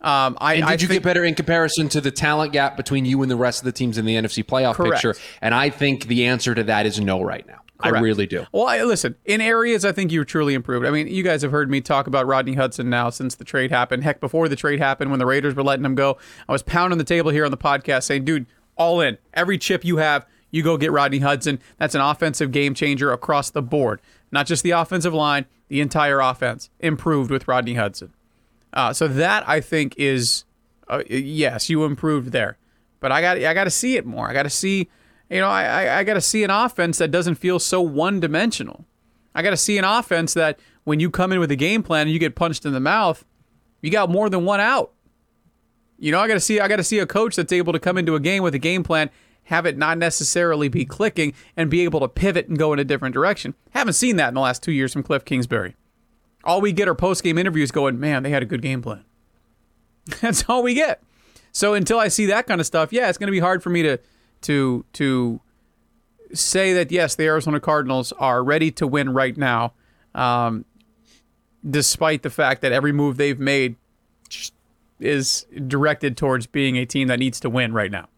Um, 0.00 0.36
I, 0.40 0.54
And 0.54 0.62
did 0.62 0.68
I 0.68 0.72
you 0.72 0.78
think, 0.78 0.90
get 0.90 1.02
better 1.02 1.24
in 1.24 1.34
comparison 1.34 1.88
to 1.90 2.00
the 2.00 2.10
talent 2.10 2.52
gap 2.52 2.76
between 2.76 3.04
you 3.06 3.22
and 3.22 3.30
the 3.30 3.36
rest 3.36 3.60
of 3.60 3.64
the 3.64 3.72
teams 3.72 3.98
in 3.98 4.04
the 4.04 4.14
NFC 4.14 4.44
playoff 4.44 4.74
Correct. 4.74 4.94
picture? 5.02 5.14
And 5.40 5.54
I 5.54 5.70
think 5.70 6.06
the 6.06 6.26
answer 6.26 6.54
to 6.54 6.62
that 6.64 6.86
is 6.86 7.00
no 7.00 7.22
right 7.22 7.46
now. 7.46 7.60
I 7.80 7.90
really 7.90 8.26
do. 8.26 8.46
Well, 8.52 8.66
I, 8.66 8.82
listen, 8.84 9.16
in 9.26 9.40
areas 9.42 9.84
I 9.84 9.92
think 9.92 10.10
you've 10.10 10.26
truly 10.26 10.54
improved. 10.54 10.86
I 10.86 10.90
mean, 10.90 11.08
you 11.08 11.22
guys 11.22 11.42
have 11.42 11.50
heard 11.50 11.70
me 11.70 11.80
talk 11.82 12.06
about 12.06 12.26
Rodney 12.26 12.54
Hudson 12.54 12.88
now 12.88 13.10
since 13.10 13.34
the 13.34 13.44
trade 13.44 13.70
happened. 13.70 14.02
Heck, 14.02 14.18
before 14.18 14.48
the 14.48 14.56
trade 14.56 14.78
happened, 14.78 15.10
when 15.10 15.18
the 15.18 15.26
Raiders 15.26 15.54
were 15.54 15.62
letting 15.62 15.84
him 15.84 15.94
go, 15.94 16.16
I 16.48 16.52
was 16.52 16.62
pounding 16.62 16.96
the 16.98 17.04
table 17.04 17.30
here 17.30 17.44
on 17.44 17.50
the 17.50 17.58
podcast 17.58 18.04
saying, 18.04 18.24
dude, 18.24 18.46
all 18.76 19.00
in. 19.02 19.18
Every 19.34 19.58
chip 19.58 19.84
you 19.84 19.98
have, 19.98 20.24
you 20.50 20.62
go 20.62 20.78
get 20.78 20.90
Rodney 20.90 21.18
Hudson. 21.18 21.58
That's 21.78 21.94
an 21.94 22.00
offensive 22.00 22.50
game 22.50 22.72
changer 22.72 23.12
across 23.12 23.50
the 23.50 23.62
board. 23.62 24.00
Not 24.32 24.46
just 24.46 24.62
the 24.62 24.72
offensive 24.72 25.14
line, 25.14 25.46
the 25.68 25.80
entire 25.80 26.20
offense 26.20 26.70
improved 26.80 27.30
with 27.30 27.48
Rodney 27.48 27.74
Hudson. 27.74 28.12
Uh, 28.72 28.92
so 28.92 29.08
that 29.08 29.48
I 29.48 29.60
think 29.60 29.94
is 29.96 30.44
uh, 30.88 31.02
yes, 31.08 31.68
you 31.68 31.84
improved 31.84 32.32
there, 32.32 32.58
but 33.00 33.10
I 33.10 33.20
got 33.20 33.38
I 33.38 33.54
got 33.54 33.64
to 33.64 33.70
see 33.70 33.96
it 33.96 34.06
more. 34.06 34.28
I 34.28 34.32
got 34.32 34.44
to 34.44 34.50
see, 34.50 34.88
you 35.30 35.40
know, 35.40 35.48
I 35.48 35.98
I, 35.98 36.04
got 36.04 36.14
to 36.14 36.20
see 36.20 36.44
an 36.44 36.50
offense 36.50 36.98
that 36.98 37.10
doesn't 37.10 37.36
feel 37.36 37.58
so 37.58 37.80
one 37.80 38.20
dimensional. 38.20 38.84
I 39.34 39.42
got 39.42 39.50
to 39.50 39.56
see 39.56 39.78
an 39.78 39.84
offense 39.84 40.34
that 40.34 40.58
when 40.84 41.00
you 41.00 41.10
come 41.10 41.32
in 41.32 41.40
with 41.40 41.50
a 41.50 41.56
game 41.56 41.82
plan 41.82 42.02
and 42.02 42.10
you 42.10 42.18
get 42.18 42.36
punched 42.36 42.64
in 42.64 42.72
the 42.72 42.80
mouth, 42.80 43.24
you 43.80 43.90
got 43.90 44.10
more 44.10 44.30
than 44.30 44.44
one 44.44 44.60
out. 44.60 44.92
You 45.98 46.12
know, 46.12 46.20
I 46.20 46.28
got 46.28 46.34
to 46.34 46.40
see 46.40 46.60
I 46.60 46.68
got 46.68 46.76
to 46.76 46.84
see 46.84 46.98
a 46.98 47.06
coach 47.06 47.36
that's 47.36 47.52
able 47.52 47.72
to 47.72 47.80
come 47.80 47.98
into 47.98 48.14
a 48.14 48.20
game 48.20 48.42
with 48.42 48.54
a 48.54 48.58
game 48.58 48.82
plan, 48.82 49.10
have 49.46 49.66
it 49.66 49.76
not 49.76 49.98
necessarily 49.98 50.68
be 50.68 50.84
clicking 50.84 51.32
and 51.56 51.70
be 51.70 51.82
able 51.82 52.00
to 52.00 52.08
pivot 52.08 52.48
and 52.48 52.58
go 52.58 52.72
in 52.72 52.78
a 52.78 52.84
different 52.84 53.14
direction. 53.14 53.54
Haven't 53.70 53.94
seen 53.94 54.16
that 54.16 54.28
in 54.28 54.34
the 54.34 54.40
last 54.40 54.62
2 54.62 54.72
years 54.72 54.92
from 54.92 55.02
Cliff 55.02 55.24
Kingsbury. 55.24 55.74
All 56.44 56.60
we 56.60 56.72
get 56.72 56.88
are 56.88 56.94
post-game 56.94 57.38
interviews 57.38 57.70
going, 57.70 57.98
"Man, 57.98 58.22
they 58.22 58.30
had 58.30 58.42
a 58.42 58.46
good 58.46 58.62
game 58.62 58.82
plan." 58.82 59.04
That's 60.20 60.44
all 60.48 60.62
we 60.62 60.74
get. 60.74 61.02
So 61.52 61.74
until 61.74 61.98
I 61.98 62.08
see 62.08 62.26
that 62.26 62.46
kind 62.46 62.60
of 62.60 62.66
stuff, 62.66 62.92
yeah, 62.92 63.08
it's 63.08 63.18
going 63.18 63.28
to 63.28 63.32
be 63.32 63.40
hard 63.40 63.62
for 63.62 63.70
me 63.70 63.82
to 63.82 63.98
to 64.42 64.84
to 64.92 65.40
say 66.32 66.72
that 66.74 66.92
yes, 66.92 67.14
the 67.14 67.24
Arizona 67.24 67.60
Cardinals 67.60 68.12
are 68.12 68.44
ready 68.44 68.70
to 68.72 68.86
win 68.86 69.12
right 69.12 69.36
now, 69.36 69.72
um, 70.14 70.64
despite 71.68 72.22
the 72.22 72.30
fact 72.30 72.62
that 72.62 72.72
every 72.72 72.92
move 72.92 73.16
they've 73.16 73.38
made 73.38 73.76
is 74.98 75.46
directed 75.66 76.16
towards 76.16 76.46
being 76.46 76.76
a 76.76 76.86
team 76.86 77.08
that 77.08 77.18
needs 77.18 77.40
to 77.40 77.50
win 77.50 77.72
right 77.72 77.90
now. 77.90 78.08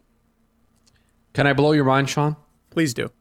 Can 1.39 1.47
I 1.47 1.53
blow 1.53 1.71
your 1.71 1.85
mind, 1.85 2.11
Sean? 2.11 2.35
Please 2.71 2.93
do. 2.93 3.13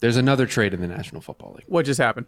There's 0.00 0.16
another 0.16 0.46
trade 0.46 0.72
in 0.72 0.80
the 0.80 0.88
National 0.88 1.20
Football 1.20 1.56
League. 1.58 1.66
What 1.68 1.84
just 1.84 2.00
happened? 2.00 2.24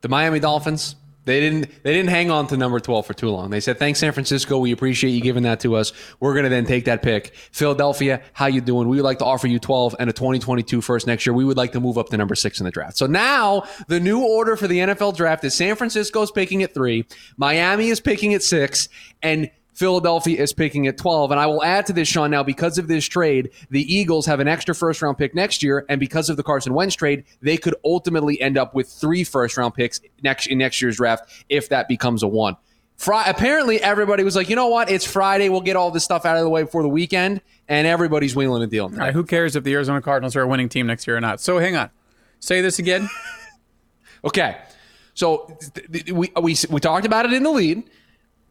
The 0.00 0.08
Miami 0.08 0.40
Dolphins 0.40 0.96
they 1.28 1.40
didn't 1.40 1.82
they 1.82 1.92
didn't 1.92 2.08
hang 2.08 2.30
on 2.30 2.46
to 2.46 2.56
number 2.56 2.80
12 2.80 3.06
for 3.06 3.12
too 3.12 3.28
long. 3.28 3.50
They 3.50 3.60
said, 3.60 3.78
"Thanks 3.78 3.98
San 3.98 4.12
Francisco, 4.12 4.58
we 4.58 4.72
appreciate 4.72 5.10
you 5.10 5.20
giving 5.20 5.42
that 5.42 5.60
to 5.60 5.76
us. 5.76 5.92
We're 6.20 6.32
going 6.32 6.44
to 6.44 6.48
then 6.48 6.64
take 6.64 6.86
that 6.86 7.02
pick. 7.02 7.34
Philadelphia, 7.52 8.22
how 8.32 8.46
you 8.46 8.62
doing? 8.62 8.88
We 8.88 8.96
would 8.96 9.04
like 9.04 9.18
to 9.18 9.26
offer 9.26 9.46
you 9.46 9.58
12 9.58 9.96
and 9.98 10.08
a 10.08 10.12
2022 10.14 10.80
first 10.80 11.06
next 11.06 11.26
year. 11.26 11.34
We 11.34 11.44
would 11.44 11.58
like 11.58 11.72
to 11.72 11.80
move 11.80 11.98
up 11.98 12.08
to 12.08 12.16
number 12.16 12.34
6 12.34 12.60
in 12.60 12.64
the 12.64 12.70
draft." 12.70 12.96
So 12.96 13.06
now, 13.06 13.64
the 13.88 14.00
new 14.00 14.24
order 14.24 14.56
for 14.56 14.66
the 14.66 14.78
NFL 14.78 15.12
draft 15.12 15.44
is 15.44 15.54
San 15.54 15.76
Francisco's 15.76 16.30
picking 16.30 16.62
at 16.62 16.72
3, 16.72 17.04
Miami 17.36 17.88
is 17.88 18.00
picking 18.00 18.32
at 18.32 18.42
6, 18.42 18.88
and 19.22 19.50
Philadelphia 19.78 20.42
is 20.42 20.52
picking 20.52 20.88
at 20.88 20.98
12. 20.98 21.30
And 21.30 21.38
I 21.38 21.46
will 21.46 21.62
add 21.62 21.86
to 21.86 21.92
this, 21.92 22.08
Sean, 22.08 22.32
now 22.32 22.42
because 22.42 22.78
of 22.78 22.88
this 22.88 23.06
trade, 23.06 23.50
the 23.70 23.94
Eagles 23.94 24.26
have 24.26 24.40
an 24.40 24.48
extra 24.48 24.74
first 24.74 25.00
round 25.00 25.16
pick 25.16 25.36
next 25.36 25.62
year. 25.62 25.86
And 25.88 26.00
because 26.00 26.28
of 26.28 26.36
the 26.36 26.42
Carson 26.42 26.74
Wentz 26.74 26.96
trade, 26.96 27.22
they 27.40 27.56
could 27.56 27.76
ultimately 27.84 28.40
end 28.40 28.58
up 28.58 28.74
with 28.74 28.88
three 28.88 29.22
first 29.22 29.56
round 29.56 29.74
picks 29.74 30.00
next 30.20 30.48
in 30.48 30.58
next 30.58 30.82
year's 30.82 30.96
draft 30.96 31.30
if 31.48 31.68
that 31.68 31.86
becomes 31.86 32.24
a 32.24 32.26
one. 32.26 32.56
Fri- 32.96 33.22
apparently, 33.24 33.80
everybody 33.80 34.24
was 34.24 34.34
like, 34.34 34.48
you 34.50 34.56
know 34.56 34.66
what? 34.66 34.90
It's 34.90 35.06
Friday. 35.06 35.48
We'll 35.48 35.60
get 35.60 35.76
all 35.76 35.92
this 35.92 36.02
stuff 36.02 36.26
out 36.26 36.36
of 36.36 36.42
the 36.42 36.50
way 36.50 36.64
before 36.64 36.82
the 36.82 36.88
weekend. 36.88 37.40
And 37.68 37.86
everybody's 37.86 38.34
wheeling 38.34 38.62
and 38.62 38.70
dealing. 38.72 38.94
All 38.94 38.98
right, 38.98 39.14
who 39.14 39.22
cares 39.22 39.54
if 39.54 39.62
the 39.62 39.72
Arizona 39.74 40.02
Cardinals 40.02 40.34
are 40.34 40.42
a 40.42 40.48
winning 40.48 40.68
team 40.68 40.88
next 40.88 41.06
year 41.06 41.16
or 41.16 41.20
not? 41.20 41.40
So 41.40 41.60
hang 41.60 41.76
on. 41.76 41.90
Say 42.40 42.62
this 42.62 42.80
again. 42.80 43.08
okay. 44.24 44.56
So 45.14 45.56
we, 45.88 46.32
we, 46.34 46.56
we 46.68 46.80
talked 46.80 47.06
about 47.06 47.26
it 47.26 47.32
in 47.32 47.44
the 47.44 47.50
lead. 47.50 47.88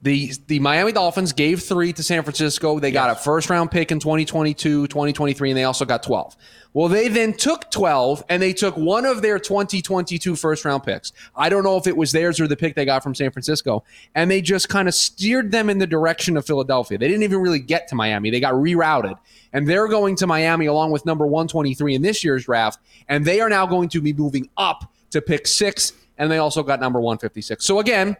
The 0.03 0.31
the 0.45 0.59
Miami 0.59 0.91
Dolphins 0.91 1.33
gave 1.33 1.63
three 1.63 1.91
to 1.93 2.03
San 2.03 2.21
Francisco. 2.21 2.79
They 2.79 2.91
got 2.91 3.09
a 3.09 3.15
first 3.15 3.49
round 3.49 3.71
pick 3.71 3.91
in 3.91 3.99
2022, 3.99 4.87
2023, 4.87 5.49
and 5.49 5.57
they 5.57 5.63
also 5.63 5.85
got 5.85 6.03
12. 6.03 6.37
Well, 6.77 6.89
they 6.89 7.07
then 7.07 7.33
took 7.33 7.71
12 7.71 8.23
and 8.29 8.39
they 8.39 8.53
took 8.53 8.77
one 8.77 9.05
of 9.05 9.23
their 9.23 9.39
2022 9.39 10.35
first 10.35 10.63
round 10.63 10.83
picks. 10.83 11.11
I 11.35 11.49
don't 11.49 11.63
know 11.63 11.75
if 11.77 11.87
it 11.87 11.97
was 11.97 12.11
theirs 12.11 12.39
or 12.39 12.47
the 12.47 12.55
pick 12.55 12.75
they 12.75 12.85
got 12.85 13.01
from 13.01 13.15
San 13.15 13.31
Francisco. 13.31 13.83
And 14.13 14.29
they 14.29 14.43
just 14.43 14.69
kind 14.69 14.87
of 14.87 14.93
steered 14.93 15.51
them 15.51 15.71
in 15.71 15.79
the 15.79 15.87
direction 15.87 16.37
of 16.37 16.45
Philadelphia. 16.45 16.99
They 16.99 17.07
didn't 17.07 17.23
even 17.23 17.39
really 17.39 17.57
get 17.57 17.87
to 17.87 17.95
Miami. 17.95 18.29
They 18.29 18.39
got 18.39 18.53
rerouted. 18.53 19.15
And 19.53 19.67
they're 19.67 19.87
going 19.87 20.15
to 20.17 20.27
Miami 20.27 20.67
along 20.67 20.91
with 20.91 21.03
number 21.03 21.25
123 21.25 21.95
in 21.95 22.03
this 22.03 22.23
year's 22.23 22.45
draft. 22.45 22.79
And 23.09 23.25
they 23.25 23.41
are 23.41 23.49
now 23.49 23.65
going 23.65 23.89
to 23.89 23.99
be 23.99 24.13
moving 24.13 24.47
up 24.55 24.93
to 25.09 25.19
pick 25.19 25.47
six. 25.47 25.93
And 26.19 26.29
they 26.29 26.37
also 26.37 26.61
got 26.61 26.79
number 26.79 27.01
156. 27.01 27.65
So 27.65 27.79
again, 27.79 28.15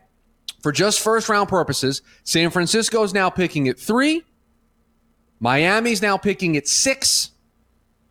for 0.62 0.72
just 0.72 1.00
first 1.00 1.30
round 1.30 1.50
purposes, 1.50 2.02
San 2.24 2.50
Francisco 2.50 3.04
is 3.04 3.14
now 3.14 3.30
picking 3.30 3.68
at 3.68 3.80
three, 3.80 4.24
Miami's 5.40 6.02
now 6.02 6.18
picking 6.18 6.58
at 6.58 6.68
six, 6.68 7.32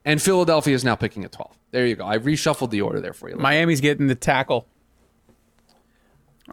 and 0.05 0.23
Philadelphia 0.23 0.75
is 0.75 0.85
now 0.85 0.95
picking 0.95 1.25
at 1.25 1.33
12. 1.33 1.57
There 1.73 1.87
you 1.87 1.97
go. 1.97 2.07
I 2.07 2.19
reshuffled 2.19 2.71
the 2.71 2.81
order 2.83 3.01
there 3.01 3.13
for 3.13 3.29
you. 3.29 3.37
Miami's 3.37 3.81
getting 3.81 4.07
the 4.07 4.15
tackle 4.15 4.69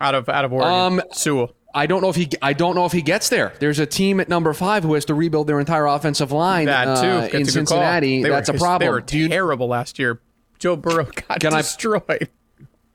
out 0.02 0.16
of 0.16 0.28
out 0.28 0.44
of 0.44 0.52
Oregon. 0.52 1.00
Um, 1.00 1.02
Sewell. 1.12 1.56
I 1.76 1.86
don't 1.86 2.02
know 2.02 2.10
if 2.10 2.16
he. 2.16 2.30
I 2.42 2.54
don't 2.54 2.76
know 2.76 2.86
if 2.86 2.92
he 2.92 3.02
gets 3.02 3.30
there. 3.30 3.54
There's 3.60 3.80
a 3.80 3.86
team 3.86 4.20
at 4.20 4.30
number 4.30 4.54
five 4.54 4.84
who 4.84 4.94
has 4.96 5.06
to 5.06 5.14
rebuild 5.14 5.48
their 5.48 5.60
entire 5.60 5.86
offensive 5.86 6.32
line. 6.32 6.66
That 6.66 7.02
too 7.02 7.08
uh, 7.08 7.40
in 7.40 7.46
Cincinnati. 7.46 8.24
That's 8.24 8.50
were, 8.50 8.56
a 8.56 8.60
problem. 8.60 8.88
They 8.88 8.92
were 8.92 9.30
terrible 9.30 9.68
last 9.68 9.98
year. 9.98 10.20
Joe 10.60 10.76
Burrow 10.76 11.08
got 11.28 11.40
destroyed. 11.40 12.04
I, 12.10 12.20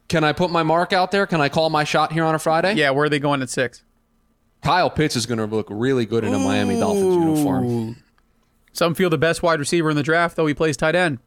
can 0.09 0.25
I 0.25 0.33
put 0.33 0.51
my 0.51 0.63
mark 0.63 0.93
out 0.93 1.11
there? 1.11 1.27
Can 1.27 1.41
I 1.41 1.49
call 1.49 1.71
my 1.71 1.85
shot 1.85 2.13
here 2.13 2.25
on 2.25 2.35
a 2.35 2.39
Friday? 2.39 2.75
Yeah, 2.75 2.91
where 2.91 3.05
are 3.05 3.09
they 3.09 3.19
going 3.19 3.43
at 3.43 3.51
six? 3.51 3.83
Kyle 4.63 4.91
Pitts 4.91 5.15
is 5.17 5.27
going 5.27 5.39
to 5.39 5.45
look 5.47 5.69
really 5.71 6.05
good 6.07 6.25
in 6.25 6.35
a 6.35 6.39
Miami 6.39 6.79
Dolphins 6.81 7.15
uniform. 7.15 7.97
Some 8.73 8.95
feel 8.95 9.11
the 9.11 9.19
best 9.19 9.43
wide 9.43 9.61
receiver 9.61 9.91
in 9.91 9.97
the 9.97 10.03
draft, 10.03 10.37
though 10.37 10.47
he 10.47 10.55
plays 10.55 10.77
tight 10.77 10.95
end. 10.95 11.19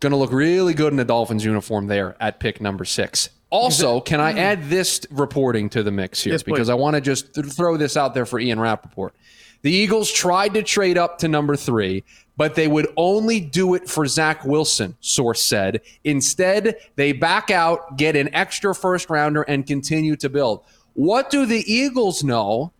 Going 0.00 0.10
to 0.10 0.16
look 0.16 0.32
really 0.32 0.74
good 0.74 0.92
in 0.92 0.98
a 0.98 1.04
Dolphins 1.04 1.44
uniform 1.44 1.86
there 1.86 2.16
at 2.20 2.40
pick 2.40 2.60
number 2.60 2.84
six. 2.84 3.30
Also, 3.50 4.00
can 4.00 4.20
I 4.20 4.32
add 4.32 4.68
this 4.68 5.00
reporting 5.10 5.70
to 5.70 5.82
the 5.82 5.92
mix 5.92 6.22
here? 6.22 6.32
Yes, 6.34 6.42
because 6.42 6.68
I 6.68 6.74
want 6.74 6.96
to 6.96 7.00
just 7.00 7.34
th- 7.34 7.46
throw 7.46 7.76
this 7.76 7.96
out 7.96 8.12
there 8.12 8.26
for 8.26 8.40
Ian 8.40 8.58
Rapoport. 8.58 9.14
The 9.62 9.70
Eagles 9.70 10.10
tried 10.10 10.54
to 10.54 10.62
trade 10.62 10.98
up 10.98 11.18
to 11.18 11.28
number 11.28 11.54
three, 11.56 12.04
but 12.36 12.54
they 12.54 12.68
would 12.68 12.88
only 12.96 13.40
do 13.40 13.74
it 13.74 13.88
for 13.88 14.06
Zach 14.06 14.44
Wilson, 14.44 14.96
source 15.00 15.42
said. 15.42 15.80
Instead, 16.02 16.76
they 16.96 17.12
back 17.12 17.50
out, 17.50 17.96
get 17.96 18.16
an 18.16 18.34
extra 18.34 18.74
first 18.74 19.08
rounder, 19.08 19.42
and 19.42 19.66
continue 19.66 20.16
to 20.16 20.28
build. 20.28 20.64
What 20.94 21.30
do 21.30 21.46
the 21.46 21.64
Eagles 21.72 22.24
know 22.24 22.72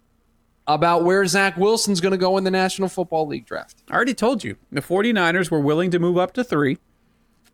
about 0.66 1.04
where 1.04 1.24
Zach 1.26 1.56
Wilson's 1.56 2.00
going 2.00 2.12
to 2.12 2.18
go 2.18 2.36
in 2.36 2.44
the 2.44 2.50
National 2.50 2.88
Football 2.88 3.26
League 3.26 3.46
draft? 3.46 3.82
I 3.90 3.94
already 3.94 4.14
told 4.14 4.42
you. 4.42 4.56
The 4.72 4.80
49ers 4.80 5.50
were 5.50 5.60
willing 5.60 5.90
to 5.90 5.98
move 5.98 6.18
up 6.18 6.32
to 6.34 6.44
three 6.44 6.78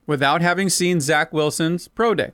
without 0.07 0.43
having 0.43 0.69
seen 0.69 1.01
Zach 1.01 1.33
Wilson's 1.33 1.89
pro 1.89 2.15
day. 2.15 2.33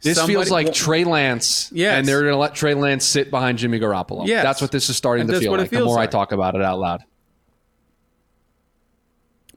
This 0.00 0.16
Somebody, 0.16 0.34
feels 0.34 0.50
like 0.50 0.72
Trey 0.72 1.02
Lance, 1.02 1.72
yes. 1.72 1.98
and 1.98 2.06
they're 2.06 2.20
going 2.20 2.32
to 2.32 2.38
let 2.38 2.54
Trey 2.54 2.74
Lance 2.74 3.04
sit 3.04 3.32
behind 3.32 3.58
Jimmy 3.58 3.80
Garoppolo. 3.80 4.28
Yes. 4.28 4.44
That's 4.44 4.60
what 4.60 4.70
this 4.70 4.88
is 4.88 4.96
starting 4.96 5.22
and 5.22 5.30
to 5.30 5.40
feel 5.40 5.56
like 5.56 5.70
the 5.70 5.84
more 5.84 5.96
like. 5.96 6.08
I 6.08 6.12
talk 6.12 6.30
about 6.30 6.54
it 6.54 6.62
out 6.62 6.78
loud. 6.78 7.02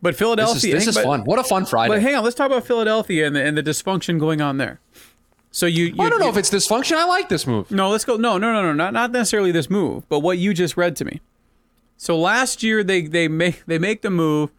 But 0.01 0.15
Philadelphia. 0.15 0.55
This 0.55 0.63
is, 0.63 0.85
this 0.85 0.87
is 0.87 0.95
but, 0.95 1.03
fun. 1.03 1.23
What 1.25 1.39
a 1.39 1.43
fun 1.43 1.65
Friday. 1.65 1.93
But 1.93 2.01
hang 2.01 2.15
on, 2.15 2.23
let's 2.23 2.35
talk 2.35 2.47
about 2.47 2.65
Philadelphia 2.65 3.27
and 3.27 3.35
the, 3.35 3.43
and 3.43 3.57
the 3.57 3.63
dysfunction 3.63 4.19
going 4.19 4.41
on 4.41 4.57
there. 4.57 4.79
So 5.51 5.65
you, 5.65 5.85
you 5.85 5.95
I 5.99 6.09
don't 6.09 6.19
know 6.19 6.25
you, 6.25 6.31
if 6.31 6.37
it's 6.37 6.49
dysfunction. 6.49 6.95
I 6.95 7.05
like 7.05 7.29
this 7.29 7.45
move. 7.45 7.69
No, 7.69 7.89
let's 7.89 8.05
go. 8.05 8.15
No, 8.15 8.37
no, 8.37 8.53
no, 8.53 8.61
no, 8.61 8.73
not 8.73 8.93
not 8.93 9.11
necessarily 9.11 9.51
this 9.51 9.69
move, 9.69 10.07
but 10.09 10.19
what 10.19 10.37
you 10.37 10.53
just 10.53 10.77
read 10.77 10.95
to 10.97 11.05
me. 11.05 11.21
So 11.97 12.17
last 12.17 12.63
year 12.63 12.83
they 12.83 13.01
they 13.03 13.27
make 13.27 13.63
they 13.65 13.77
make 13.77 14.01
the 14.01 14.09
move 14.09 14.51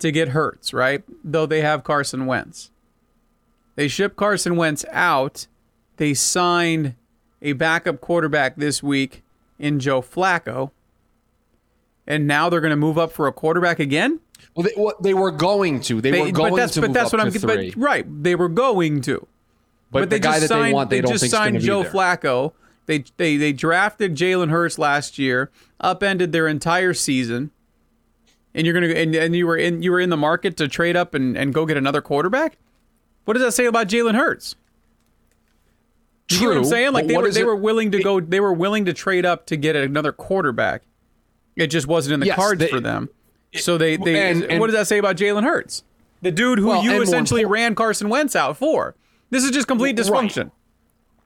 to 0.00 0.10
get 0.10 0.28
Hurts, 0.28 0.72
right? 0.72 1.02
Though 1.24 1.46
they 1.46 1.60
have 1.60 1.84
Carson 1.84 2.26
Wentz. 2.26 2.70
They 3.76 3.88
ship 3.88 4.16
Carson 4.16 4.56
Wentz 4.56 4.84
out. 4.90 5.46
They 5.96 6.14
signed 6.14 6.94
a 7.40 7.52
backup 7.52 8.00
quarterback 8.00 8.56
this 8.56 8.82
week 8.82 9.22
in 9.58 9.78
Joe 9.78 10.02
Flacco. 10.02 10.70
And 12.06 12.26
now 12.26 12.48
they're 12.48 12.60
going 12.60 12.70
to 12.70 12.76
move 12.76 12.98
up 12.98 13.12
for 13.12 13.26
a 13.26 13.32
quarterback 13.32 13.78
again? 13.78 14.20
Well, 14.54 14.64
they, 14.64 14.72
well, 14.76 14.94
they 15.00 15.14
were 15.14 15.30
going 15.30 15.80
to. 15.82 16.00
They, 16.00 16.10
they 16.10 16.20
were 16.20 16.30
going 16.32 16.56
to 16.56 16.80
move 16.80 16.92
that's 16.92 17.12
what 17.12 17.20
I'm. 17.20 17.32
But, 17.32 17.76
right, 17.76 18.06
they 18.22 18.34
were 18.34 18.48
going 18.48 19.00
to. 19.02 19.26
But, 19.90 20.00
but 20.00 20.10
the 20.10 20.18
guy 20.18 20.38
that 20.38 20.48
signed, 20.48 20.68
they 20.68 20.72
want, 20.72 20.90
they, 20.90 20.96
they 20.96 21.02
don't 21.02 21.12
just 21.12 21.30
signed 21.30 21.60
Joe 21.60 21.82
Flacco. 21.82 22.52
They 22.86 23.04
they 23.16 23.36
they 23.36 23.52
drafted 23.52 24.14
Jalen 24.14 24.50
Hurts 24.50 24.78
last 24.78 25.18
year, 25.18 25.50
upended 25.80 26.32
their 26.32 26.48
entire 26.48 26.94
season, 26.94 27.50
and 28.54 28.66
you're 28.66 28.74
gonna 28.74 28.88
and, 28.88 29.14
and 29.14 29.36
you 29.36 29.46
were 29.46 29.56
in 29.56 29.82
you 29.82 29.92
were 29.92 30.00
in 30.00 30.10
the 30.10 30.16
market 30.16 30.56
to 30.58 30.68
trade 30.68 30.96
up 30.96 31.14
and, 31.14 31.36
and 31.36 31.54
go 31.54 31.66
get 31.66 31.76
another 31.76 32.00
quarterback. 32.00 32.58
What 33.24 33.34
does 33.34 33.42
that 33.42 33.52
say 33.52 33.66
about 33.66 33.88
Jalen 33.88 34.14
Hurts? 34.14 34.56
You 36.30 36.38
True, 36.38 36.46
know 36.46 36.54
what 36.54 36.58
I'm 36.58 36.64
saying? 36.70 36.92
Like 36.92 37.06
they 37.06 37.16
were 37.16 37.30
they 37.30 37.40
it? 37.40 37.46
were 37.46 37.56
willing 37.56 37.90
to 37.90 38.02
go 38.02 38.20
they 38.20 38.40
were 38.40 38.52
willing 38.52 38.84
to 38.86 38.92
trade 38.92 39.26
up 39.26 39.46
to 39.46 39.56
get 39.56 39.76
another 39.76 40.12
quarterback. 40.12 40.82
It 41.56 41.68
just 41.68 41.86
wasn't 41.86 42.14
in 42.14 42.20
the 42.20 42.26
yes, 42.26 42.36
cards 42.36 42.60
they, 42.60 42.68
for 42.68 42.80
them. 42.80 43.08
So 43.54 43.78
they, 43.78 43.96
they 43.96 44.30
and, 44.30 44.44
and, 44.44 44.60
what 44.60 44.68
does 44.68 44.76
that 44.76 44.86
say 44.86 44.98
about 44.98 45.16
Jalen 45.16 45.42
Hurts? 45.42 45.82
The 46.22 46.30
dude 46.30 46.58
who 46.58 46.68
well, 46.68 46.84
you 46.84 47.02
essentially 47.02 47.44
ran 47.44 47.74
Carson 47.74 48.08
Wentz 48.08 48.36
out 48.36 48.56
for. 48.56 48.94
This 49.30 49.44
is 49.44 49.50
just 49.50 49.66
complete 49.66 49.96
dysfunction. 49.96 50.44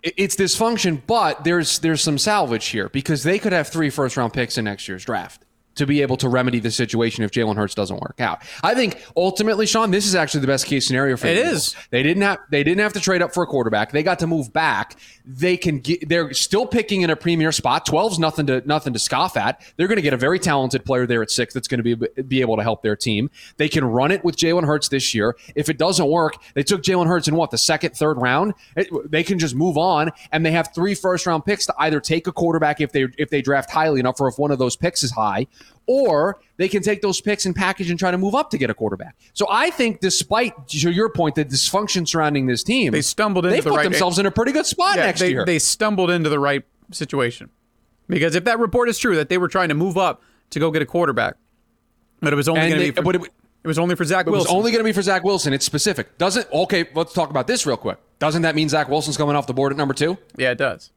Right. 0.05 0.15
It's 0.17 0.37
dysfunction, 0.37 1.01
but 1.07 1.45
there's 1.45 1.79
there's 1.79 2.03
some 2.03 2.19
salvage 2.19 2.67
here 2.67 2.91
because 2.91 3.23
they 3.23 3.39
could 3.39 3.53
have 3.53 3.69
three 3.69 3.91
first 3.91 4.17
round 4.17 4.33
picks 4.33 4.59
in 4.59 4.67
next 4.67 4.87
year's 4.87 5.05
draft. 5.05 5.45
to 5.77 5.87
be 5.87 6.03
able 6.03 6.17
to 6.19 6.29
remedy 6.29 6.61
the 6.61 6.71
situation 6.71 7.25
if 7.25 7.31
Jalen 7.31 7.57
Hurts 7.57 7.75
doesn't 7.75 8.01
work 8.01 8.21
out. 8.21 8.43
I 8.63 8.75
think 8.75 9.03
ultimately, 9.17 9.67
Sean, 9.67 9.91
this 9.91 10.07
is 10.07 10.15
actually 10.15 10.43
the 10.43 10.47
best 10.47 10.67
case 10.67 10.87
scenario 10.87 11.17
for 11.17 11.27
It 11.27 11.35
the 11.35 11.51
is. 11.51 11.75
They 11.91 12.03
didn't 12.03 12.23
have 12.23 12.39
they 12.51 12.63
didn't 12.63 12.81
have 12.81 12.93
to 12.93 13.01
trade 13.01 13.23
up 13.23 13.35
for 13.35 13.43
a 13.43 13.47
quarterback. 13.47 13.93
They 13.93 14.03
got 14.03 14.21
to 14.21 14.27
move 14.27 14.53
back. 14.53 14.97
They 15.27 15.57
can 15.57 15.79
get 15.79 16.09
they're 16.09 16.35
still 16.35 16.67
picking 16.67 17.01
in 17.01 17.09
a 17.09 17.17
premier 17.17 17.51
spot. 17.51 17.87
12's 17.87 18.19
nothing 18.19 18.47
to 18.47 18.63
nothing 18.67 18.93
to 18.93 18.99
scoff 18.99 19.37
at. 19.39 19.63
They're 19.77 19.89
going 19.89 19.97
to 19.97 20.03
get 20.03 20.13
a 20.13 20.19
very 20.19 20.39
talented 20.39 20.85
player 20.85 21.07
there 21.07 21.23
at 21.23 21.31
6 21.31 21.55
that's 21.55 21.67
going 21.67 21.83
to 21.83 21.97
be 21.97 22.23
be 22.23 22.41
able 22.43 22.57
to 22.57 22.63
help 22.63 22.83
their 22.83 22.95
team. 22.95 23.31
They 23.57 23.69
can 23.71 23.85
run 23.85 24.11
it 24.11 24.23
with 24.23 24.37
Jalen 24.37 24.67
Hurts 24.67 24.89
this 24.89 25.15
year. 25.15 25.35
If 25.55 25.71
it 25.71 25.79
doesn't 25.79 26.07
work, 26.07 26.37
they 26.53 26.63
took 26.63 26.83
Jalen 26.83 27.07
Hurts 27.07 27.27
in 27.27 27.37
what, 27.37 27.51
the 27.51 27.59
second, 27.59 27.97
third 27.97 28.21
round? 28.21 28.55
It- 28.77 28.89
they 29.11 29.23
can 29.23 29.39
just 29.39 29.55
move 29.55 29.79
on 29.79 30.13
and 30.31 30.45
they 30.45 30.51
have 30.51 30.75
three 30.75 30.95
first 30.95 31.27
round 31.27 31.45
picks 31.45 31.67
to 31.67 31.75
either 31.79 32.01
take 32.01 32.27
a 32.27 32.33
quarterback 32.33 32.81
if 32.81 32.93
they 32.93 33.07
if 33.17 33.31
they 33.31 33.41
draft 33.41 33.71
highly 33.71 34.01
enough 34.01 34.21
or 34.21 34.29
if 34.29 34.39
one 34.39 34.51
of 34.51 34.59
those 34.59 34.77
picks 34.77 35.03
is 35.03 35.13
high 35.13 35.47
or 35.87 36.40
they 36.57 36.68
can 36.68 36.83
take 36.83 37.03
those 37.03 37.20
picks 37.20 37.47
and 37.47 37.55
package 37.55 37.90
and 37.90 37.99
try 37.99 38.11
to 38.11 38.18
move 38.18 38.35
up 38.35 38.51
to 38.51 38.59
get 38.59 38.70
a 38.70 38.75
quarterback. 38.75 39.16
So 39.33 39.47
I 39.51 39.70
think, 39.70 40.01
despite 40.01 40.68
to 40.68 40.90
your 40.90 41.11
point, 41.11 41.35
the 41.35 41.44
dysfunction 41.44 42.07
surrounding 42.09 42.47
this 42.47 42.62
team, 42.62 42.92
They 42.92 43.03
stumbled 43.03 43.44
into 43.47 43.57
they've 43.57 43.64
the 43.64 43.70
put 43.70 43.77
right- 43.79 43.83
themselves 43.85 44.18
in 44.18 44.27
a 44.27 44.31
pretty 44.31 44.53
good 44.53 44.66
spot 44.66 44.97
Yeah, 44.97 45.07
next 45.07 45.20
they, 45.20 45.31
year. 45.31 45.44
they 45.44 45.59
stumbled 45.59 46.11
into 46.11 46.29
the 46.31 46.38
right 46.38 46.62
situation. 46.92 47.51
Because 48.09 48.35
if 48.35 48.44
that 48.44 48.59
report 48.59 48.88
is 48.88 48.99
true 48.99 49.16
that 49.16 49.29
they 49.29 49.38
were 49.38 49.49
trying 49.49 49.68
to 49.70 49.75
move 49.75 49.97
up 49.99 50.23
to 50.51 50.59
go 50.61 50.70
get 50.70 50.83
a 50.83 50.87
quarterback, 50.87 51.37
but 52.20 52.33
it 52.33 52.37
was 52.37 52.49
only 52.49 52.61
going 52.68 52.73
to 52.73 52.79
be 52.79 52.90
for, 52.90 53.03
but 53.03 53.16
it, 53.16 53.23
it- 53.23 53.68
was 53.68 53.79
only 53.79 53.97
for 53.97 54.05
Zach 54.05 54.27
it 54.27 54.31
was 54.31 54.40
Wilson. 54.40 54.57
only 54.57 54.70
going 54.73 54.81
to 54.81 54.85
be 54.85 54.92
for 54.92 55.01
Zach 55.01 55.25
Wilson. 55.25 55.55
It's 55.55 55.64
specific. 55.64 56.18
Doesn't 56.18 56.47
okay? 56.53 56.87
Let's 56.94 57.14
talk 57.14 57.31
about 57.31 57.47
this 57.47 57.64
real 57.66 57.79
quick. 57.79 57.99
Doesn't 58.18 58.42
that 58.42 58.55
mean 58.55 58.68
Zach 58.68 58.88
Wilson's 58.90 59.16
coming 59.16 59.37
off 59.37 59.47
the 59.47 59.55
board 59.55 59.73
at 59.73 59.79
number 59.79 59.94
two? 59.94 60.18
yeah, 60.37 60.51
it 60.51 60.59
does. 60.59 60.90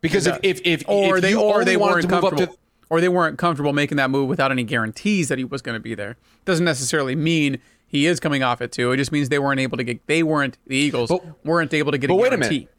Because 0.00 0.26
It 0.26 0.40
if, 0.42 0.56
does. 0.56 0.62
if 0.72 0.82
if 0.82 0.88
or 0.88 1.16
if 1.16 1.22
they 1.22 1.30
you 1.30 1.40
or 1.40 1.64
they 1.64 1.76
weren't 1.76 2.02
to 2.02 2.08
move 2.08 2.24
up 2.24 2.30
comfortable 2.30 2.52
to 2.54 2.58
or 2.90 3.00
they 3.00 3.08
weren't 3.08 3.38
comfortable 3.38 3.72
making 3.72 3.96
that 3.96 4.10
move 4.10 4.28
without 4.28 4.50
any 4.50 4.62
guarantees 4.64 5.28
that 5.28 5.38
he 5.38 5.44
was 5.44 5.62
going 5.62 5.74
to 5.76 5.80
be 5.80 5.94
there. 5.94 6.16
Doesn't 6.44 6.64
necessarily 6.64 7.14
mean 7.16 7.58
he 7.86 8.06
is 8.06 8.20
coming 8.20 8.42
off 8.42 8.60
it 8.60 8.72
too. 8.72 8.92
It 8.92 8.96
just 8.98 9.12
means 9.12 9.28
they 9.28 9.38
weren't 9.38 9.60
able 9.60 9.76
to 9.76 9.84
get 9.84 10.06
they 10.06 10.22
weren't 10.22 10.58
the 10.66 10.76
Eagles 10.76 11.08
But- 11.08 11.44
weren't 11.44 11.72
able 11.74 11.92
to 11.92 11.98
get 11.98 12.08
but 12.08 12.14
a 12.14 12.16
wait 12.16 12.32
a 12.32 12.36
guarantee. 12.36 12.58
minute. 12.58 12.70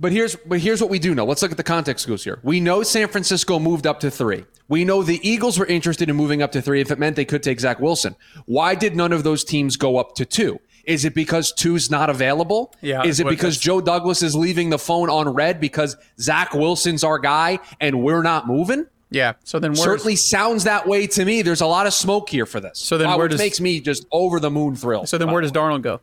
But 0.00 0.12
here's 0.12 0.36
but 0.36 0.60
here's 0.60 0.80
what 0.80 0.90
we 0.90 0.98
do 1.00 1.12
know. 1.14 1.24
Let's 1.24 1.42
look 1.42 1.50
at 1.50 1.56
the 1.56 1.64
context 1.64 2.06
clues 2.06 2.22
here. 2.22 2.38
We 2.44 2.60
know 2.60 2.82
San 2.84 3.08
Francisco 3.08 3.58
moved 3.58 3.84
up 3.86 3.98
to 4.00 4.10
three. 4.12 4.44
We 4.68 4.84
know 4.84 5.02
the 5.02 5.18
Eagles 5.28 5.58
were 5.58 5.66
interested 5.66 6.08
in 6.08 6.14
moving 6.14 6.40
up 6.40 6.52
to 6.52 6.62
three 6.62 6.80
if 6.80 6.90
it 6.92 6.98
meant 7.00 7.16
they 7.16 7.24
could 7.24 7.42
take 7.42 7.58
Zach 7.58 7.80
Wilson. 7.80 8.14
Why 8.46 8.74
did 8.76 8.94
none 8.94 9.12
of 9.12 9.24
those 9.24 9.42
teams 9.42 9.76
go 9.76 9.96
up 9.96 10.14
to 10.16 10.24
two? 10.24 10.60
Is 10.84 11.04
it 11.04 11.14
because 11.14 11.52
two's 11.52 11.90
not 11.90 12.08
available? 12.10 12.72
Yeah, 12.80 13.02
Is 13.02 13.18
it 13.20 13.26
because 13.28 13.58
Joe 13.58 13.80
Douglas 13.80 14.22
is 14.22 14.34
leaving 14.36 14.70
the 14.70 14.78
phone 14.78 15.10
on 15.10 15.28
red 15.28 15.60
because 15.60 15.96
Zach 16.20 16.54
Wilson's 16.54 17.02
our 17.04 17.18
guy 17.18 17.58
and 17.80 18.02
we're 18.02 18.22
not 18.22 18.46
moving? 18.46 18.86
Yeah. 19.10 19.34
So 19.44 19.58
then 19.58 19.74
Certainly 19.74 20.16
sounds 20.16 20.64
that 20.64 20.86
way 20.86 21.06
to 21.06 21.24
me. 21.24 21.42
There's 21.42 21.60
a 21.60 21.66
lot 21.66 21.86
of 21.86 21.94
smoke 21.94 22.28
here 22.28 22.46
for 22.46 22.60
this. 22.60 22.78
So 22.78 22.98
then 22.98 23.08
Uh, 23.08 23.16
where 23.16 23.28
does- 23.28 23.38
makes 23.38 23.60
me 23.60 23.80
just 23.80 24.06
over 24.12 24.38
the 24.40 24.50
moon 24.50 24.76
thrilled. 24.76 25.08
so 25.08 25.18
then 25.18 25.30
where 25.30 25.40
does. 25.40 25.52
Darnold 25.52 25.82
go? 25.82 26.00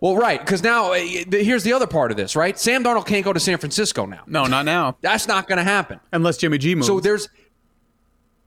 Well, 0.00 0.16
right, 0.16 0.38
because 0.38 0.62
now 0.62 0.92
uh, 0.92 0.96
here's 0.96 1.62
the 1.62 1.72
other 1.72 1.86
part 1.86 2.10
of 2.10 2.16
this, 2.16 2.36
right? 2.36 2.58
Sam 2.58 2.84
Darnold 2.84 3.06
can't 3.06 3.24
go 3.24 3.32
to 3.32 3.40
San 3.40 3.56
Francisco 3.58 4.04
now. 4.04 4.22
No, 4.26 4.44
not 4.44 4.66
now. 4.66 4.96
That's 5.00 5.26
not 5.26 5.48
going 5.48 5.56
to 5.58 5.64
happen. 5.64 5.98
Unless 6.12 6.38
Jimmy 6.38 6.58
G 6.58 6.74
moves. 6.74 6.88
So 6.88 7.00
there's, 7.00 7.28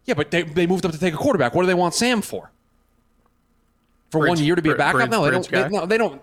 yeah, 0.05 0.13
but 0.13 0.29
they, 0.29 0.43
they 0.43 0.67
moved 0.67 0.85
up 0.85 0.91
to 0.91 0.99
take 0.99 1.13
a 1.13 1.17
quarterback. 1.17 1.55
What 1.55 1.63
do 1.63 1.67
they 1.67 1.73
want 1.73 1.95
Sam 1.95 2.21
for? 2.21 2.51
For 4.11 4.27
one 4.27 4.37
year 4.37 4.55
to 4.55 4.61
be 4.61 4.69
a 4.69 4.75
backup? 4.75 5.09
No, 5.09 5.25
they 5.25 5.31
don't. 5.31 5.49
They, 5.49 5.69
no, 5.69 5.85
they 5.85 5.97
don't. 5.97 6.21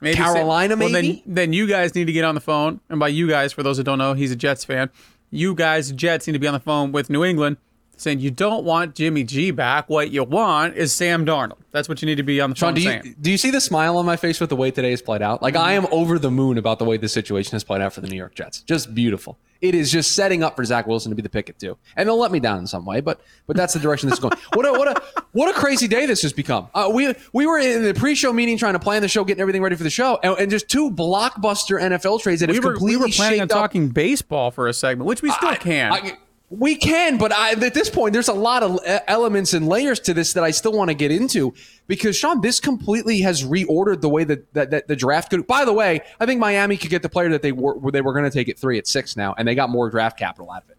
Maybe 0.00 0.16
Carolina, 0.16 0.76
well, 0.76 0.90
maybe? 0.90 1.22
then, 1.24 1.34
then 1.34 1.52
you 1.54 1.66
guys 1.66 1.94
need 1.94 2.06
to 2.06 2.12
get 2.12 2.24
on 2.24 2.34
the 2.34 2.40
phone. 2.40 2.80
And 2.90 3.00
by 3.00 3.08
you 3.08 3.28
guys, 3.28 3.52
for 3.52 3.62
those 3.62 3.78
that 3.78 3.84
don't 3.84 3.98
know, 3.98 4.12
he's 4.12 4.30
a 4.30 4.36
Jets 4.36 4.64
fan. 4.64 4.90
You 5.30 5.54
guys, 5.54 5.92
Jets, 5.92 6.26
need 6.26 6.34
to 6.34 6.38
be 6.38 6.46
on 6.46 6.54
the 6.54 6.60
phone 6.60 6.92
with 6.92 7.10
New 7.10 7.24
England 7.24 7.56
saying 7.96 8.20
you 8.20 8.30
don't 8.30 8.64
want 8.64 8.94
Jimmy 8.94 9.24
G 9.24 9.50
back. 9.50 9.88
What 9.88 10.10
you 10.10 10.24
want 10.24 10.76
is 10.76 10.92
Sam 10.92 11.24
Darnold. 11.26 11.58
That's 11.72 11.88
what 11.88 12.00
you 12.02 12.06
need 12.06 12.16
to 12.16 12.22
be 12.22 12.40
on 12.40 12.50
the 12.50 12.56
Sean, 12.56 12.74
do 12.74 12.80
you 12.80 13.14
do 13.20 13.30
you 13.30 13.36
see 13.38 13.50
the 13.50 13.60
smile 13.60 13.98
on 13.98 14.06
my 14.06 14.16
face 14.16 14.40
with 14.40 14.50
the 14.50 14.56
way 14.56 14.70
today 14.70 14.90
has 14.90 15.02
played 15.02 15.22
out? 15.22 15.42
Like 15.42 15.56
I 15.56 15.72
am 15.72 15.86
over 15.90 16.18
the 16.18 16.30
moon 16.30 16.58
about 16.58 16.78
the 16.78 16.84
way 16.84 16.96
this 16.96 17.12
situation 17.12 17.52
has 17.52 17.64
played 17.64 17.80
out 17.82 17.92
for 17.92 18.00
the 18.00 18.08
New 18.08 18.16
York 18.16 18.34
Jets. 18.34 18.60
Just 18.62 18.94
beautiful. 18.94 19.36
It 19.62 19.74
is 19.74 19.90
just 19.90 20.12
setting 20.12 20.42
up 20.42 20.54
for 20.54 20.64
Zach 20.66 20.86
Wilson 20.86 21.10
to 21.10 21.16
be 21.16 21.22
the 21.22 21.30
pick 21.30 21.48
at 21.48 21.58
two, 21.58 21.78
and 21.96 22.06
they'll 22.06 22.18
let 22.18 22.30
me 22.30 22.40
down 22.40 22.58
in 22.58 22.66
some 22.66 22.84
way, 22.84 23.00
but 23.00 23.20
but 23.46 23.56
that's 23.56 23.72
the 23.72 23.80
direction 23.80 24.08
this 24.10 24.18
is 24.18 24.22
going. 24.22 24.36
What 24.52 24.66
a 24.66 24.72
what 24.72 24.88
a 24.88 25.02
what 25.32 25.48
a 25.54 25.58
crazy 25.58 25.88
day 25.88 26.04
this 26.04 26.20
has 26.22 26.34
become. 26.34 26.68
Uh, 26.74 26.90
we 26.92 27.14
we 27.32 27.46
were 27.46 27.58
in 27.58 27.82
the 27.82 27.94
pre-show 27.94 28.34
meeting 28.34 28.58
trying 28.58 28.74
to 28.74 28.78
plan 28.78 29.00
the 29.00 29.08
show, 29.08 29.24
getting 29.24 29.40
everything 29.40 29.62
ready 29.62 29.74
for 29.76 29.82
the 29.82 29.88
show, 29.90 30.18
and, 30.22 30.38
and 30.38 30.50
just 30.50 30.68
two 30.68 30.90
blockbuster 30.90 31.80
NFL 31.80 32.20
trades 32.20 32.40
that 32.40 32.50
We 32.50 32.56
have 32.56 32.64
were, 32.64 32.76
we 32.78 32.96
were 32.98 33.08
planning 33.08 33.40
on 33.40 33.44
up- 33.44 33.50
talking 33.50 33.88
baseball 33.88 34.50
for 34.50 34.68
a 34.68 34.74
segment, 34.74 35.06
which 35.08 35.22
we 35.22 35.30
still 35.30 35.48
I- 35.48 35.56
can. 35.56 35.92
I- 35.92 36.18
we 36.48 36.76
can, 36.76 37.18
but 37.18 37.32
I, 37.32 37.52
at 37.52 37.74
this 37.74 37.90
point, 37.90 38.12
there's 38.12 38.28
a 38.28 38.32
lot 38.32 38.62
of 38.62 38.78
elements 39.08 39.52
and 39.52 39.66
layers 39.66 39.98
to 40.00 40.14
this 40.14 40.32
that 40.34 40.44
I 40.44 40.52
still 40.52 40.72
want 40.72 40.90
to 40.90 40.94
get 40.94 41.10
into 41.10 41.54
because 41.88 42.16
Sean, 42.16 42.40
this 42.40 42.60
completely 42.60 43.20
has 43.22 43.42
reordered 43.42 44.00
the 44.00 44.08
way 44.08 44.22
that, 44.24 44.52
that, 44.54 44.70
that 44.70 44.86
the 44.88 44.94
draft 44.96 45.30
could. 45.30 45.46
By 45.46 45.64
the 45.64 45.72
way, 45.72 46.00
I 46.20 46.26
think 46.26 46.40
Miami 46.40 46.76
could 46.76 46.90
get 46.90 47.02
the 47.02 47.08
player 47.08 47.28
that 47.30 47.42
they 47.42 47.50
were 47.52 47.74
they 47.90 48.00
were 48.00 48.12
going 48.12 48.24
to 48.24 48.30
take 48.30 48.48
at 48.48 48.58
three 48.58 48.78
at 48.78 48.86
six 48.86 49.16
now, 49.16 49.34
and 49.36 49.46
they 49.48 49.54
got 49.56 49.70
more 49.70 49.90
draft 49.90 50.18
capital 50.18 50.50
out 50.52 50.62
of 50.62 50.70
it. 50.70 50.76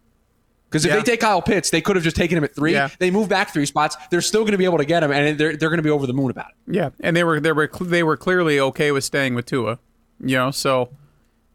Because 0.70 0.84
if 0.84 0.90
Yeah. 0.90 0.96
they 0.98 1.02
take 1.02 1.20
Kyle 1.20 1.40
Pitts, 1.42 1.70
they 1.70 1.80
could 1.80 1.96
have 1.96 2.02
just 2.04 2.16
taken 2.16 2.36
him 2.38 2.44
at 2.44 2.54
three. 2.54 2.72
Yeah. 2.72 2.88
They 2.98 3.10
move 3.10 3.28
back 3.28 3.52
three 3.52 3.64
spots. 3.66 3.96
They're 4.10 4.20
still 4.20 4.42
going 4.42 4.52
to 4.52 4.58
be 4.58 4.64
able 4.66 4.78
to 4.78 4.84
get 4.86 5.02
him, 5.02 5.10
and 5.12 5.38
they're 5.38 5.56
they're 5.56 5.70
going 5.70 5.78
to 5.78 5.82
be 5.82 5.90
over 5.90 6.06
the 6.06 6.12
moon 6.14 6.30
about 6.30 6.48
it. 6.50 6.74
yeah, 6.74 6.90
and 7.00 7.14
they 7.16 7.24
were 7.24 7.40
they 7.40 7.52
were 7.52 7.70
they 7.80 8.02
were 8.02 8.16
clearly 8.16 8.58
okay 8.60 8.90
with 8.92 9.04
staying 9.04 9.34
with 9.34 9.44
Tua. 9.46 9.78
You 10.20 10.36
know, 10.36 10.50
so 10.50 10.90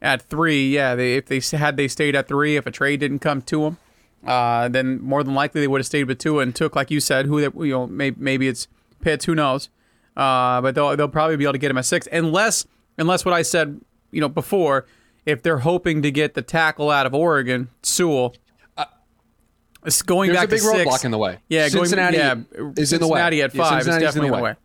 at 0.01 0.21
three, 0.21 0.69
yeah, 0.69 0.95
they, 0.95 1.15
if 1.17 1.25
they 1.27 1.41
had 1.57 1.77
they 1.77 1.87
stayed 1.87 2.15
at 2.15 2.27
three, 2.27 2.55
if 2.57 2.65
a 2.67 2.71
trade 2.71 2.99
didn't 3.01 3.19
come 3.19 3.41
to 3.43 3.61
them, 3.61 3.77
uh, 4.25 4.67
then 4.69 5.01
more 5.01 5.23
than 5.23 5.33
likely 5.33 5.61
they 5.61 5.67
would 5.67 5.79
have 5.79 5.85
stayed 5.85 6.05
with 6.05 6.17
Tua 6.19 6.41
and 6.43 6.55
took, 6.55 6.75
like 6.75 6.89
you 6.91 6.99
said, 6.99 7.25
who 7.25 7.41
that 7.41 7.53
you 7.55 7.71
know 7.71 7.87
maybe, 7.87 8.15
maybe 8.19 8.47
it's 8.47 8.67
Pitts, 9.01 9.25
who 9.25 9.35
knows, 9.35 9.69
uh, 10.15 10.61
but 10.61 10.75
they'll 10.75 10.95
they'll 10.95 11.07
probably 11.09 11.35
be 11.37 11.43
able 11.43 11.53
to 11.53 11.57
get 11.59 11.69
him 11.71 11.77
at 11.77 11.85
six, 11.85 12.07
unless 12.11 12.65
unless 12.97 13.25
what 13.25 13.33
I 13.33 13.41
said 13.41 13.81
you 14.11 14.21
know 14.21 14.29
before, 14.29 14.85
if 15.25 15.41
they're 15.41 15.59
hoping 15.59 16.01
to 16.03 16.11
get 16.11 16.33
the 16.35 16.41
tackle 16.41 16.89
out 16.89 17.05
of 17.05 17.13
Oregon, 17.13 17.69
Sewell. 17.81 18.35
It's 19.85 20.01
going 20.01 20.29
There's 20.29 20.37
back 20.39 20.45
a 20.47 20.51
big 20.51 20.59
to 20.61 20.65
six. 20.65 20.89
roadblock 20.91 21.03
in 21.05 21.11
the 21.11 21.17
way. 21.17 21.39
Yeah, 21.49 21.67
Cincinnati 21.67 22.17
going, 22.17 22.45
yeah, 22.53 22.71
is 22.77 22.93
in 22.93 23.01
the 23.01 23.07
way. 23.07 23.17
Cincinnati 23.19 23.41
at 23.41 23.53
Yeah, 23.53 23.61
five 23.63 23.79
is 23.79 23.85
Cincinnati's 23.85 24.07
definitely 24.07 24.27
in 24.29 24.35
the 24.37 24.43
way. 24.43 24.55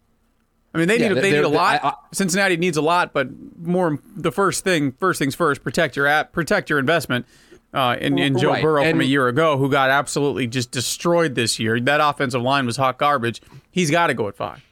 I 0.75 0.79
mean, 0.79 0.87
they 0.87 0.99
Yeah, 1.01 1.09
need 1.09 1.23
they 1.23 1.31
need 1.33 1.39
a 1.39 1.49
lot. 1.49 1.81
I- 1.83 1.89
I- 1.89 1.95
Cincinnati 2.13 2.57
needs 2.57 2.77
a 2.77 2.83
lot, 2.83 3.13
but 3.13 3.27
more 3.61 3.99
the 4.17 4.31
first 4.31 4.63
thing 4.63 4.93
first 4.93 5.19
things 5.19 5.35
first. 5.35 5.65
Protect 5.65 5.97
your 5.97 6.07
app, 6.07 6.31
protect 6.31 6.71
your 6.71 6.79
investment. 6.79 7.27
Uh, 7.73 7.97
in, 8.01 8.19
in 8.19 8.39
Joe 8.39 8.49
Right, 8.49 8.63
Burrow 8.63 8.83
from 8.83 9.01
a 9.03 9.05
year 9.05 9.29
ago, 9.29 9.59
who 9.59 9.71
got 9.71 9.91
absolutely 9.91 10.47
just 10.47 10.71
destroyed 10.71 11.35
this 11.35 11.59
year. 11.59 11.79
That 11.79 12.01
offensive 12.01 12.41
line 12.41 12.65
was 12.65 12.79
hot 12.79 12.99
garbage. 12.99 13.43
He's 13.71 13.91
got 13.91 14.07
to 14.07 14.15
go 14.15 14.27
at 14.29 14.37
five. 14.37 14.65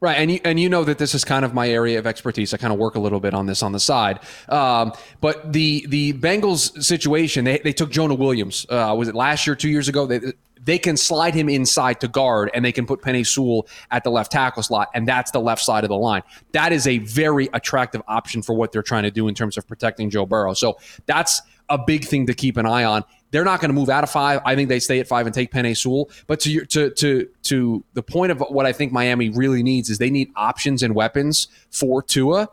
Right, 0.00 0.18
and 0.18 0.30
you, 0.30 0.40
and 0.44 0.60
you 0.60 0.68
know 0.68 0.84
that 0.84 0.98
this 0.98 1.14
is 1.14 1.24
kind 1.24 1.44
of 1.44 1.54
my 1.54 1.68
area 1.68 1.98
of 1.98 2.06
expertise. 2.06 2.52
I 2.52 2.58
kind 2.58 2.72
of 2.72 2.78
work 2.78 2.94
a 2.94 3.00
little 3.00 3.20
bit 3.20 3.32
on 3.32 3.46
this 3.46 3.62
on 3.62 3.72
the 3.72 3.80
side. 3.80 4.20
Um, 4.50 4.92
but 5.20 5.52
the 5.52 5.86
the 5.88 6.12
Bengals 6.12 6.82
situation, 6.82 7.46
they, 7.46 7.58
they 7.58 7.72
took 7.72 7.90
Jonah 7.90 8.14
Williams. 8.14 8.66
Uh, 8.68 8.94
was 8.96 9.08
it 9.08 9.14
last 9.14 9.46
year, 9.46 9.56
two 9.56 9.70
years 9.70 9.88
ago? 9.88 10.06
They 10.06 10.20
they 10.62 10.78
can 10.78 10.96
slide 10.96 11.34
him 11.34 11.48
inside 11.48 12.00
to 12.00 12.08
guard, 12.08 12.50
and 12.52 12.64
they 12.64 12.72
can 12.72 12.86
put 12.86 13.00
Penei 13.00 13.26
Sewell 13.26 13.66
at 13.90 14.04
the 14.04 14.10
left 14.10 14.30
tackle 14.30 14.62
slot, 14.62 14.88
and 14.94 15.08
that's 15.08 15.30
the 15.30 15.40
left 15.40 15.62
side 15.62 15.84
of 15.84 15.88
the 15.88 15.96
line. 15.96 16.22
That 16.52 16.72
is 16.72 16.86
a 16.86 16.98
very 16.98 17.48
attractive 17.52 18.02
option 18.06 18.42
for 18.42 18.54
what 18.54 18.72
they're 18.72 18.82
trying 18.82 19.04
to 19.04 19.10
do 19.10 19.26
in 19.26 19.34
terms 19.34 19.56
of 19.56 19.66
protecting 19.66 20.10
Joe 20.10 20.26
Burrow. 20.26 20.54
So 20.54 20.78
that's 21.06 21.40
a 21.68 21.78
big 21.78 22.04
thing 22.04 22.26
to 22.26 22.34
keep 22.34 22.56
an 22.56 22.66
eye 22.66 22.84
on. 22.84 23.04
They're 23.30 23.44
not 23.44 23.60
going 23.60 23.70
to 23.70 23.74
move 23.74 23.88
out 23.88 24.04
of 24.04 24.10
five. 24.10 24.40
I 24.44 24.54
think 24.54 24.68
they 24.68 24.78
stay 24.78 25.00
at 25.00 25.08
five 25.08 25.26
and 25.26 25.34
take 25.34 25.50
Penei 25.50 25.76
Sewell. 25.76 26.10
But 26.26 26.38
to 26.40 26.52
your, 26.52 26.64
to 26.66 26.90
to 26.90 27.28
to 27.44 27.84
the 27.94 28.02
point 28.02 28.30
of 28.30 28.40
what 28.48 28.64
I 28.64 28.72
think 28.72 28.92
Miami 28.92 29.30
really 29.30 29.62
needs 29.62 29.90
is 29.90 29.98
they 29.98 30.10
need 30.10 30.30
options 30.36 30.82
and 30.82 30.94
weapons 30.94 31.48
for 31.70 32.02
Tua. 32.02 32.48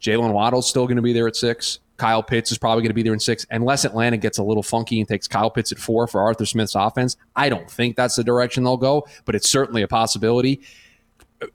Jaylen 0.00 0.32
Waddle's 0.32 0.68
still 0.68 0.86
going 0.86 0.96
to 0.96 1.02
be 1.02 1.14
there 1.14 1.26
at 1.26 1.36
six. 1.36 1.78
Kyle 1.96 2.22
Pitts 2.22 2.52
is 2.52 2.58
probably 2.58 2.82
going 2.82 2.90
to 2.90 2.94
be 2.94 3.02
there 3.02 3.14
in 3.14 3.20
six, 3.20 3.46
unless 3.50 3.86
Atlanta 3.86 4.18
gets 4.18 4.36
a 4.36 4.42
little 4.42 4.62
funky 4.62 5.00
and 5.00 5.08
takes 5.08 5.26
Kyle 5.26 5.50
Pitts 5.50 5.72
at 5.72 5.78
four 5.78 6.06
for 6.06 6.20
Arthur 6.20 6.44
Smith's 6.44 6.74
offense. 6.74 7.16
I 7.34 7.48
don't 7.48 7.70
think 7.70 7.96
that's 7.96 8.16
the 8.16 8.24
direction 8.24 8.64
they'll 8.64 8.76
go, 8.76 9.06
but 9.24 9.34
it's 9.34 9.48
certainly 9.48 9.80
a 9.80 9.88
possibility. 9.88 10.60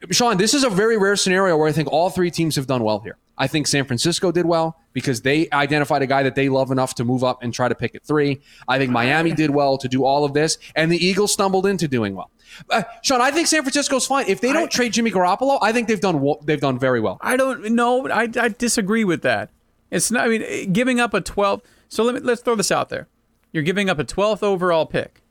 Sean, 0.10 0.38
this 0.38 0.54
is 0.54 0.64
a 0.64 0.70
very 0.70 0.98
rare 0.98 1.16
scenario 1.16 1.58
where 1.58 1.68
I 1.68 1.72
think 1.72 1.92
all 1.92 2.10
three 2.10 2.32
teams 2.32 2.56
have 2.56 2.68
done 2.68 2.84
well 2.84 3.00
here. 3.00 3.18
I 3.42 3.48
think 3.48 3.66
San 3.66 3.86
Francisco 3.86 4.32
did 4.32 4.46
well 4.46 4.78
because 4.94 5.24
they 5.24 5.50
identified 5.52 6.04
a 6.04 6.06
guy 6.06 6.22
that 6.22 6.36
they 6.36 6.48
love 6.48 6.70
enough 6.70 6.94
to 6.94 7.04
move 7.04 7.24
up 7.24 7.42
and 7.42 7.52
try 7.52 7.68
to 7.68 7.74
pick 7.74 7.96
at 7.96 8.04
three. 8.04 8.40
I 8.68 8.78
think 8.78 8.92
Miami 8.92 9.32
did 9.32 9.50
well 9.50 9.80
to 9.80 9.88
do 9.88 10.06
all 10.06 10.24
of 10.24 10.36
this, 10.36 10.60
and 10.76 10.92
the 10.92 11.04
Eagles 11.04 11.34
stumbled 11.34 11.66
into 11.66 11.88
doing 11.88 12.14
well. 12.14 12.30
Uh, 12.70 12.84
Sean, 13.02 13.20
I 13.20 13.32
think 13.32 13.48
San 13.48 13.64
Francisco's 13.64 14.06
fine. 14.06 14.26
If 14.28 14.42
they 14.42 14.54
don't 14.54 14.70
trade 14.70 14.94
Jimmy 14.94 15.10
Garoppolo, 15.10 15.58
I 15.60 15.72
think 15.72 15.88
they've 15.88 16.00
done 16.00 16.24
they've 16.44 16.62
done 16.62 16.78
very 16.78 17.00
well. 17.00 17.18
I 17.20 17.36
don't 17.36 17.72
know. 17.72 18.08
I, 18.10 18.30
I 18.40 18.50
disagree 18.50 19.04
with 19.04 19.24
that. 19.24 19.50
It's 19.90 20.12
not. 20.12 20.26
I 20.26 20.28
mean, 20.28 20.72
giving 20.72 21.00
up 21.00 21.16
a 21.16 21.20
12. 21.22 21.64
So 21.90 22.04
let 22.04 22.14
me 22.14 22.22
let's 22.22 22.44
throw 22.44 22.54
this 22.54 22.72
out 22.72 22.90
there. 22.90 23.08
You're 23.52 23.64
giving 23.64 23.90
up 23.90 23.98
a 23.98 24.04
12th 24.04 24.44
overall 24.44 24.86
pick 24.86 25.24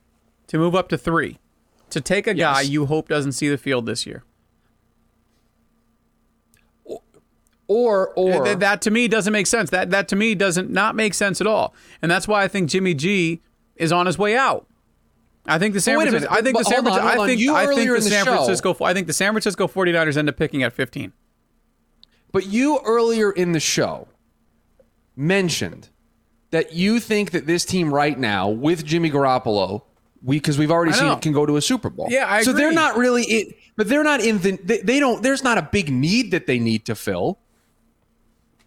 to 0.48 0.58
move 0.58 0.74
up 0.74 0.88
to 0.88 0.98
three 0.98 1.38
to 1.90 2.00
take 2.00 2.26
a 2.26 2.34
guy 2.34 2.62
you 2.62 2.86
hope 2.86 3.08
doesn't 3.08 3.32
see 3.32 3.48
the 3.48 3.56
field 3.56 3.86
this 3.86 4.04
year. 4.04 4.24
Or 7.72 8.08
or 8.16 8.44
Th- 8.44 8.58
that 8.58 8.82
to 8.82 8.90
me 8.90 9.06
doesn't 9.06 9.32
make 9.32 9.46
sense. 9.46 9.70
That 9.70 9.90
that 9.90 10.08
to 10.08 10.16
me 10.16 10.34
doesn't 10.34 10.70
not 10.70 10.96
make 10.96 11.14
sense 11.14 11.40
at 11.40 11.46
all. 11.46 11.72
And 12.02 12.10
that's 12.10 12.26
why 12.26 12.42
I 12.42 12.48
think 12.48 12.68
Jimmy 12.68 12.94
G 12.94 13.42
is 13.76 13.92
on 13.92 14.06
his 14.06 14.18
way 14.18 14.36
out. 14.36 14.66
I 15.46 15.56
think 15.60 15.74
the 15.74 15.80
San 15.80 15.96
wait 15.96 16.08
a 16.08 16.10
Francisco. 16.10 16.34
I 16.34 16.42
think 16.42 16.58
the 16.58 16.64
San 16.64 16.82
Francisco. 16.82 17.06
I 17.06 17.26
think 17.28 17.40
You 17.40 17.54
I 17.54 17.66
think 17.66 17.88
the 17.88 18.02
San 18.02 18.24
show- 18.24 18.34
Francisco. 18.34 18.76
I 18.82 18.92
think 18.92 19.06
the 19.06 19.12
San 19.12 19.32
Francisco 19.32 19.68
49ers 19.68 20.16
end 20.16 20.28
up 20.28 20.36
picking 20.36 20.64
at 20.64 20.72
15. 20.72 21.12
But 22.32 22.46
you 22.48 22.80
earlier 22.84 23.30
in 23.30 23.52
the 23.52 23.60
show 23.60 24.08
mentioned 25.14 25.90
that 26.50 26.72
you 26.72 26.98
think 26.98 27.30
that 27.30 27.46
this 27.46 27.64
team 27.64 27.94
right 27.94 28.18
now 28.18 28.48
with 28.48 28.84
Jimmy 28.84 29.12
Garoppolo, 29.12 29.82
we 30.24 30.38
because 30.38 30.58
we've 30.58 30.72
already 30.72 30.92
seen 30.92 31.06
it 31.12 31.22
can 31.22 31.32
go 31.32 31.46
to 31.46 31.56
a 31.56 31.62
Super 31.62 31.88
Bowl. 31.88 32.08
Yeah, 32.10 32.26
I 32.28 32.42
so 32.42 32.52
they're 32.52 32.72
not 32.72 32.96
really 32.96 33.22
in, 33.22 33.54
but 33.76 33.88
they're 33.88 34.02
not 34.02 34.20
in 34.20 34.38
the 34.40 34.56
they, 34.56 34.78
they 34.78 34.98
don't 34.98 35.22
there's 35.22 35.44
not 35.44 35.56
a 35.56 35.62
big 35.62 35.92
need 35.92 36.32
that 36.32 36.48
they 36.48 36.58
need 36.58 36.84
to 36.86 36.96
fill. 36.96 37.38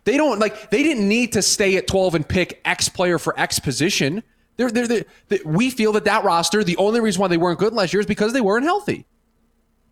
They 0.05 0.17
don't 0.17 0.39
like 0.39 0.69
they 0.69 0.83
didn't 0.83 1.07
need 1.07 1.33
to 1.33 1.41
stay 1.41 1.77
at 1.77 1.87
12 1.87 2.15
and 2.15 2.27
pick 2.27 2.61
X 2.65 2.89
player 2.89 3.17
for 3.17 3.37
X 3.39 3.59
position. 3.59 4.23
They're, 4.57 4.69
they're, 4.69 4.87
they're, 4.87 5.05
they- 5.29 5.39
we 5.45 5.69
feel 5.69 5.93
that 5.93 6.05
that 6.05 6.23
roster, 6.23 6.63
the 6.63 6.77
only 6.77 6.99
reason 6.99 7.21
why 7.21 7.27
they 7.27 7.37
weren't 7.37 7.57
good 7.59 7.73
last 7.73 7.93
year 7.93 8.01
is 8.01 8.05
because 8.05 8.33
they 8.33 8.41
weren't 8.41 8.65
healthy. 8.65 9.05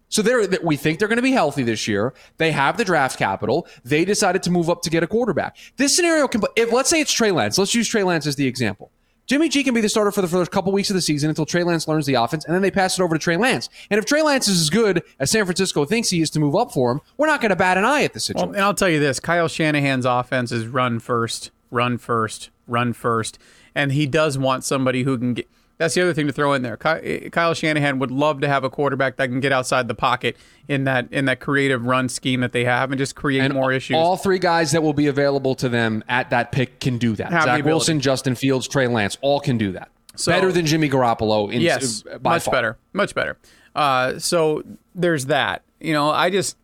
So 0.10 0.22
they're, 0.22 0.46
we 0.62 0.76
think 0.76 1.00
they're 1.00 1.08
going 1.08 1.16
to 1.18 1.22
be 1.24 1.32
healthy 1.32 1.64
this 1.64 1.88
year. 1.88 2.14
They 2.38 2.52
have 2.52 2.76
the 2.76 2.84
draft 2.84 3.18
capital. 3.18 3.66
They 3.86 4.04
decided 4.04 4.44
to 4.44 4.52
move 4.52 4.70
up 4.70 4.82
to 4.82 4.90
get 4.90 5.04
a 5.04 5.08
quarterback. 5.08 5.56
This 5.78 5.96
scenario 5.96 6.28
can, 6.28 6.42
if 6.58 6.74
let's 6.74 6.90
say 6.90 7.00
it's 7.00 7.14
Trey 7.14 7.32
Lance, 7.32 7.58
let's 7.58 7.74
use 7.74 7.88
Trey 7.88 8.04
Lance 8.04 8.28
as 8.28 8.36
the 8.36 8.46
example. 8.46 8.92
Jimmy 9.28 9.48
G 9.48 9.64
can 9.64 9.74
be 9.74 9.82
the 9.82 9.88
starter 9.88 10.12
for 10.12 10.22
the 10.22 10.28
first 10.28 10.52
couple 10.52 10.72
weeks 10.74 10.90
of 10.90 10.94
the 10.96 11.02
season 11.02 11.30
until 11.30 11.46
Trey 11.46 11.64
Lance 11.64 11.88
learns 11.88 12.06
the 12.06 12.16
offense, 12.16 12.44
and 12.44 12.54
then 12.54 12.62
they 12.62 12.72
pass 12.72 13.00
it 13.00 13.04
over 13.04 13.16
to 13.16 13.20
Trey 13.20 13.38
Lance. 13.38 13.70
And 13.90 13.98
if 13.98 14.06
Trey 14.06 14.22
Lance 14.22 14.48
is 14.48 14.60
as 14.60 14.70
good 14.70 15.04
as 15.20 15.32
San 15.32 15.46
Francisco 15.46 15.86
thinks 15.86 16.10
he 16.10 16.22
is 16.22 16.30
to 16.32 16.40
move 16.40 16.56
up 16.56 16.74
for 16.74 16.92
him, 16.92 17.02
we're 17.18 17.28
not 17.28 17.40
going 17.40 17.52
to 17.52 17.56
bat 17.56 17.78
an 17.78 17.86
eye 17.86 18.04
at 18.04 18.14
the 18.14 18.18
Well, 18.18 18.22
situation. 18.22 18.56
and 18.56 18.64
I'll 18.64 18.74
tell 18.74 18.90
you 18.90 19.00
this: 19.00 19.20
Kyle 19.20 19.48
Shanahan's 19.48 20.06
offense 20.06 20.52
is 20.52 20.68
run 20.68 21.00
first, 21.00 21.52
run 21.70 21.98
first, 21.98 22.50
run 22.68 22.92
first, 22.94 23.40
and 23.74 23.94
he 23.94 24.06
does 24.06 24.38
want 24.38 24.64
somebody 24.66 25.04
who 25.04 25.18
can 25.18 25.34
get. 25.36 25.48
That's 25.82 25.96
the 25.96 26.02
other 26.04 26.14
thing 26.14 26.28
to 26.28 26.34
throw 26.34 26.54
in 26.54 26.62
there. 26.62 26.78
Kyle 26.78 27.56
Shanahan 27.56 27.98
would 27.98 28.12
love 28.12 28.42
to 28.42 28.48
have 28.48 28.64
a 28.64 28.70
quarterback 28.70 29.16
that 29.16 29.30
can 29.30 29.40
get 29.40 29.52
outside 29.52 29.88
the 29.88 29.96
pocket 29.96 30.38
in 30.68 30.84
that 30.84 31.12
in 31.12 31.26
that 31.26 31.40
creative 31.40 31.88
run 31.88 32.08
scheme 32.08 32.42
that 32.42 32.52
they 32.52 32.66
have 32.66 32.92
and 32.92 33.00
just 33.00 33.16
create 33.16 33.40
and 33.40 33.56
more 33.56 33.72
issues. 33.72 33.98
All 33.98 34.16
three 34.16 34.38
guys 34.38 34.74
that 34.74 34.84
will 34.84 34.94
be 34.94 35.08
available 35.08 35.56
to 35.56 35.70
them 35.70 36.04
at 36.08 36.30
that 36.30 36.52
pick 36.52 36.80
can 36.80 37.00
do 37.00 37.16
that. 37.16 37.32
Have 37.32 37.46
Zach. 37.46 37.66
Wilson, 37.66 38.00
Justin 38.00 38.36
Fields, 38.36 38.68
Trey 38.68 38.86
Lance, 38.86 39.18
all 39.22 39.40
can 39.40 39.58
do 39.58 39.72
that. 39.72 39.90
So- 40.16 40.32
better 40.32 40.52
than 40.52 40.68
Jimmy 40.68 40.88
Garoppolo. 40.88 41.52
In, 41.52 41.62
yes, 41.62 42.04
much 42.22 42.44
far. 42.44 42.52
better, 42.52 42.78
much 42.94 43.16
better. 43.16 43.38
Uh, 43.74 44.20
so 44.20 44.62
there's 44.94 45.26
that. 45.26 45.64
You 45.80 45.94
know, 45.94 46.12
I 46.12 46.30
just, 46.30 46.58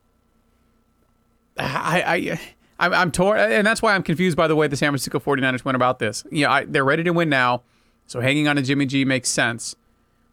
I, 1.58 2.04
I, 2.06 2.40
I'm, 2.80 2.94
I'm 2.94 3.12
torn, 3.12 3.40
and 3.40 3.66
that's 3.66 3.82
why 3.82 3.96
I'm 3.96 4.04
confused 4.04 4.38
by 4.38 4.48
the 4.48 4.56
way 4.56 4.68
the 4.68 4.78
San 4.78 4.92
Francisco 4.92 5.20
49ers 5.20 5.66
went 5.66 5.76
about 5.76 5.98
this. 5.98 6.24
Yeah, 6.32 6.52
I, 6.52 6.66
they're 6.66 6.86
ready 6.86 7.04
to 7.04 7.12
win 7.12 7.30
now, 7.30 7.64
so 8.08 8.22
hanging 8.22 8.48
on 8.48 8.56
to 8.56 8.62
Jimmy 8.62 8.86
G 8.86 9.06
makes 9.06 9.30
sense. 9.30 9.76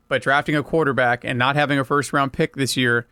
But 0.09 0.23
drafting 0.23 0.55
a 0.55 0.63
quarterback 0.63 1.25
and 1.25 1.39
not 1.39 1.57
having 1.57 1.79
a 1.79 1.85
first 1.85 2.13
round 2.13 2.33
pick 2.33 2.57
this 2.57 2.77
year 2.77 3.07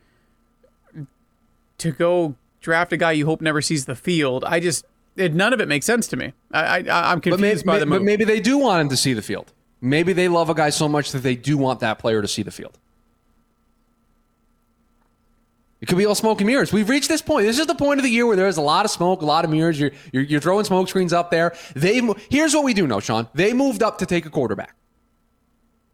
to 1.78 1.90
go 1.90 2.36
draft 2.60 2.92
a 2.92 2.96
guy 2.96 3.12
you 3.12 3.26
hope 3.26 3.40
never 3.40 3.60
sees 3.60 3.84
the 3.84 3.96
field, 3.96 4.44
I 4.44 4.60
just. 4.60 4.86
It, 5.14 5.34
none 5.34 5.52
of 5.52 5.60
it 5.60 5.68
makes 5.68 5.84
sense 5.84 6.06
to 6.08 6.16
me. 6.16 6.32
I, 6.52 6.78
I 6.78 7.14
maybe, 7.14 7.30
confused 7.30 7.66
by 7.66 7.78
the 7.78 7.84
move. 7.84 7.98
but 7.98 8.04
maybe 8.04 8.24
they 8.24 8.40
do 8.40 8.56
want 8.56 8.80
him 8.80 8.88
to 8.88 8.96
see 8.96 9.12
the 9.12 9.20
field. 9.20 9.52
Maybe 9.78 10.14
they 10.14 10.28
love 10.28 10.48
a 10.48 10.54
guy 10.54 10.70
so 10.70 10.88
much 10.88 11.12
that 11.12 11.18
they 11.18 11.36
do 11.36 11.58
want 11.58 11.80
that 11.80 11.98
player 11.98 12.22
to 12.22 12.28
see 12.28 12.42
the 12.42 12.50
field. 12.50 12.78
It 15.82 15.88
could 15.88 15.98
be 15.98 16.06
all 16.06 16.14
smoke 16.14 16.40
and 16.40 16.46
mirrors. 16.46 16.72
We've 16.72 16.88
reached 16.88 17.08
this 17.08 17.20
point. 17.22 17.44
This 17.44 17.58
is 17.58 17.66
the 17.66 17.74
point 17.74 17.98
of 17.98 18.04
the 18.04 18.10
year 18.10 18.24
where 18.24 18.36
there's 18.36 18.56
a 18.56 18.62
lot 18.62 18.84
of 18.84 18.90
smoke, 18.92 19.20
a 19.20 19.24
lot 19.24 19.44
of 19.44 19.50
mirrors. 19.50 19.80
You're, 19.80 19.90
you're, 20.12 20.22
you're 20.22 20.40
throwing 20.40 20.64
smoke 20.64 20.88
screens 20.88 21.12
up 21.12 21.32
there. 21.32 21.56
They 21.74 22.00
here's 22.30 22.54
what 22.54 22.62
we 22.62 22.72
do 22.72 22.86
know, 22.86 23.00
Sean. 23.00 23.26
They 23.34 23.52
moved 23.52 23.82
up 23.82 23.98
to 23.98 24.06
take 24.06 24.24
a 24.24 24.30
quarterback. 24.30 24.76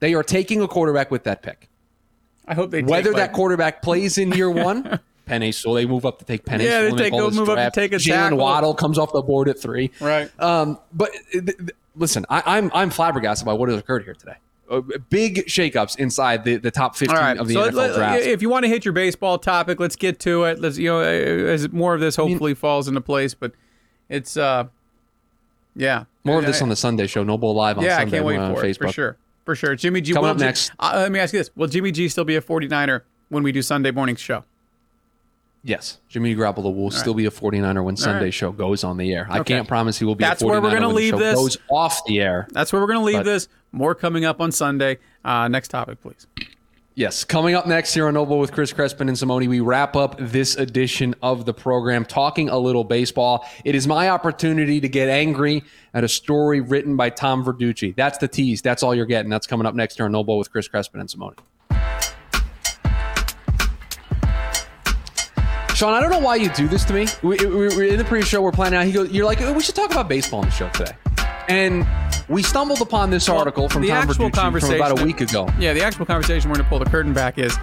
They 0.00 0.12
are 0.12 0.22
taking 0.22 0.60
a 0.60 0.68
quarterback 0.68 1.10
with 1.10 1.24
that 1.24 1.42
pick. 1.42 1.70
I 2.46 2.52
hope 2.52 2.70
they 2.70 2.82
take, 2.82 2.90
Whether 2.90 3.12
like- 3.12 3.16
that 3.16 3.32
quarterback 3.32 3.80
plays 3.80 4.18
in 4.18 4.30
year 4.32 4.50
one, 4.66 5.00
Penei, 5.26 5.54
so 5.54 5.72
they 5.72 5.86
move 5.86 6.04
up 6.04 6.18
to 6.18 6.24
take 6.26 6.44
Penei. 6.44 6.64
Yeah, 6.64 6.82
they 6.82 6.90
take- 6.90 7.12
this 7.14 7.34
move 7.34 7.48
up 7.48 7.72
to 7.72 7.80
take 7.80 7.92
a 7.92 7.96
Jaylen. 7.96 8.36
Waddle 8.36 8.74
comes 8.74 8.98
off 8.98 9.10
the 9.14 9.22
board 9.22 9.48
at 9.48 9.58
three. 9.58 9.90
Right. 10.02 10.30
Um, 10.38 10.78
but 10.92 11.12
th- 11.32 11.46
th- 11.46 11.70
listen, 11.96 12.26
I, 12.28 12.42
I'm 12.58 12.70
I'm 12.74 12.90
flabbergasted 12.90 13.46
by 13.46 13.54
what 13.54 13.70
has 13.70 13.78
occurred 13.78 14.04
here 14.04 14.14
today. 14.14 14.36
Uh, 14.70 14.82
big 15.08 15.46
shakeups 15.46 15.98
inside 15.98 16.44
the, 16.44 16.56
the 16.56 16.70
top 16.70 16.94
15 16.94 17.16
All 17.16 17.22
right. 17.22 17.38
of 17.38 17.48
the 17.48 17.54
so 17.54 17.70
NFL 17.70 17.72
let- 17.74 17.94
draft. 17.94 18.22
if 18.22 18.42
you 18.42 18.50
want 18.50 18.64
to 18.64 18.68
hit 18.68 18.84
your 18.84 18.92
baseball 18.92 19.38
topic, 19.38 19.80
let's 19.80 19.96
get 19.96 20.18
to 20.20 20.44
it. 20.44 20.60
Let's 20.60 20.76
you 20.76 20.88
know 20.90 20.98
uh, 21.00 21.04
as 21.04 21.70
more 21.72 21.94
of 21.94 22.00
this 22.00 22.16
hopefully 22.16 22.52
falls 22.52 22.86
into 22.86 23.00
place, 23.00 23.32
but 23.32 23.52
it's 24.10 24.36
uh 24.36 24.64
yeah. 25.74 26.04
More 26.24 26.38
of 26.40 26.44
this 26.46 26.60
on 26.60 26.68
the 26.68 26.76
Sunday 26.76 27.06
show. 27.06 27.24
NoBull 27.24 27.54
Live 27.54 27.78
on 27.78 27.84
Yeah, 27.84 27.96
Sunday 27.98 28.08
I 28.08 28.10
can't 28.18 28.26
wait 28.26 28.36
on 28.38 28.54
for 28.54 28.64
it 28.64 28.76
Facebook. 28.76 28.86
for 28.88 28.92
sure. 28.92 29.16
For 29.46 29.54
sure. 29.54 29.74
Jimmy 29.74 30.02
G 30.02 30.12
Coming 30.12 30.28
up 30.30 30.36
Ji- 30.38 30.44
next. 30.44 30.72
Uh, 30.78 30.92
let 30.96 31.12
me 31.12 31.18
ask 31.18 31.32
you 31.32 31.38
this. 31.38 31.50
Will 31.56 31.68
Jimmy 31.68 31.90
G 31.90 32.06
still 32.08 32.24
be 32.24 32.36
a 32.36 32.42
49er 32.42 33.02
when 33.30 33.42
we 33.42 33.52
do 33.52 33.62
Sunday 33.62 33.90
morning's 33.90 34.20
show? 34.20 34.44
Yes, 35.64 35.98
Jimmy 36.08 36.34
Garoppolo 36.36 36.74
will 36.74 36.90
still 36.90 37.14
be 37.14 37.26
a 37.26 37.30
49er 37.30 37.82
when 37.82 37.96
Sunday 37.96 38.24
right. 38.26 38.34
show 38.34 38.52
goes 38.52 38.84
on 38.84 38.96
the 38.96 39.12
air. 39.12 39.26
I 39.28 39.40
Okay. 39.40 39.54
can't 39.54 39.66
promise 39.68 39.98
he 39.98 40.04
will 40.04 40.14
be 40.14 40.22
That's 40.24 40.40
a 40.40 40.44
49er 40.44 40.48
where 40.50 40.60
we're 40.62 40.70
gonna 40.70 40.86
when 40.86 40.94
the 40.96 41.00
leave 41.02 41.10
show 41.14 41.18
this. 41.18 41.34
goes 41.34 41.58
off 41.68 42.04
the 42.06 42.20
air. 42.20 42.46
That's 42.52 42.72
where 42.72 42.80
we're 42.80 42.86
going 42.86 43.00
to 43.00 43.04
leave 43.04 43.24
this. 43.24 43.48
More 43.72 43.94
coming 43.94 44.24
up 44.24 44.40
on 44.40 44.52
Sunday. 44.52 44.98
Uh, 45.24 45.48
next 45.48 45.68
topic, 45.68 46.00
please. 46.00 46.26
Yes, 46.94 47.22
coming 47.22 47.54
up 47.54 47.64
next 47.64 47.94
here 47.94 48.08
on 48.08 48.14
NoBull 48.14 48.40
with 48.40 48.50
Chris 48.50 48.72
Crespin 48.72 49.06
and 49.06 49.16
Simone, 49.16 49.46
we 49.46 49.60
wrap 49.60 49.94
up 49.94 50.16
this 50.18 50.56
edition 50.56 51.14
of 51.22 51.44
the 51.44 51.54
program 51.54 52.04
talking 52.04 52.48
a 52.48 52.58
little 52.58 52.82
baseball. 52.82 53.46
It 53.64 53.76
is 53.76 53.86
my 53.86 54.08
opportunity 54.08 54.80
to 54.80 54.88
get 54.88 55.08
angry 55.08 55.62
at 55.94 56.02
a 56.02 56.08
story 56.08 56.60
written 56.60 56.96
by 56.96 57.10
Tom 57.10 57.44
Verducci. 57.44 57.94
That's 57.94 58.18
the 58.18 58.26
tease. 58.26 58.62
That's 58.62 58.82
all 58.82 58.96
you're 58.96 59.06
getting. 59.06 59.30
That's 59.30 59.46
coming 59.46 59.64
up 59.64 59.76
next 59.76 59.94
here 59.94 60.06
on 60.06 60.12
NoBull 60.12 60.38
with 60.38 60.50
Chris 60.50 60.68
Crespin 60.68 60.98
and 60.98 61.08
Simone. 61.08 61.36
Sean, 65.76 65.94
I 65.94 66.00
don't 66.00 66.10
know 66.10 66.18
why 66.18 66.34
you 66.34 66.48
do 66.48 66.66
this 66.66 66.84
to 66.86 66.92
me. 66.92 67.06
We, 67.22 67.36
we, 67.36 67.46
we're 67.46 67.92
in 67.92 67.98
the 67.98 68.04
pre-show. 68.04 68.42
We're 68.42 68.50
planning 68.50 68.80
out. 68.80 68.86
He 68.86 68.90
goes, 68.90 69.12
"You're 69.12 69.24
like, 69.24 69.38
we 69.38 69.62
should 69.62 69.76
talk 69.76 69.92
about 69.92 70.08
baseball 70.08 70.40
on 70.40 70.46
the 70.46 70.50
show 70.50 70.68
today." 70.70 70.90
And 71.48 71.86
we 72.28 72.42
stumbled 72.42 72.80
upon 72.80 73.10
this 73.10 73.28
article 73.28 73.68
from 73.68 73.82
the 73.82 73.88
Tom 73.88 74.08
actual 74.08 74.28
Verducci 74.28 74.34
conversation 74.34 74.76
about 74.76 75.00
a 75.00 75.04
week 75.04 75.20
ago. 75.20 75.48
Yeah, 75.58 75.72
the 75.72 75.82
actual 75.82 76.06
conversation 76.06 76.50
we're 76.50 76.56
going 76.56 76.64
to 76.64 76.68
pull 76.68 76.78
the 76.78 76.90
curtain 76.90 77.12
back 77.12 77.38
is 77.38 77.56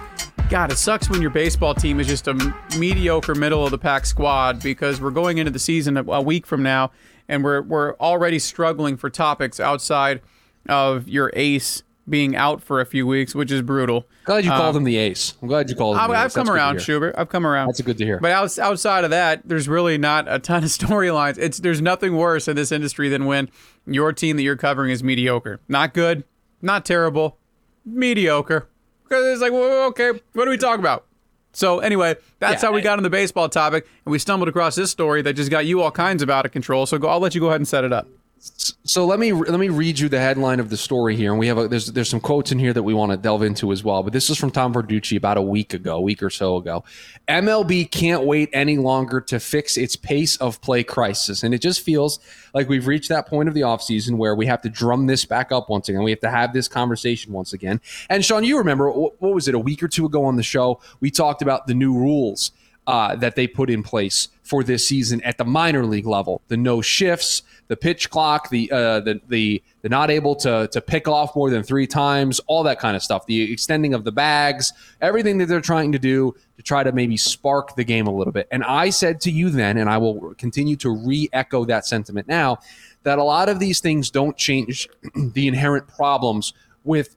God, 0.50 0.70
it 0.70 0.78
sucks 0.78 1.10
when 1.10 1.20
your 1.20 1.30
baseball 1.30 1.74
team 1.74 1.98
is 1.98 2.06
just 2.06 2.28
a 2.28 2.34
mediocre 2.78 3.34
middle 3.34 3.64
of 3.64 3.70
the 3.70 3.78
pack 3.78 4.06
squad 4.06 4.62
because 4.62 5.00
we're 5.00 5.10
going 5.10 5.38
into 5.38 5.50
the 5.50 5.58
season 5.58 5.96
a, 5.96 6.04
a 6.04 6.22
week 6.22 6.46
from 6.46 6.62
now 6.62 6.90
and 7.28 7.42
we're 7.42 7.62
we're 7.62 7.94
already 7.96 8.38
struggling 8.38 8.96
for 8.96 9.10
topics 9.10 9.58
outside 9.58 10.20
of 10.68 11.08
your 11.08 11.32
ace 11.34 11.82
being 12.08 12.36
out 12.36 12.62
for 12.62 12.80
a 12.80 12.86
few 12.86 13.06
weeks, 13.06 13.34
which 13.34 13.50
is 13.50 13.62
brutal. 13.62 14.06
Glad 14.24 14.44
you 14.44 14.50
called 14.50 14.76
um, 14.76 14.82
him 14.82 14.84
the 14.84 14.96
ace. 14.96 15.34
I'm 15.42 15.48
glad 15.48 15.68
you 15.68 15.76
called 15.76 15.96
him. 15.96 16.10
I, 16.10 16.24
ace. 16.24 16.34
come 16.34 16.46
That's 16.46 16.54
around. 16.54 16.80
Schubert. 16.80 17.14
I've 17.18 17.28
come 17.28 17.46
around. 17.46 17.68
That's 17.68 17.80
good 17.80 17.98
to 17.98 18.04
hear. 18.04 18.20
But 18.20 18.32
outside 18.32 19.04
of 19.04 19.10
that, 19.10 19.42
there's 19.44 19.68
really 19.68 19.98
not 19.98 20.26
a 20.28 20.38
ton 20.38 20.62
of 20.64 20.70
storylines. 20.70 21.38
It's 21.38 21.58
there's 21.58 21.82
nothing 21.82 22.16
worse 22.16 22.48
in 22.48 22.56
this 22.56 22.70
industry 22.72 23.08
than 23.08 23.26
when 23.26 23.50
your 23.86 24.12
team 24.12 24.36
that 24.36 24.42
you're 24.42 24.56
covering 24.56 24.90
is 24.90 25.02
mediocre. 25.02 25.60
Not 25.68 25.94
good, 25.94 26.24
not 26.62 26.84
terrible, 26.84 27.38
mediocre. 27.84 28.68
Because 29.04 29.24
it's 29.26 29.40
like, 29.40 29.52
well, 29.52 29.88
okay, 29.88 30.12
what 30.32 30.44
do 30.44 30.50
we 30.50 30.56
talk 30.56 30.78
about? 30.78 31.06
So 31.52 31.78
anyway, 31.78 32.16
that's 32.38 32.62
Yeah, 32.62 32.68
how 32.68 32.74
we 32.74 32.82
got 32.82 32.98
on 32.98 33.02
the 33.02 33.08
baseball 33.10 33.48
topic, 33.48 33.86
and 34.04 34.12
we 34.12 34.18
stumbled 34.18 34.48
across 34.48 34.74
this 34.74 34.90
story 34.90 35.22
that 35.22 35.34
just 35.34 35.50
got 35.50 35.64
you 35.64 35.80
all 35.80 35.90
kinds 35.90 36.22
of 36.22 36.28
out 36.28 36.44
of 36.44 36.52
control. 36.52 36.84
So 36.84 36.98
go, 36.98 37.08
I'll 37.08 37.20
let 37.20 37.34
you 37.34 37.40
go 37.40 37.46
ahead 37.46 37.60
and 37.60 37.68
set 37.68 37.82
it 37.84 37.92
up. 37.92 38.06
So 38.38 39.06
let 39.06 39.18
me 39.18 39.32
let 39.32 39.58
me 39.58 39.68
read 39.68 39.98
you 39.98 40.08
the 40.08 40.20
headline 40.20 40.60
of 40.60 40.70
the 40.70 40.76
story 40.76 41.16
here, 41.16 41.30
and 41.30 41.38
we 41.38 41.46
have 41.46 41.58
a, 41.58 41.68
there's 41.68 41.86
there's 41.86 42.10
some 42.10 42.20
quotes 42.20 42.52
in 42.52 42.58
here 42.58 42.72
that 42.72 42.82
we 42.82 42.94
want 42.94 43.10
to 43.10 43.16
delve 43.16 43.42
into 43.42 43.72
as 43.72 43.82
well. 43.82 44.02
But 44.02 44.12
this 44.12 44.28
is 44.28 44.38
from 44.38 44.50
Tom 44.50 44.74
Verducci 44.74 45.16
about 45.16 45.36
a 45.36 45.42
week 45.42 45.72
ago, 45.74 45.96
a 45.96 46.00
week 46.00 46.22
or 46.22 46.30
so 46.30 46.56
ago. 46.56 46.84
MLB 47.28 47.90
can't 47.90 48.24
wait 48.24 48.50
any 48.52 48.76
longer 48.76 49.20
to 49.22 49.40
fix 49.40 49.76
its 49.76 49.96
pace 49.96 50.36
of 50.36 50.60
play 50.60 50.84
crisis, 50.84 51.42
and 51.42 51.54
it 51.54 51.62
just 51.62 51.80
feels 51.80 52.20
like 52.54 52.68
we've 52.68 52.86
reached 52.86 53.08
that 53.08 53.26
point 53.26 53.48
of 53.48 53.54
the 53.54 53.62
offseason 53.62 54.18
where 54.18 54.34
we 54.34 54.46
have 54.46 54.60
to 54.62 54.68
drum 54.68 55.06
this 55.06 55.24
back 55.24 55.50
up 55.50 55.68
once 55.70 55.88
again. 55.88 56.02
We 56.02 56.10
have 56.10 56.20
to 56.20 56.30
have 56.30 56.52
this 56.52 56.68
conversation 56.68 57.32
once 57.32 57.52
again. 57.52 57.80
And 58.10 58.24
Sean, 58.24 58.44
you 58.44 58.58
remember 58.58 58.90
what, 58.90 59.20
what 59.20 59.34
was 59.34 59.48
it 59.48 59.54
a 59.54 59.58
week 59.58 59.82
or 59.82 59.88
two 59.88 60.04
ago 60.04 60.24
on 60.24 60.36
the 60.36 60.42
show? 60.42 60.80
We 61.00 61.10
talked 61.10 61.42
about 61.42 61.66
the 61.66 61.74
new 61.74 61.94
rules 61.94 62.52
uh, 62.86 63.16
that 63.16 63.34
they 63.34 63.46
put 63.46 63.68
in 63.68 63.82
place 63.82 64.28
for 64.42 64.62
this 64.62 64.86
season 64.86 65.20
at 65.22 65.38
the 65.38 65.44
minor 65.44 65.84
league 65.84 66.06
level. 66.06 66.40
The 66.48 66.56
no 66.56 66.80
shifts, 66.80 67.42
the 67.66 67.76
pitch 67.76 68.10
clock, 68.10 68.48
the 68.50 68.70
uh, 68.70 69.00
the 69.00 69.20
the 69.28 69.62
the 69.82 69.88
not 69.88 70.10
able 70.10 70.36
to 70.36 70.68
to 70.70 70.80
pick 70.80 71.08
off 71.08 71.34
more 71.34 71.50
than 71.50 71.62
three 71.62 71.86
times, 71.86 72.40
all 72.46 72.62
that 72.62 72.78
kind 72.78 72.96
of 72.96 73.02
stuff. 73.02 73.26
The 73.26 73.52
extending 73.52 73.92
of 73.92 74.04
the 74.04 74.12
bags, 74.12 74.72
everything 75.00 75.38
that 75.38 75.46
they're 75.46 75.60
trying 75.60 75.92
to 75.92 75.98
do 75.98 76.34
to 76.56 76.62
try 76.62 76.84
to 76.84 76.92
maybe 76.92 77.16
spark 77.16 77.74
the 77.74 77.84
game 77.84 78.06
a 78.06 78.12
little 78.14 78.32
bit. 78.32 78.46
And 78.50 78.62
I 78.62 78.90
said 78.90 79.20
to 79.22 79.30
you 79.30 79.50
then, 79.50 79.76
and 79.78 79.90
I 79.90 79.98
will 79.98 80.34
continue 80.34 80.76
to 80.76 80.90
re-echo 80.90 81.64
that 81.64 81.86
sentiment 81.86 82.28
now, 82.28 82.58
that 83.02 83.18
a 83.18 83.24
lot 83.24 83.48
of 83.48 83.58
these 83.58 83.80
things 83.80 84.10
don't 84.10 84.36
change 84.36 84.88
the 85.14 85.48
inherent 85.48 85.88
problems 85.88 86.54
with 86.84 87.16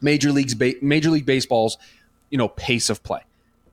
major 0.00 0.32
leagues 0.32 0.56
major 0.82 1.10
league 1.10 1.26
baseball's 1.26 1.78
you 2.30 2.36
know 2.36 2.48
pace 2.48 2.90
of 2.90 3.02
play 3.04 3.22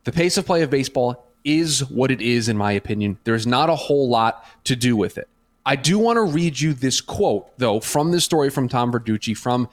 the 0.04 0.12
pace 0.12 0.38
of 0.38 0.45
play 0.45 0.62
of 0.62 0.70
baseball 0.70 1.26
is 1.43 1.89
what 1.89 2.12
it 2.12 2.22
is 2.22 2.50
in 2.50 2.58
my 2.58 2.72
opinion 2.72 3.18
there's 3.24 3.47
not 3.47 3.70
a 3.70 3.76
whole 3.76 4.10
lot 4.10 4.45
to 4.64 4.76
do 4.76 4.95
with 4.95 5.18
it 5.18 5.28
I 5.66 5.76
do 5.76 6.00
want 6.00 6.18
to 6.18 6.24
read 6.24 6.60
you 6.60 6.74
this 6.74 7.00
quote, 7.00 7.56
though, 7.60 7.80
from 7.80 8.12
this 8.12 8.26
story 8.26 8.50
from 8.50 8.68
Tom 8.70 8.91
Verducci 8.91 9.38
from 9.38 9.70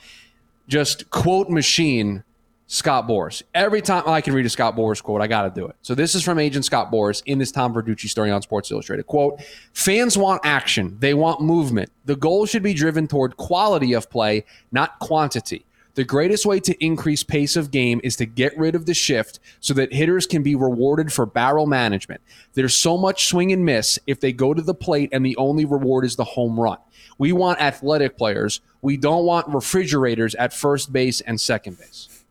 just 0.68 1.10
quote 1.10 1.48
machine 1.48 2.22
Scott 2.66 3.06
Boras. 3.08 3.42
Every 3.54 3.80
time 3.80 4.02
I 4.06 4.20
can 4.20 4.34
read 4.34 4.44
a 4.44 4.50
Scott 4.50 4.76
Boras 4.76 5.02
quote, 5.02 5.22
I 5.22 5.26
got 5.26 5.42
to 5.42 5.50
do 5.50 5.66
it. 5.66 5.76
So 5.82 5.94
this 5.94 6.14
is 6.14 6.24
from 6.24 6.38
agent 6.38 6.64
Scott 6.64 6.90
Boras 6.90 7.22
in 7.24 7.38
this 7.38 7.52
Tom 7.52 7.72
Verducci 7.72 8.08
story 8.08 8.30
on 8.30 8.42
Sports 8.42 8.70
Illustrated. 8.70 9.06
Quote, 9.06 9.40
fans 9.72 10.18
want 10.18 10.42
action. 10.44 10.96
They 10.98 11.14
want 11.14 11.40
movement. 11.40 11.90
The 12.04 12.16
goal 12.16 12.44
should 12.44 12.64
be 12.64 12.74
driven 12.74 13.06
toward 13.06 13.36
quality 13.36 13.92
of 13.92 14.10
play, 14.10 14.44
not 14.72 14.98
quantity. 14.98 15.64
The 15.96 16.04
greatest 16.04 16.44
way 16.44 16.60
to 16.60 16.84
increase 16.84 17.24
pace 17.24 17.56
of 17.56 17.70
game 17.70 18.02
is 18.04 18.16
to 18.16 18.26
get 18.26 18.56
rid 18.58 18.74
of 18.74 18.84
the 18.84 18.92
shift 18.92 19.40
so 19.60 19.72
that 19.74 19.94
hitters 19.94 20.26
can 20.26 20.42
be 20.42 20.54
rewarded 20.54 21.10
for 21.10 21.24
barrel 21.24 21.66
management. 21.66 22.20
There's 22.52 22.76
so 22.76 22.98
much 22.98 23.28
swing 23.28 23.50
and 23.50 23.64
miss 23.64 23.98
if 24.06 24.20
they 24.20 24.30
go 24.30 24.52
to 24.52 24.60
the 24.60 24.74
plate 24.74 25.08
and 25.12 25.24
the 25.24 25.34
only 25.38 25.64
reward 25.64 26.04
is 26.04 26.14
the 26.14 26.24
home 26.24 26.60
run. 26.60 26.76
We 27.16 27.32
want 27.32 27.62
athletic 27.62 28.18
players. 28.18 28.60
We 28.82 28.98
don't 28.98 29.24
want 29.24 29.48
refrigerators 29.48 30.34
at 30.34 30.52
first 30.52 30.92
base 30.92 31.22
and 31.22 31.40
second 31.40 31.78
base. 31.78 32.22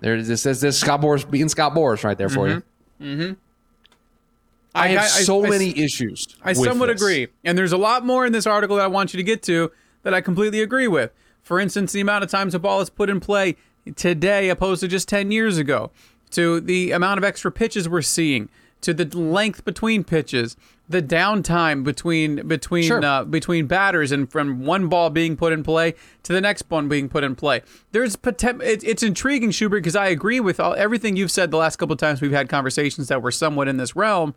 There, 0.00 0.22
this 0.22 0.44
is 0.44 0.60
this 0.60 0.78
Scott 0.78 1.00
Boras 1.00 1.28
being 1.28 1.48
Scott 1.48 1.72
Boras 1.72 2.04
right 2.04 2.18
there 2.18 2.28
for 2.28 2.48
you. 2.48 2.62
Mm-hmm. 3.00 3.32
I, 4.74 4.88
have 4.88 5.08
so 5.08 5.40
many 5.40 5.78
issues. 5.78 6.36
I 6.42 6.52
somewhat 6.52 6.88
this. 6.88 7.00
agree. 7.00 7.28
And 7.44 7.56
there's 7.56 7.72
a 7.72 7.78
lot 7.78 8.04
more 8.04 8.26
in 8.26 8.32
this 8.32 8.46
article 8.46 8.76
that 8.76 8.84
I 8.84 8.88
want 8.88 9.14
you 9.14 9.18
to 9.18 9.24
get 9.24 9.42
to 9.44 9.72
that 10.02 10.12
I 10.12 10.20
completely 10.20 10.60
agree 10.60 10.88
with. 10.88 11.12
For 11.42 11.58
instance, 11.60 11.92
the 11.92 12.00
amount 12.00 12.24
of 12.24 12.30
times 12.30 12.54
a 12.54 12.58
ball 12.58 12.80
is 12.80 12.90
put 12.90 13.10
in 13.10 13.20
play 13.20 13.56
today 13.96 14.48
opposed 14.48 14.80
to 14.80 14.88
just 14.88 15.08
10 15.08 15.30
years 15.32 15.58
ago, 15.58 15.90
to 16.30 16.60
the 16.60 16.92
amount 16.92 17.18
of 17.18 17.24
extra 17.24 17.50
pitches 17.50 17.88
we're 17.88 18.00
seeing, 18.02 18.48
to 18.80 18.94
the 18.94 19.04
length 19.18 19.64
between 19.64 20.04
pitches, 20.04 20.56
the 20.88 21.02
downtime 21.02 21.84
between 21.84 22.46
between 22.46 22.84
Sure. 22.84 23.04
uh, 23.04 23.24
between 23.24 23.66
batters, 23.66 24.12
and 24.12 24.30
from 24.30 24.64
one 24.64 24.88
ball 24.88 25.10
being 25.10 25.36
put 25.36 25.52
in 25.52 25.62
play 25.62 25.94
to 26.22 26.32
the 26.32 26.40
next 26.40 26.64
one 26.68 26.88
being 26.88 27.08
put 27.08 27.24
in 27.24 27.34
play. 27.34 27.62
There's 27.92 28.16
poten- 28.16 28.62
it, 28.62 28.84
it's 28.84 29.02
intriguing, 29.02 29.50
Schubert, 29.52 29.82
because 29.82 29.96
I 29.96 30.06
agree 30.08 30.40
with 30.40 30.60
all, 30.60 30.74
everything 30.74 31.16
you've 31.16 31.30
said 31.30 31.50
the 31.50 31.56
last 31.56 31.76
couple 31.76 31.92
of 31.94 31.98
times 31.98 32.20
we've 32.20 32.32
had 32.32 32.48
conversations 32.48 33.08
that 33.08 33.22
were 33.22 33.30
somewhat 33.30 33.68
in 33.68 33.76
this 33.78 33.96
realm. 33.96 34.34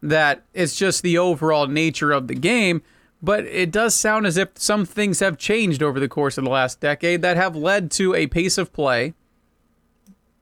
That 0.00 0.44
it's 0.54 0.76
just 0.76 1.02
the 1.02 1.18
overall 1.18 1.66
nature 1.66 2.12
of 2.12 2.28
the 2.28 2.34
game. 2.36 2.82
But 3.20 3.46
it 3.46 3.72
does 3.72 3.94
sound 3.94 4.26
as 4.26 4.36
if 4.36 4.50
some 4.54 4.84
things 4.84 5.20
have 5.20 5.38
changed 5.38 5.82
over 5.82 5.98
the 5.98 6.08
course 6.08 6.38
of 6.38 6.44
the 6.44 6.50
last 6.50 6.80
decade 6.80 7.22
that 7.22 7.36
have 7.36 7.56
led 7.56 7.90
to 7.92 8.14
a 8.14 8.28
pace 8.28 8.58
of 8.58 8.72
play 8.72 9.14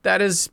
that 0.02 0.20
is 0.20 0.50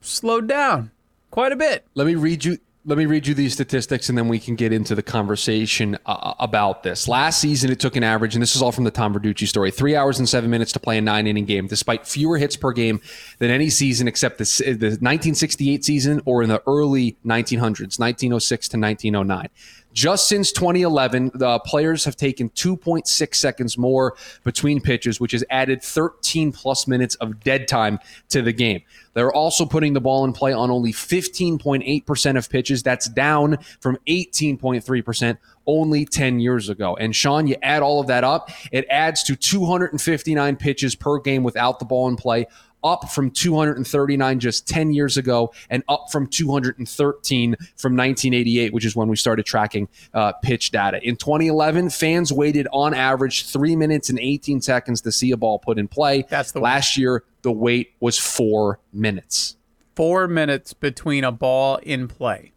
slowed 0.00 0.46
down 0.46 0.90
quite 1.30 1.52
a 1.52 1.56
bit. 1.56 1.86
Let 1.94 2.06
me 2.06 2.14
read 2.14 2.44
you. 2.44 2.58
Let 2.88 2.98
me 2.98 3.06
read 3.06 3.26
you 3.26 3.34
these 3.34 3.52
statistics, 3.52 4.08
and 4.08 4.16
then 4.16 4.28
we 4.28 4.38
can 4.38 4.54
get 4.54 4.72
into 4.72 4.94
the 4.94 5.02
conversation 5.02 5.98
uh, 6.06 6.34
about 6.38 6.84
this. 6.84 7.08
Last 7.08 7.40
season, 7.40 7.72
it 7.72 7.80
took 7.80 7.96
an 7.96 8.04
average, 8.04 8.36
and 8.36 8.40
this 8.40 8.54
is 8.54 8.62
all 8.62 8.70
from 8.70 8.84
the 8.84 8.92
Tom 8.92 9.12
Verducci 9.12 9.48
story: 9.48 9.72
three 9.72 9.96
hours 9.96 10.20
and 10.20 10.28
seven 10.28 10.50
minutes 10.50 10.70
to 10.72 10.78
play 10.78 10.96
a 10.96 11.00
nine-inning 11.00 11.46
game, 11.46 11.66
despite 11.66 12.06
fewer 12.06 12.38
hits 12.38 12.56
per 12.56 12.72
game 12.72 13.00
than 13.38 13.50
any 13.50 13.70
season 13.70 14.06
except 14.06 14.38
the, 14.38 14.44
the 14.44 14.96
1968 15.00 15.84
season 15.84 16.22
or 16.26 16.44
in 16.44 16.48
the 16.48 16.62
early 16.68 17.16
1900s, 17.26 17.98
1906 17.98 18.68
to 18.68 18.78
1909. 18.78 19.48
Just 19.96 20.28
since 20.28 20.52
2011, 20.52 21.30
the 21.32 21.58
players 21.60 22.04
have 22.04 22.16
taken 22.16 22.50
2.6 22.50 23.34
seconds 23.34 23.78
more 23.78 24.14
between 24.44 24.78
pitches, 24.78 25.20
which 25.20 25.32
has 25.32 25.42
added 25.48 25.82
13 25.82 26.52
plus 26.52 26.86
minutes 26.86 27.14
of 27.14 27.40
dead 27.40 27.66
time 27.66 27.98
to 28.28 28.42
the 28.42 28.52
game. 28.52 28.82
They're 29.14 29.32
also 29.32 29.64
putting 29.64 29.94
the 29.94 30.00
ball 30.02 30.26
in 30.26 30.34
play 30.34 30.52
on 30.52 30.70
only 30.70 30.92
15.8% 30.92 32.36
of 32.36 32.50
pitches. 32.50 32.82
That's 32.82 33.08
down 33.08 33.56
from 33.80 33.96
18.3% 34.06 35.38
only 35.66 36.04
10 36.04 36.40
years 36.40 36.68
ago. 36.68 36.94
And 36.96 37.16
Sean, 37.16 37.46
you 37.46 37.56
add 37.62 37.82
all 37.82 37.98
of 37.98 38.06
that 38.08 38.22
up, 38.22 38.50
it 38.72 38.84
adds 38.90 39.22
to 39.24 39.34
259 39.34 40.56
pitches 40.56 40.94
per 40.94 41.18
game 41.20 41.42
without 41.42 41.78
the 41.78 41.86
ball 41.86 42.06
in 42.08 42.16
play 42.16 42.46
up 42.86 43.10
from 43.10 43.30
239 43.30 44.40
just 44.40 44.68
10 44.68 44.92
years 44.92 45.16
ago 45.16 45.52
and 45.68 45.82
up 45.88 46.06
from 46.12 46.26
213 46.26 47.56
from 47.76 47.96
1988, 47.96 48.72
which 48.72 48.84
is 48.84 48.94
when 48.94 49.08
we 49.08 49.16
started 49.16 49.44
tracking 49.44 49.88
uh, 50.14 50.32
pitch 50.42 50.70
data. 50.70 51.00
In 51.02 51.16
2011, 51.16 51.90
fans 51.90 52.32
waited 52.32 52.68
on 52.72 52.94
average 52.94 53.46
three 53.50 53.74
minutes 53.74 54.08
and 54.08 54.18
18 54.18 54.60
seconds 54.60 55.00
to 55.02 55.12
see 55.12 55.32
a 55.32 55.36
ball 55.36 55.58
put 55.58 55.78
in 55.78 55.88
play. 55.88 56.24
That's 56.28 56.52
the 56.52 56.60
one. 56.60 56.70
Last 56.70 56.96
year, 56.96 57.24
the 57.42 57.52
wait 57.52 57.94
was 58.00 58.18
four 58.18 58.78
minutes. 58.92 59.56
Four 59.94 60.28
minutes 60.28 60.72
between 60.72 61.24
a 61.24 61.32
ball 61.32 61.76
in 61.76 62.06
play. 62.06 62.52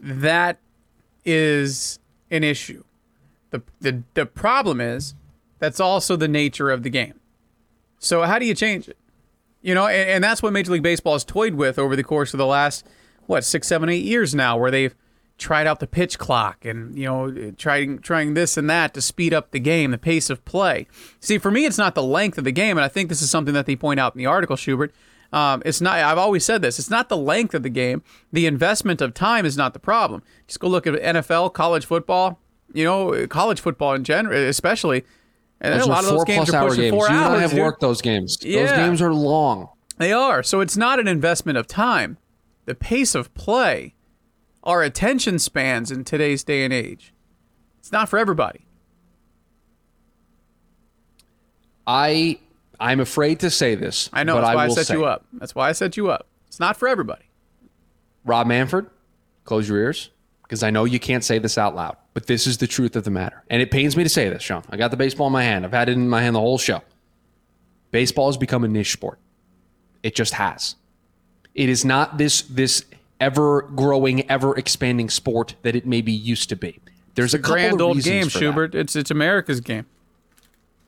That 0.00 0.58
is 1.24 1.98
an 2.30 2.44
issue. 2.44 2.84
The, 3.50 3.62
the, 3.80 4.02
the 4.14 4.26
problem 4.26 4.80
is 4.80 5.14
that's 5.58 5.80
also 5.80 6.16
the 6.16 6.28
nature 6.28 6.70
of 6.70 6.82
the 6.82 6.90
game. 6.90 7.18
So, 7.98 8.22
how 8.22 8.38
do 8.38 8.46
you 8.46 8.54
change 8.54 8.88
it? 8.88 8.98
You 9.62 9.74
know, 9.74 9.86
and, 9.86 10.10
and 10.10 10.24
that's 10.24 10.42
what 10.42 10.52
Major 10.52 10.72
League 10.72 10.82
Baseball 10.82 11.14
has 11.14 11.24
toyed 11.24 11.54
with 11.54 11.78
over 11.78 11.96
the 11.96 12.04
course 12.04 12.32
of 12.32 12.38
the 12.38 12.46
last, 12.46 12.86
what, 13.26 13.44
six, 13.44 13.66
seven, 13.66 13.88
eight 13.88 14.04
years 14.04 14.34
now, 14.34 14.56
where 14.56 14.70
they've 14.70 14.94
tried 15.36 15.66
out 15.66 15.80
the 15.80 15.86
pitch 15.86 16.18
clock 16.18 16.64
and, 16.64 16.96
you 16.96 17.04
know, 17.04 17.52
trying, 17.52 17.98
trying 18.00 18.34
this 18.34 18.56
and 18.56 18.68
that 18.68 18.94
to 18.94 19.00
speed 19.00 19.32
up 19.32 19.52
the 19.52 19.60
game, 19.60 19.92
the 19.92 19.98
pace 19.98 20.30
of 20.30 20.44
play. 20.44 20.86
See, 21.20 21.38
for 21.38 21.50
me, 21.50 21.64
it's 21.64 21.78
not 21.78 21.94
the 21.94 22.02
length 22.02 22.38
of 22.38 22.44
the 22.44 22.52
game, 22.52 22.76
and 22.76 22.84
I 22.84 22.88
think 22.88 23.08
this 23.08 23.22
is 23.22 23.30
something 23.30 23.54
that 23.54 23.66
they 23.66 23.76
point 23.76 24.00
out 24.00 24.14
in 24.14 24.18
the 24.18 24.26
article, 24.26 24.56
Schubert. 24.56 24.92
Um, 25.32 25.62
it's 25.64 25.80
not. 25.80 25.98
I've 25.98 26.18
always 26.18 26.44
said 26.44 26.62
this. 26.62 26.78
It's 26.78 26.90
not 26.90 27.08
the 27.08 27.16
length 27.16 27.54
of 27.54 27.62
the 27.62 27.68
game. 27.68 28.02
The 28.32 28.46
investment 28.46 29.00
of 29.00 29.12
time 29.14 29.44
is 29.44 29.56
not 29.56 29.74
the 29.74 29.78
problem. 29.78 30.22
Just 30.46 30.60
go 30.60 30.68
look 30.68 30.86
at 30.86 30.94
NFL, 30.94 31.52
college 31.52 31.84
football. 31.84 32.40
You 32.72 32.84
know, 32.84 33.26
college 33.26 33.60
football 33.60 33.94
in 33.94 34.04
general, 34.04 34.38
especially. 34.44 35.04
And 35.60 35.80
a 35.80 35.86
lot 35.86 36.04
of 36.04 36.10
those 36.10 36.24
games 36.24 36.50
are 36.50 36.68
pushing 36.68 36.82
games. 36.82 36.94
four 36.94 37.08
you 37.08 37.14
hours. 37.14 37.38
I 37.38 37.40
have 37.40 37.50
dude. 37.50 37.60
worked 37.60 37.80
those 37.80 38.00
games. 38.00 38.36
Those 38.36 38.70
games 38.70 39.02
are 39.02 39.12
long. 39.12 39.68
They 39.96 40.12
are. 40.12 40.42
So 40.42 40.60
it's 40.60 40.76
not 40.76 41.00
an 41.00 41.08
investment 41.08 41.58
of 41.58 41.66
time. 41.66 42.18
The 42.66 42.74
pace 42.74 43.14
of 43.14 43.34
play, 43.34 43.94
our 44.62 44.82
attention 44.82 45.38
spans 45.38 45.90
in 45.90 46.04
today's 46.04 46.44
day 46.44 46.64
and 46.64 46.72
age. 46.72 47.12
It's 47.78 47.90
not 47.90 48.08
for 48.08 48.18
everybody. 48.18 48.66
I 51.86 52.38
I'm 52.78 53.00
afraid 53.00 53.40
to 53.40 53.50
say 53.50 53.74
this. 53.74 54.08
I 54.12 54.22
know. 54.22 54.34
but 54.34 54.42
That's 54.42 54.54
why 54.54 54.62
I, 54.62 54.68
will 54.68 54.74
set 54.74 54.90
you 54.90 55.04
up. 55.06 55.24
That's 55.32 55.54
why 55.54 55.68
I 55.68 55.72
set 55.72 55.96
you 55.96 56.10
up. 56.10 56.28
It's 56.46 56.60
not 56.60 56.76
for 56.76 56.86
everybody. 56.86 57.24
Rob 58.24 58.46
Manford, 58.46 58.90
close 59.44 59.68
your 59.68 59.78
ears 59.78 60.10
because 60.48 60.62
I 60.62 60.70
know 60.70 60.86
you 60.86 60.98
can't 60.98 61.22
say 61.22 61.38
this 61.38 61.58
out 61.58 61.76
loud, 61.76 61.98
but 62.14 62.26
this 62.26 62.46
is 62.46 62.56
the 62.56 62.66
truth 62.66 62.96
of 62.96 63.04
the 63.04 63.10
matter. 63.10 63.44
And 63.50 63.60
it 63.60 63.70
pains 63.70 63.98
me 63.98 64.02
to 64.02 64.08
say 64.08 64.30
this, 64.30 64.42
Sean. 64.42 64.62
I 64.70 64.78
got 64.78 64.90
the 64.90 64.96
baseball 64.96 65.26
in 65.26 65.32
my 65.34 65.42
hand. 65.42 65.66
I've 65.66 65.72
had 65.72 65.90
it 65.90 65.92
in 65.92 66.08
my 66.08 66.22
hand 66.22 66.34
the 66.34 66.40
whole 66.40 66.56
show. 66.56 66.80
Baseball 67.90 68.28
has 68.28 68.38
become 68.38 68.64
a 68.64 68.68
niche 68.68 68.92
sport. 68.92 69.18
It 70.02 70.14
just 70.14 70.32
has. 70.34 70.76
It 71.54 71.68
is 71.68 71.84
not 71.84 72.16
this 72.16 72.42
this 72.42 72.86
ever 73.20 73.62
growing, 73.62 74.28
ever 74.30 74.56
expanding 74.56 75.10
sport 75.10 75.54
that 75.62 75.76
it 75.76 75.86
maybe 75.86 76.12
used 76.12 76.48
to 76.48 76.56
be. 76.56 76.80
There's 77.14 77.34
a 77.34 77.38
Grand 77.38 77.82
old 77.82 78.00
game, 78.02 78.24
for 78.24 78.30
that. 78.30 78.38
Schubert. 78.38 78.74
It's 78.74 78.96
it's 78.96 79.10
America's 79.10 79.60
game. 79.60 79.86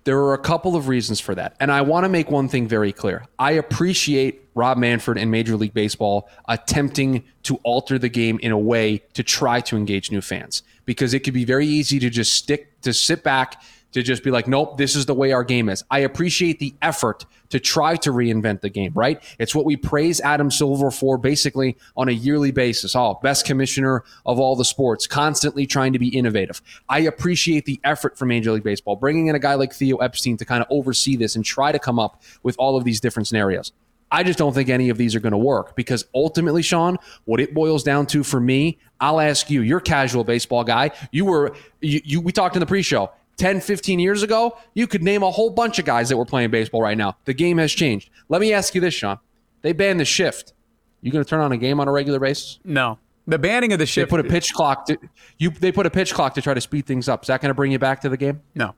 There 0.05 0.19
are 0.19 0.35
a 0.35 0.39
couple 0.39 0.77
of 0.77 0.89
reasons 0.89 1.21
for 1.21 1.35
that. 1.35 1.57
And 1.61 1.71
I 1.71 1.83
want 1.83 2.05
to 2.05 2.09
make 2.09 2.31
one 2.31 2.49
thing 2.49 2.67
very 2.67 2.93
clear. 2.93 3.27
I 3.39 3.53
appreciate 3.53 4.49
Rob 4.55 4.79
Manfred 4.79 5.19
and 5.19 5.31
Major 5.31 5.57
League 5.57 5.75
Baseball 5.75 6.29
attempting 6.49 7.25
to 7.45 7.57
alter 7.63 7.99
the 7.99 8.09
game 8.09 8.39
in 8.43 8.51
a 8.53 8.59
way 8.59 9.03
to 9.15 9.23
try 9.23 9.61
to 9.61 9.77
engage 9.77 10.11
new 10.11 10.21
fans 10.21 10.63
because 10.85 11.15
it 11.15 11.21
could 11.21 11.35
be 11.35 11.45
very 11.45 11.67
easy 11.67 11.99
to 11.99 12.11
just 12.11 12.33
stick 12.33 12.81
to 12.81 12.93
sit 12.93 13.23
back 13.23 13.63
to 13.93 14.03
just 14.03 14.23
be 14.23 14.31
like, 14.31 14.47
nope, 14.47 14.77
this 14.77 14.95
is 14.95 15.07
the 15.07 15.15
way 15.15 15.33
our 15.33 15.45
game 15.45 15.69
is. 15.69 15.85
I 15.91 16.01
appreciate 16.01 16.59
the 16.59 16.75
effort 16.83 17.27
to 17.51 17.59
try 17.59 17.97
to 17.97 18.13
reinvent 18.13 18.61
the 18.61 18.71
game, 18.71 18.93
right? 18.95 19.23
It's 19.39 19.55
what 19.55 19.65
we 19.65 19.77
praise 19.77 20.21
Adam 20.21 20.51
Silver 20.51 20.91
for 20.91 21.19
basically 21.19 21.77
on 21.97 22.09
a 22.09 22.13
yearly 22.13 22.53
basis. 22.53 22.95
Oh, 22.95 23.19
best 23.23 23.45
commissioner 23.45 24.05
of 24.25 24.39
all 24.39 24.57
the 24.57 24.65
sports, 24.65 25.07
constantly 25.07 25.67
trying 25.67 25.93
to 25.93 25.99
be 25.99 26.09
innovative. 26.09 26.63
I 26.89 27.01
appreciate 27.01 27.65
the 27.65 27.81
effort 27.85 28.17
from 28.17 28.29
Major 28.29 28.53
League 28.53 28.63
Baseball, 28.63 28.97
bringing 28.97 29.27
in 29.27 29.35
a 29.35 29.41
guy 29.41 29.55
like 29.55 29.73
Theo 29.73 29.97
Epstein 29.97 30.37
to 30.37 30.45
kind 30.45 30.63
of 30.63 30.69
oversee 30.71 31.17
this 31.17 31.37
and 31.37 31.45
try 31.45 31.73
to 31.73 31.79
come 31.79 31.99
up 31.99 32.23
with 32.43 32.57
all 32.59 32.77
of 32.77 32.85
these 32.85 33.01
different 33.01 33.27
scenarios. 33.27 33.73
I 34.13 34.25
just 34.25 34.39
don't 34.39 34.53
think 34.53 34.69
any 34.69 34.89
of 34.89 34.99
these 34.99 35.15
are 35.15 35.21
going 35.21 35.33
to 35.33 35.39
work 35.39 35.77
because 35.77 36.05
ultimately, 36.15 36.63
Sean, 36.63 36.99
what 37.27 37.41
it 37.41 37.55
boils 37.55 37.85
down 37.85 38.07
to 38.07 38.25
for 38.25 38.41
me, 38.41 38.79
I'll 39.01 39.21
ask 39.21 39.51
you, 39.51 39.63
you're 39.63 39.81
casual 39.81 40.25
baseball 40.25 40.65
guy. 40.65 40.91
You 41.13 41.25
were, 41.27 41.55
you, 41.81 42.01
you 42.05 42.21
we 42.21 42.33
talked 42.33 42.57
in 42.57 42.61
the 42.61 42.67
pre 42.67 42.83
show. 42.83 43.11
10, 43.41 43.61
15 43.63 43.99
years 43.99 44.23
ago, 44.23 44.57
you 44.75 44.87
could 44.87 45.03
name 45.03 45.23
a 45.23 45.31
whole 45.31 45.51
bunch 45.51 45.79
of 45.79 45.85
guys 45.87 46.11
that 46.11 46.17
were 46.17 46.27
playing 46.27 46.51
baseball 46.51 46.83
right 46.83 46.97
now. 46.99 47.17
The 47.25 47.33
game 47.35 47.57
has 47.59 47.73
changed. 47.73 48.11
Let 48.29 48.41
me 48.41 48.53
ask 48.53 48.75
you 48.75 48.81
this, 48.81 48.95
Sean. 48.95 49.19
They 49.63 49.73
banned 49.73 49.99
the 49.99 50.05
shift. 50.05 50.53
You 51.01 51.11
going 51.11 51.25
to 51.25 51.29
turn 51.29 51.41
on 51.41 51.51
a 51.51 51.57
game 51.57 51.81
on 51.81 51.89
a 51.89 51.93
regular 51.93 52.21
basis? 52.21 52.61
No, 52.65 52.99
the 53.27 53.39
banning 53.39 53.73
of 53.73 53.79
the 53.79 53.87
shift. 53.87 54.09
They 54.11 54.17
put 54.17 54.25
a 54.25 54.29
pitch 54.29 54.53
clock 54.53 54.85
to 54.87 54.99
you. 55.39 55.51
They 55.51 55.73
put 55.73 55.87
a 55.87 55.91
pitch 55.91 56.13
clock 56.13 56.35
to 56.35 56.43
try 56.43 56.53
to 56.53 56.61
speed 56.61 56.85
things 56.87 57.09
up. 57.09 57.25
Is 57.25 57.29
that 57.29 57.41
going 57.41 57.49
to 57.49 57.55
bring 57.55 57.73
you 57.73 57.79
back 57.79 58.03
to 58.03 58.11
the 58.11 58.19
game? 58.19 58.43
No, 58.55 58.75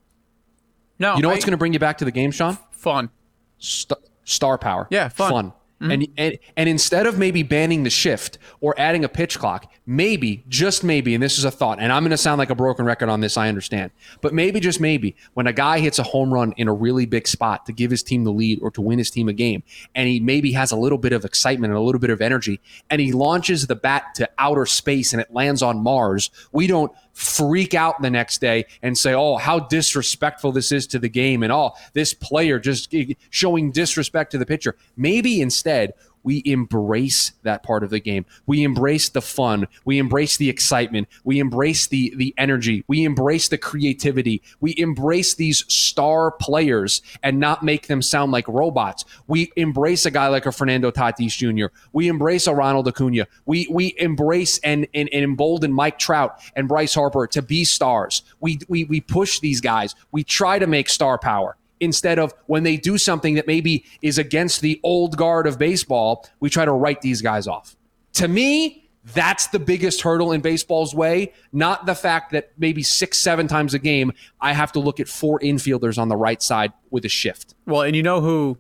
no. 1.01 1.17
You 1.17 1.23
know 1.23 1.29
I- 1.31 1.33
what's 1.33 1.45
going 1.45 1.53
to 1.53 1.57
bring 1.59 1.73
you 1.73 1.81
back 1.81 1.99
to 1.99 2.05
the 2.05 2.13
game, 2.13 2.31
Sean? 2.31 2.57
fun. 2.71 3.11
St- 3.59 3.99
star 4.25 4.59
power. 4.59 4.87
Yeah, 4.91 5.09
fun. 5.09 5.53
Mm-hmm. 5.83 5.91
And, 5.91 6.09
and 6.17 6.39
and 6.57 6.69
instead 6.69 7.07
of 7.07 7.19
maybe 7.19 7.43
banning 7.43 7.83
the 7.83 7.91
shift 7.91 8.39
or 8.61 8.75
adding 8.79 9.05
a 9.05 9.09
pitch 9.09 9.39
clock, 9.39 9.73
maybe 9.85 10.45
just 10.49 10.85
maybe, 10.85 11.13
and 11.13 11.23
this 11.23 11.39
is 11.39 11.45
a 11.45 11.51
thought, 11.51 11.81
and 11.81 11.93
I'm 11.93 12.03
going 12.03 12.13
to 12.13 12.17
sound 12.17 12.39
like 12.39 12.51
a 12.51 12.55
broken 12.55 12.85
record 12.85 13.09
on 13.09 13.21
this, 13.21 13.37
I 13.37 13.49
understand, 13.49 13.91
but 14.21 14.33
maybe 14.33 14.61
just 14.61 14.81
maybe 14.81 15.17
when 15.35 15.49
a 15.49 15.53
guy 15.53 15.81
hits 15.81 15.99
a 15.99 16.05
home 16.05 16.33
run 16.33 16.53
in 16.57 16.69
a 16.69 16.73
really 16.73 17.05
big 17.05 17.27
spot 17.27 17.67
to 17.67 17.73
give 17.73 17.91
his 17.91 18.03
team 18.05 18.23
the 18.23 18.33
lead 18.33 18.61
or 18.63 18.71
to 18.71 18.81
win 18.81 18.99
his 18.99 19.11
team 19.11 19.29
a 19.29 19.33
game, 19.33 19.65
and 19.95 20.09
he 20.09 20.21
maybe 20.21 20.53
has 20.53 20.71
a 20.71 20.77
little 20.77 20.99
bit 20.99 21.13
of 21.13 21.25
excitement 21.25 21.73
and 21.73 21.79
a 21.79 21.83
little 21.83 22.01
bit 22.01 22.11
of 22.11 22.21
energy, 22.21 22.61
and 22.89 23.01
he 23.01 23.11
launches 23.11 23.67
the 23.67 23.75
bat 23.75 24.15
to 24.15 24.31
outer 24.39 24.67
space 24.67 25.13
and 25.13 25.21
it 25.21 25.33
lands 25.33 25.63
on 25.63 25.83
Mars, 25.83 26.31
we 26.53 26.69
don't 26.69 26.93
freak 27.13 27.75
out 27.75 28.01
the 28.01 28.11
next 28.11 28.41
day 28.41 28.65
and 28.83 28.97
say, 28.97 29.15
oh, 29.15 29.37
how 29.37 29.59
disrespectful 29.59 30.53
this 30.53 30.73
is 30.73 30.87
to 30.89 30.99
the 30.99 31.09
game 31.09 31.43
and 31.43 31.53
oh, 31.53 31.73
this 31.93 32.15
player 32.15 32.59
just 32.59 32.95
showing 33.31 33.71
disrespect 33.71 34.33
to 34.33 34.39
the 34.39 34.47
pitcher. 34.47 34.77
Maybe 34.97 35.41
instead, 35.41 35.95
we 36.23 36.43
embrace 36.45 37.33
that 37.43 37.63
part 37.63 37.83
of 37.83 37.91
the 37.91 38.01
game. 38.01 38.27
We 38.47 38.63
embrace 38.63 39.09
the 39.09 39.23
fun. 39.23 39.67
We 39.85 39.99
embrace 39.99 40.37
the 40.37 40.49
excitement. 40.49 41.09
We 41.25 41.39
embrace 41.39 41.87
the 41.87 42.15
the 42.17 42.35
energy. 42.39 42.85
We 42.87 43.05
embrace 43.05 43.49
the 43.49 43.59
creativity. 43.59 44.43
We 44.61 44.75
embrace 44.77 45.35
these 45.35 45.65
star 45.73 46.31
players 46.33 47.03
and 47.23 47.41
not 47.41 47.63
make 47.63 47.87
them 47.87 48.03
sound 48.03 48.33
like 48.33 48.47
robots. 48.49 49.05
We 49.27 49.53
embrace 49.57 50.07
a 50.07 50.11
guy 50.11 50.29
like 50.29 50.47
a 50.47 50.53
Fernando 50.53 50.91
Tatis 50.91 51.37
Jr. 51.37 51.75
We 51.93 52.09
embrace 52.09 52.47
a 52.47 52.55
Ronald 52.55 52.89
Acuna. 52.89 53.27
We 53.47 53.67
we 53.71 53.95
embrace 53.99 54.59
and 54.59 54.87
and, 54.95 55.09
and 55.13 55.25
embolden 55.25 55.73
Mike 55.73 55.99
Trout 55.99 56.41
and 56.57 56.69
Bryce 56.69 56.95
Harper 56.95 57.27
to 57.29 57.43
be 57.43 57.65
stars. 57.65 58.23
We 58.41 58.59
we 58.69 58.85
we 58.85 59.01
push 59.01 59.41
these 59.41 59.61
guys. 59.61 59.95
We 60.13 60.25
try 60.25 60.59
to 60.59 60.67
make 60.67 60.89
star 60.89 61.19
power 61.19 61.57
instead 61.83 62.19
of 62.19 62.33
when 62.47 62.63
they 62.63 62.77
do 62.77 62.97
something 62.97 63.35
that 63.35 63.47
maybe 63.47 63.85
is 64.01 64.17
against 64.17 64.61
the 64.63 64.81
old 64.83 65.17
guard 65.17 65.47
of 65.47 65.59
baseball, 65.59 66.27
we 66.41 66.49
try 66.49 66.65
to 66.65 66.73
write 66.73 67.03
these 67.03 67.21
guys 67.21 67.47
off. 67.47 67.77
To 68.15 68.29
me, 68.29 68.89
that's 69.15 69.49
the 69.49 69.59
biggest 69.59 70.01
hurdle 70.03 70.31
in 70.31 70.41
baseball's 70.41 70.95
way, 70.95 71.33
not 71.53 71.87
the 71.87 71.95
fact 71.95 72.31
that 72.33 72.53
maybe 72.57 72.85
six, 72.85 73.19
seven 73.19 73.49
times 73.49 73.75
a 73.75 73.81
game, 73.81 74.13
I 74.41 74.53
have 74.53 74.71
to 74.73 74.79
look 74.81 75.01
at 75.01 75.09
four 75.09 75.41
infielders 75.41 75.99
on 75.99 76.09
the 76.09 76.17
right 76.17 76.41
side 76.41 76.73
with 76.91 77.05
a 77.05 77.09
shift. 77.09 77.55
Well, 77.67 77.83
and 77.83 77.97
you 77.97 78.03
know 78.03 78.21
who, 78.21 78.59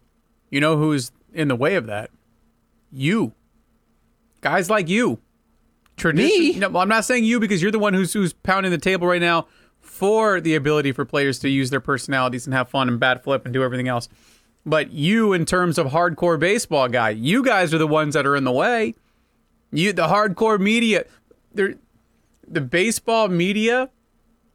you 0.50 0.60
know 0.60 0.76
who's 0.76 1.12
in 1.32 1.46
the 1.46 1.56
way 1.56 1.76
of 1.76 1.86
that? 1.86 2.10
You. 2.90 3.32
Guys 4.40 4.68
like 4.68 4.88
you. 4.88 5.20
Tradition- 5.96 6.40
Me? 6.40 6.58
No, 6.58 6.76
I'm 6.76 6.88
not 6.88 7.04
saying 7.04 7.24
you 7.24 7.38
because 7.38 7.62
you're 7.62 7.70
the 7.70 7.78
one 7.78 7.94
who's 7.94 8.12
who's 8.12 8.32
pounding 8.32 8.72
the 8.72 8.78
table 8.78 9.06
right 9.06 9.20
now 9.20 9.46
for 9.82 10.40
the 10.40 10.54
ability 10.54 10.92
for 10.92 11.04
players 11.04 11.38
to 11.40 11.48
use 11.48 11.70
their 11.70 11.80
personalities 11.80 12.46
and 12.46 12.54
have 12.54 12.68
fun 12.68 12.88
and 12.88 12.98
bat 12.98 13.22
flip 13.22 13.44
and 13.44 13.52
do 13.52 13.62
everything 13.62 13.88
else. 13.88 14.08
But 14.64 14.92
you, 14.92 15.32
in 15.32 15.44
terms 15.44 15.76
of 15.76 15.88
hardcore 15.88 16.38
baseball 16.38 16.88
guy, 16.88 17.10
you 17.10 17.44
guys 17.44 17.74
are 17.74 17.78
the 17.78 17.86
ones 17.86 18.14
that 18.14 18.26
are 18.26 18.36
in 18.36 18.44
the 18.44 18.52
way. 18.52 18.94
You, 19.72 19.92
the 19.92 20.06
hardcore 20.06 20.60
media, 20.60 21.04
the 21.54 22.60
baseball 22.60 23.28
media 23.28 23.90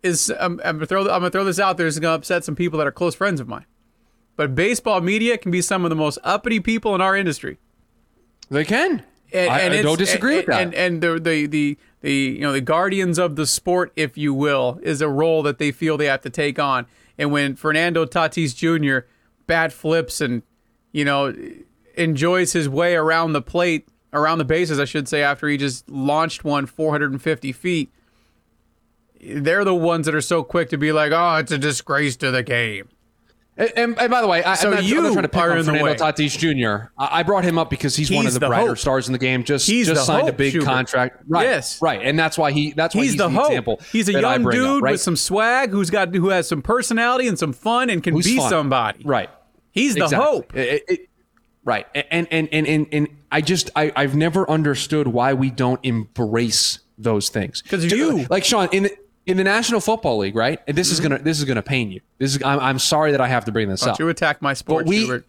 is. 0.03 0.31
I'm, 0.39 0.61
I'm, 0.63 0.77
gonna 0.77 0.85
throw. 0.85 1.01
I'm 1.01 1.07
gonna 1.07 1.29
throw 1.29 1.43
this 1.43 1.59
out 1.59 1.77
there. 1.77 1.87
It's 1.87 1.99
gonna 1.99 2.15
upset 2.15 2.43
some 2.43 2.55
people 2.55 2.77
that 2.79 2.87
are 2.87 2.91
close 2.91 3.15
friends 3.15 3.39
of 3.39 3.47
mine. 3.47 3.65
But 4.35 4.55
baseball 4.55 5.01
media 5.01 5.37
can 5.37 5.51
be 5.51 5.61
some 5.61 5.83
of 5.83 5.89
the 5.89 5.95
most 5.95 6.19
uppity 6.23 6.59
people 6.59 6.93
in 6.95 7.01
our 7.01 7.15
industry. 7.15 7.57
They 8.49 8.63
can. 8.63 9.03
And, 9.33 9.49
I, 9.49 9.59
and 9.59 9.73
I 9.73 9.81
don't 9.81 9.97
disagree 9.97 10.37
and, 10.37 10.47
with 10.47 10.55
that. 10.55 10.61
And, 10.61 10.73
and 10.73 11.01
the, 11.01 11.19
the 11.19 11.47
the 11.47 11.77
the 12.07 12.35
you 12.37 12.39
know 12.39 12.53
the 12.53 12.61
guardians 12.61 13.19
of 13.19 13.35
the 13.35 13.45
sport, 13.45 13.91
if 13.97 14.17
you 14.17 14.33
will, 14.33 14.79
is 14.81 15.01
a 15.01 15.09
role 15.09 15.43
that 15.43 15.57
they 15.57 15.71
feel 15.71 15.97
they 15.97 16.05
have 16.05 16.21
to 16.21 16.29
take 16.29 16.57
on. 16.57 16.85
And 17.17 17.31
when 17.33 17.55
Fernando 17.55 18.05
Tatis 18.05 18.55
Jr. 18.55 19.05
bat 19.45 19.73
flips 19.73 20.21
and 20.21 20.41
you 20.93 21.03
know 21.03 21.35
enjoys 21.95 22.53
his 22.53 22.69
way 22.69 22.95
around 22.95 23.33
the 23.33 23.41
plate, 23.41 23.89
around 24.13 24.37
the 24.37 24.45
bases, 24.45 24.79
I 24.79 24.85
should 24.85 25.09
say, 25.09 25.21
after 25.21 25.49
he 25.49 25.57
just 25.57 25.89
launched 25.89 26.45
one 26.45 26.65
450 26.65 27.51
feet, 27.51 27.91
they're 29.19 29.65
the 29.65 29.75
ones 29.75 30.05
that 30.05 30.15
are 30.15 30.21
so 30.21 30.43
quick 30.43 30.69
to 30.69 30.77
be 30.77 30.93
like, 30.93 31.11
"Oh, 31.11 31.35
it's 31.35 31.51
a 31.51 31.57
disgrace 31.57 32.15
to 32.17 32.31
the 32.31 32.41
game." 32.41 32.87
And, 33.57 33.71
and, 33.75 33.99
and 33.99 34.11
by 34.11 34.21
the 34.21 34.27
way, 34.27 34.43
I, 34.43 34.53
So 34.55 34.69
I'm, 34.69 34.75
not, 34.75 34.83
you 34.83 34.97
I'm 34.97 35.03
not 35.05 35.13
trying 35.13 35.23
to 35.23 35.29
pick 35.29 35.41
on 35.41 35.51
in 35.51 35.57
the 35.57 35.63
Fernando 35.65 35.83
way. 35.85 35.95
Tatis 35.95 36.37
Jr. 36.37 36.89
I, 36.97 37.19
I 37.19 37.23
brought 37.23 37.43
him 37.43 37.57
up 37.57 37.69
because 37.71 37.95
he's, 37.95 38.11
one 38.11 38.27
of 38.27 38.33
the, 38.33 38.39
the 38.39 38.47
brighter 38.47 38.67
hope. 38.67 38.77
stars 38.77 39.07
in 39.07 39.13
the 39.13 39.17
game. 39.19 39.43
Just 39.43 39.65
He's 39.67 39.87
just 39.87 40.01
the 40.01 40.05
signed 40.05 40.29
a 40.29 40.33
big 40.33 40.51
Schubert. 40.53 40.65
contract. 40.67 41.23
Right. 41.27 41.43
Yes. 41.45 41.81
Right. 41.81 42.01
And 42.03 42.19
that's 42.19 42.37
why 42.37 42.51
he 42.51 42.71
that's 42.73 42.93
why 42.93 43.01
He's, 43.01 43.11
he's, 43.13 43.17
the, 43.17 43.29
hope. 43.29 43.47
example. 43.47 43.81
He's 43.91 44.09
a 44.09 44.13
young 44.13 44.43
bring 44.43 44.59
up, 44.59 44.63
dude 44.65 44.83
right? 44.83 44.91
with 44.91 45.01
some 45.01 45.15
swag 45.15 45.71
who's 45.71 45.89
got 45.89 46.13
who 46.13 46.29
has 46.29 46.47
some 46.47 46.61
personality 46.61 47.27
and 47.27 47.39
some 47.39 47.51
fun 47.51 47.89
and 47.89 48.03
can 48.03 48.13
Who's 48.13 48.25
be 48.25 48.37
fun. 48.37 48.49
somebody. 48.49 49.03
Right. 49.03 49.29
He's 49.71 49.95
the 49.95 50.03
Exactly. 50.03 50.25
hope. 50.25 50.55
It- 50.55 50.83
it- 50.87 51.09
right. 51.63 51.85
And 52.11 52.27
and 52.31 52.47
and 52.51 52.67
and 52.67 52.87
and 52.91 53.07
I 53.31 53.41
just 53.41 53.69
I 53.75 53.91
I've 53.95 54.15
never 54.15 54.47
understood 54.49 55.07
why 55.07 55.33
we 55.33 55.49
don't 55.49 55.79
embrace 55.83 56.79
those 56.97 57.29
things. 57.29 57.61
Because 57.61 57.91
you- 57.91 58.25
like 58.29 58.43
Sean 58.43 58.69
in 58.71 58.83
the 58.83 58.97
in 59.27 59.37
the 59.37 59.43
National 59.43 59.79
Football 59.79 60.17
League, 60.19 60.35
right? 60.35 60.59
And 60.67 60.75
this 60.77 60.91
is 60.91 60.99
Mm-hmm. 60.99 61.09
gonna 61.09 61.23
this 61.23 61.37
is 61.39 61.45
gonna 61.45 61.61
pain 61.61 61.91
you. 61.91 62.01
This 62.17 62.35
is 62.35 62.41
I'm, 62.43 62.59
I'm 62.59 62.79
sorry 62.79 63.11
that 63.11 63.21
I 63.21 63.27
have 63.27 63.45
to 63.45 63.51
bring 63.51 63.69
this 63.69 63.81
Don't 63.81 63.91
up. 63.91 63.99
you 63.99 64.09
attack 64.09 64.41
my 64.41 64.53
sport, 64.53 64.85
But 64.85 64.89
we- 64.89 65.21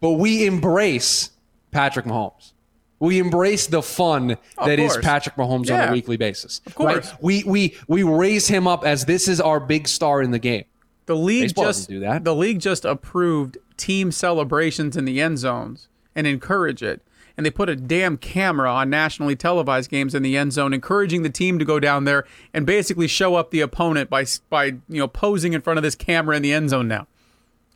but 0.00 0.10
we 0.12 0.46
embrace 0.46 1.30
Patrick 1.70 2.04
Mahomes. 2.04 2.52
We 2.98 3.18
embrace 3.18 3.66
the 3.66 3.82
fun 3.82 4.36
that 4.64 4.78
is 4.78 4.92
course. 4.94 5.04
Patrick 5.04 5.36
Mahomes 5.36 5.70
on 5.72 5.88
a 5.88 5.92
weekly 5.92 6.16
basis. 6.16 6.60
Of 6.66 6.74
course. 6.74 7.12
We 7.20 7.44
we 7.44 7.74
we 7.88 8.02
raise 8.02 8.48
him 8.48 8.66
up 8.66 8.84
as 8.84 9.04
this 9.06 9.28
is 9.28 9.40
our 9.40 9.60
big 9.60 9.86
star 9.88 10.20
in 10.22 10.30
the 10.32 10.38
game. 10.38 10.64
The 11.06 11.16
league 11.16 11.44
Baseball 11.44 11.64
just 11.66 11.88
do 11.88 12.00
that. 12.00 12.24
the 12.24 12.34
league 12.34 12.58
just 12.60 12.84
approved 12.84 13.58
team 13.76 14.10
celebrations 14.10 14.96
in 14.96 15.04
the 15.04 15.20
end 15.20 15.38
zones 15.38 15.88
and 16.14 16.26
encourage 16.26 16.82
it. 16.82 17.00
And 17.36 17.44
they 17.44 17.50
put 17.50 17.68
a 17.68 17.76
damn 17.76 18.16
camera 18.16 18.72
on 18.72 18.88
nationally 18.88 19.36
televised 19.36 19.90
games 19.90 20.14
in 20.14 20.22
the 20.22 20.38
end 20.38 20.54
zone, 20.54 20.72
encouraging 20.72 21.22
the 21.22 21.28
team 21.28 21.58
to 21.58 21.66
go 21.66 21.78
down 21.78 22.04
there 22.04 22.24
and 22.54 22.64
basically 22.64 23.06
show 23.06 23.34
up 23.34 23.50
the 23.50 23.60
opponent 23.60 24.08
by 24.08 24.24
by 24.48 24.64
you 24.64 24.80
know 24.88 25.06
posing 25.08 25.52
in 25.52 25.60
front 25.60 25.76
of 25.78 25.82
this 25.82 25.94
camera 25.94 26.34
in 26.36 26.42
the 26.42 26.52
end 26.52 26.70
zone. 26.70 26.88
Now, 26.88 27.06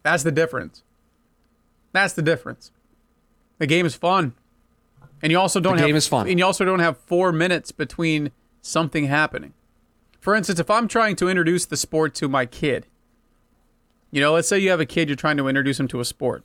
that's 0.02 0.22
the 0.22 0.32
difference. 0.32 0.82
That's 1.92 2.14
the 2.14 2.22
difference. 2.22 2.70
The 3.58 3.66
game 3.66 3.84
is 3.84 3.94
fun, 3.94 4.32
and 5.22 5.30
you 5.30 5.38
also 5.38 5.60
don't 5.60 5.74
The 5.76 5.80
have 5.82 5.88
game 5.88 5.96
is 5.96 6.06
fun. 6.08 6.26
and 6.28 6.38
you 6.38 6.46
also 6.46 6.64
don't 6.64 6.78
have 6.80 6.96
four 6.96 7.30
minutes 7.30 7.70
between 7.70 8.30
something 8.62 9.04
happening. 9.08 9.52
For 10.20 10.34
instance, 10.34 10.58
if 10.58 10.70
I'm 10.70 10.88
trying 10.88 11.16
to 11.16 11.28
introduce 11.28 11.66
the 11.66 11.76
sport 11.76 12.14
to 12.16 12.28
my 12.28 12.46
kid, 12.46 12.86
you 14.10 14.20
know, 14.22 14.32
let's 14.32 14.48
say 14.48 14.58
you 14.58 14.70
have 14.70 14.80
a 14.80 14.86
kid, 14.86 15.08
you're 15.08 15.16
trying 15.16 15.36
to 15.36 15.48
introduce 15.48 15.78
him 15.78 15.88
to 15.88 16.00
a 16.00 16.04
sport. 16.04 16.44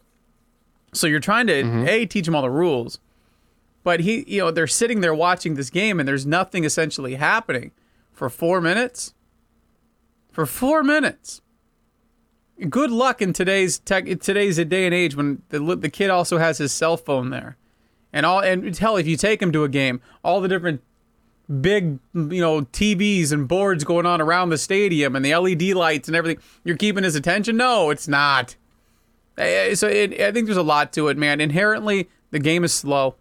So 0.93 1.07
you're 1.07 1.19
trying 1.19 1.47
to 1.47 1.63
Mm-hmm. 1.63 1.87
a 1.87 2.05
teach 2.05 2.27
him 2.27 2.35
all 2.35 2.41
the 2.41 2.49
rules, 2.49 2.99
but 3.85 3.99
he, 3.99 4.25
you 4.27 4.39
know, 4.39 4.49
they're 4.49 4.65
sitting 4.65 5.01
there 5.01 5.13
watching 5.13 5.53
this 5.53 5.69
game, 5.69 5.99
and 5.99 6.07
there's 6.09 6.25
nothing 6.25 6.63
essentially 6.63 7.15
happening 7.15 7.69
for 8.11 8.29
four 8.31 8.59
minutes. 8.59 9.13
For 10.31 10.47
four 10.47 10.83
minutes. 10.83 11.41
Good 12.67 12.89
luck 12.89 13.21
in 13.21 13.31
today's 13.31 13.77
tech, 13.77 14.05
today's 14.21 14.57
day 14.57 14.85
and 14.85 14.93
age 14.93 15.15
when 15.15 15.43
the 15.49 15.59
the 15.75 15.89
kid 15.89 16.09
also 16.09 16.39
has 16.39 16.57
his 16.57 16.71
cell 16.71 16.97
phone 16.97 17.29
there, 17.29 17.57
and 18.11 18.25
all 18.25 18.39
and 18.39 18.75
hell, 18.75 18.97
if 18.97 19.05
you 19.05 19.17
take 19.17 19.39
him 19.39 19.51
to 19.51 19.63
a 19.63 19.69
game, 19.69 20.01
all 20.23 20.41
the 20.41 20.47
different 20.47 20.81
big 21.61 21.99
you 22.15 22.41
know 22.41 22.61
TVs 22.61 23.31
and 23.31 23.47
boards 23.47 23.83
going 23.83 24.07
on 24.07 24.19
around 24.19 24.49
the 24.49 24.57
stadium 24.57 25.15
and 25.15 25.23
the 25.23 25.35
LED 25.35 25.61
lights 25.75 26.07
and 26.07 26.15
everything. 26.15 26.41
You're 26.63 26.75
keeping 26.77 27.03
his 27.03 27.15
attention? 27.15 27.55
No, 27.55 27.91
it's 27.91 28.07
not. 28.07 28.55
Eh, 29.37 29.75
So 29.75 29.87
it, 29.87 30.19
I 30.19 30.31
think 30.31 30.47
there's 30.47 30.57
a 30.57 30.63
lot 30.63 30.91
to 30.93 31.09
it, 31.09 31.17
man. 31.17 31.39
Inherently, 31.39 32.09
the 32.31 32.39
game 32.39 32.63
is 32.63 32.73
slow. 32.73 33.15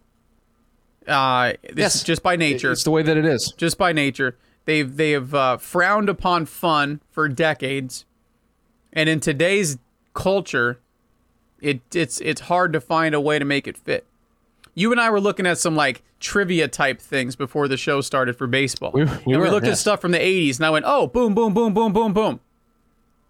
Uh, 1.07 1.53
this 1.63 1.75
Yes. 1.95 2.03
just 2.03 2.23
by 2.23 2.35
nature. 2.35 2.71
It's 2.71 2.83
the 2.83 2.91
way 2.91 3.03
that 3.03 3.15
it 3.17 3.25
is. 3.25 3.53
just 3.57 3.77
by 3.77 3.91
nature, 3.93 4.37
they've 4.65 4.95
they 4.95 5.11
have 5.11 5.33
uh, 5.33 5.57
frowned 5.57 6.09
upon 6.09 6.45
fun 6.45 7.01
for 7.11 7.27
decades, 7.29 8.05
and 8.93 9.07
in 9.09 9.19
today's 9.19 9.77
culture, 10.13 10.79
it 11.61 11.81
it's 11.93 12.19
it's 12.21 12.41
hard 12.41 12.73
to 12.73 12.81
find 12.81 13.13
a 13.13 13.21
way 13.21 13.37
to 13.39 13.45
make 13.45 13.67
it 13.67 13.77
fit. 13.77 14.05
You 14.73 14.91
and 14.91 14.99
I 14.99 15.09
were 15.09 15.21
looking 15.21 15.45
at 15.47 15.57
some 15.57 15.75
like 15.75 16.03
trivia 16.19 16.67
type 16.67 16.99
things 16.99 17.35
before 17.35 17.67
the 17.67 17.77
show 17.77 18.01
started 18.01 18.35
for 18.37 18.47
baseball. 18.47 18.91
We- 18.93 19.03
we 19.03 19.09
and 19.09 19.25
we 19.27 19.37
were, 19.37 19.49
looked 19.51 19.67
at 19.67 19.77
stuff 19.77 20.01
from 20.01 20.11
the 20.11 20.17
80s, 20.19 20.57
and 20.57 20.65
I 20.65 20.69
went, 20.69 20.85
oh, 20.87 21.07
boom, 21.07 21.33
boom, 21.35 21.53
boom, 21.53 21.73
boom, 21.73 21.93
boom, 21.93 22.13
boom. 22.13 22.39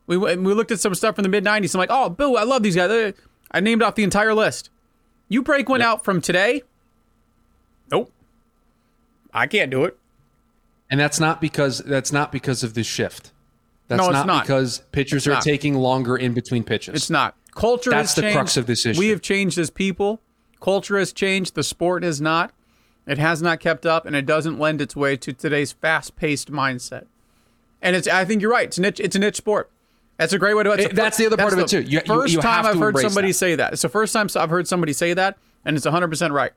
We, 0.08 0.18
we 0.18 0.36
looked 0.36 0.72
at 0.72 0.80
some 0.80 0.96
stuff 0.96 1.16
from 1.16 1.24
the 1.24 1.30
mid 1.30 1.44
90s. 1.44 1.76
I'm 1.76 1.80
like, 1.80 1.90
oh, 1.92 2.10
boo, 2.10 2.36
I 2.36 2.44
love 2.44 2.64
these 2.64 2.76
guys. 2.76 2.90
Uh, 2.90 3.12
I 3.52 3.60
named 3.60 3.82
off 3.84 3.96
the 3.96 4.04
entire 4.04 4.34
list. 4.34 4.70
You 5.30 5.42
break 5.42 5.68
one 5.68 5.82
out 5.82 6.04
from 6.06 6.22
today? 6.22 6.62
Nope. 7.92 8.12
I 9.34 9.48
can't 9.48 9.70
do 9.72 9.84
it. 9.84 9.98
And 10.90 11.00
that's 11.00 11.20
not 11.20 11.42
because 11.42 11.80
that's 11.80 12.12
not 12.12 12.32
because 12.32 12.64
of 12.64 12.74
this 12.74 12.88
shift. 12.88 13.32
That's 13.88 14.00
No, 14.02 14.06
it's 14.08 14.14
not, 14.14 14.28
not. 14.28 14.44
because 14.44 14.80
pitchers 14.92 15.28
are 15.28 15.42
taking 15.42 15.76
longer 15.76 16.16
in 16.16 16.34
between 16.34 16.64
pitches. 16.64 16.96
It's 16.96 17.10
not. 17.10 17.36
Culture 17.54 17.90
That's 17.92 18.14
the 18.16 18.22
changed. 18.24 18.36
crux 18.36 18.58
of 18.58 18.66
this 18.66 18.86
issue. 18.86 19.00
We 19.00 19.10
have 19.10 19.22
changed 19.22 19.58
as 19.58 19.70
people. 19.70 20.20
Culture 20.60 20.98
has 20.98 21.14
changed. 21.14 21.56
The 21.56 21.64
sport 21.64 22.04
has 22.04 22.20
not. 22.20 22.52
It 23.08 23.18
has 23.18 23.42
not 23.42 23.60
kept 23.60 23.86
up, 23.86 24.06
and 24.06 24.16
it 24.16 24.26
doesn't 24.26 24.58
lend 24.60 24.82
its 24.82 24.96
way 24.96 25.16
to 25.18 25.32
today's 25.32 25.72
fast-paced 25.72 26.52
mindset. 26.52 27.06
And 27.82 27.96
it's. 27.96 28.08
I 28.08 28.26
think 28.26 28.42
you're 28.42 28.52
right. 28.52 28.68
It's 28.68 28.78
a 28.78 28.82
niche. 28.82 29.00
It's 29.00 29.16
a 29.16 29.20
niche 29.20 29.36
sport. 29.38 29.70
That's 30.18 30.34
a 30.34 30.40
great 30.40 30.56
way 30.56 30.64
to. 30.64 30.72
It- 30.72 30.96
that's 30.96 31.18
the 31.18 31.28
other 31.28 31.38
part 31.38 31.54
of 31.54 31.60
it, 31.60 31.68
too. 31.68 31.82
You- 31.82 32.00
you- 32.00 32.02
first 32.06 32.34
you 32.34 32.42
time 32.42 32.66
have 32.66 32.76
I've 32.76 32.80
heard 32.82 32.98
somebody 32.98 33.28
that. 33.30 33.34
say 33.36 33.56
that. 33.56 33.74
It's 33.74 33.82
the 33.84 33.90
first 33.90 34.12
time 34.14 34.28
I've 34.36 34.50
heard 34.50 34.68
somebody 34.68 34.94
say 34.94 35.14
that. 35.14 35.38
and 35.64 35.76
it's 35.78 35.86
100% 35.86 36.32
right. 36.32 36.52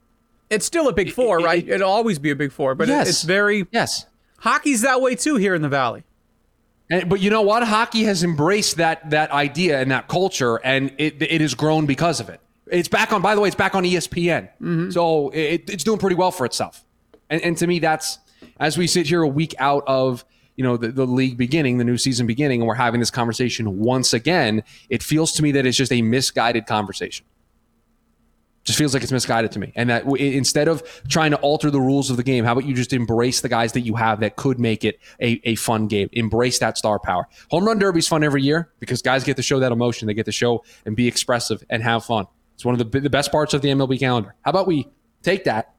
It's 0.51 0.64
still 0.66 0.88
a 0.88 0.92
big 0.92 1.12
four, 1.12 1.40
it- 1.40 1.44
right? 1.44 1.66
it- 1.66 1.74
It'll 1.74 1.90
always 1.90 2.18
be 2.18 2.30
a 2.30 2.36
big 2.36 2.53
four, 2.53 2.74
but 2.74 2.88
it- 2.88 3.07
it's 3.09 3.22
very. 3.22 3.66
Yes. 3.72 4.07
Hockey's 4.40 4.82
that 4.82 5.01
way 5.01 5.14
too 5.14 5.36
here 5.36 5.55
in 5.55 5.62
the 5.62 5.68
Valley. 5.68 6.05
And, 6.90 7.09
but 7.09 7.20
you 7.20 7.28
know 7.28 7.42
what? 7.42 7.64
Hockey 7.64 8.05
has 8.05 8.22
embraced 8.24 8.76
that 8.76 9.11
that 9.11 9.30
idea 9.30 9.80
and 9.80 9.90
that 9.90 10.09
culture, 10.09 10.57
and 10.64 10.92
it 10.96 11.20
it 11.20 11.40
has 11.40 11.55
grown 11.55 11.84
because 11.86 12.18
of 12.20 12.28
it. 12.30 12.40
It's 12.70 12.88
back 12.88 13.12
on. 13.12 13.20
By 13.20 13.34
the 13.34 13.40
way, 13.40 13.49
it's 13.49 13.57
back 13.57 13.74
on 13.74 13.84
ESPN, 13.84 14.49
mm-hmm. 14.61 14.90
so 14.90 15.28
it, 15.30 15.68
it's 15.68 15.84
doing 15.84 15.99
pretty 15.99 16.16
well 16.16 16.30
for 16.30 16.46
itself. 16.46 16.84
And, 17.30 17.42
and 17.42 17.57
to 17.59 17.66
me, 17.66 17.78
that's 17.78 18.18
as 18.59 18.78
we 18.78 18.86
sit 18.86 19.07
here 19.07 19.22
a 19.22 19.28
week 19.28 19.55
out 19.59 19.84
of 19.86 20.24
you 20.57 20.64
know 20.64 20.76
the, 20.78 20.88
the 20.88 21.07
league 21.07 21.36
beginning, 21.36 21.76
the 21.78 21.84
new 21.84 21.99
season 21.99 22.26
beginning, 22.26 22.61
and 22.62 22.68
we're 22.68 22.74
having 22.74 23.01
this 23.01 23.11
conversation 23.11 23.78
once 23.80 24.14
again. 24.14 24.62
It 24.88 25.03
feels 25.03 25.32
to 25.32 25.42
me 25.42 25.53
that 25.53 25.66
it's 25.66 25.76
just 25.76 25.92
a 25.92 26.01
misguided 26.01 26.66
conversation. 26.66 27.26
Just 28.69 28.79
feels 28.79 28.93
like 28.93 29.03
it's 29.03 29.11
misguided 29.11 29.51
to 29.53 29.59
me, 29.59 29.73
and 29.77 29.89
that 29.89 30.05
w- 30.05 30.37
instead 30.37 30.69
of 30.69 30.83
trying 31.09 31.31
to 31.31 31.39
alter 31.39 31.71
the 31.71 31.81
rules 31.81 32.11
of 32.11 32.19
the 32.19 32.23
game, 32.23 32.45
how 32.45 32.53
about 32.53 32.66
you 32.66 32.75
just 32.75 32.93
embrace 32.93 33.41
the 33.41 33.49
guys 33.49 33.73
that 33.73 33.81
you 33.81 33.95
have 33.95 34.21
that 34.21 34.37
could 34.37 34.61
make 34.61 34.85
it 34.85 35.01
a, 35.23 35.41
a 35.45 35.55
fun 35.55 35.87
game? 35.87 36.11
Embrace 36.12 36.59
that 36.59 36.77
star 36.77 36.99
power. 36.99 37.27
Home 37.51 37.64
run 37.64 37.79
derby's 37.79 38.07
fun 38.07 38.23
every 38.23 38.43
year 38.43 38.71
because 38.79 39.01
guys 39.01 39.25
get 39.25 39.39
to 39.39 39.43
show 39.43 39.59
that 39.59 39.73
emotion. 39.73 40.07
They 40.07 40.12
get 40.12 40.27
to 40.27 40.33
show 40.33 40.64
and 40.85 40.95
be 40.95 41.09
expressive 41.09 41.64
and 41.71 41.83
have 41.83 42.05
fun. 42.05 42.27
It's 42.57 42.64
one 42.66 42.79
of 42.79 42.91
the, 42.91 43.01
the 43.01 43.09
best 43.09 43.33
parts 43.33 43.55
of 43.55 43.62
the 43.62 43.71
MLB 43.71 43.99
calendar. 43.99 44.35
How 44.43 44.51
about 44.51 44.66
we 44.66 44.87
take 45.23 45.45
that 45.45 45.73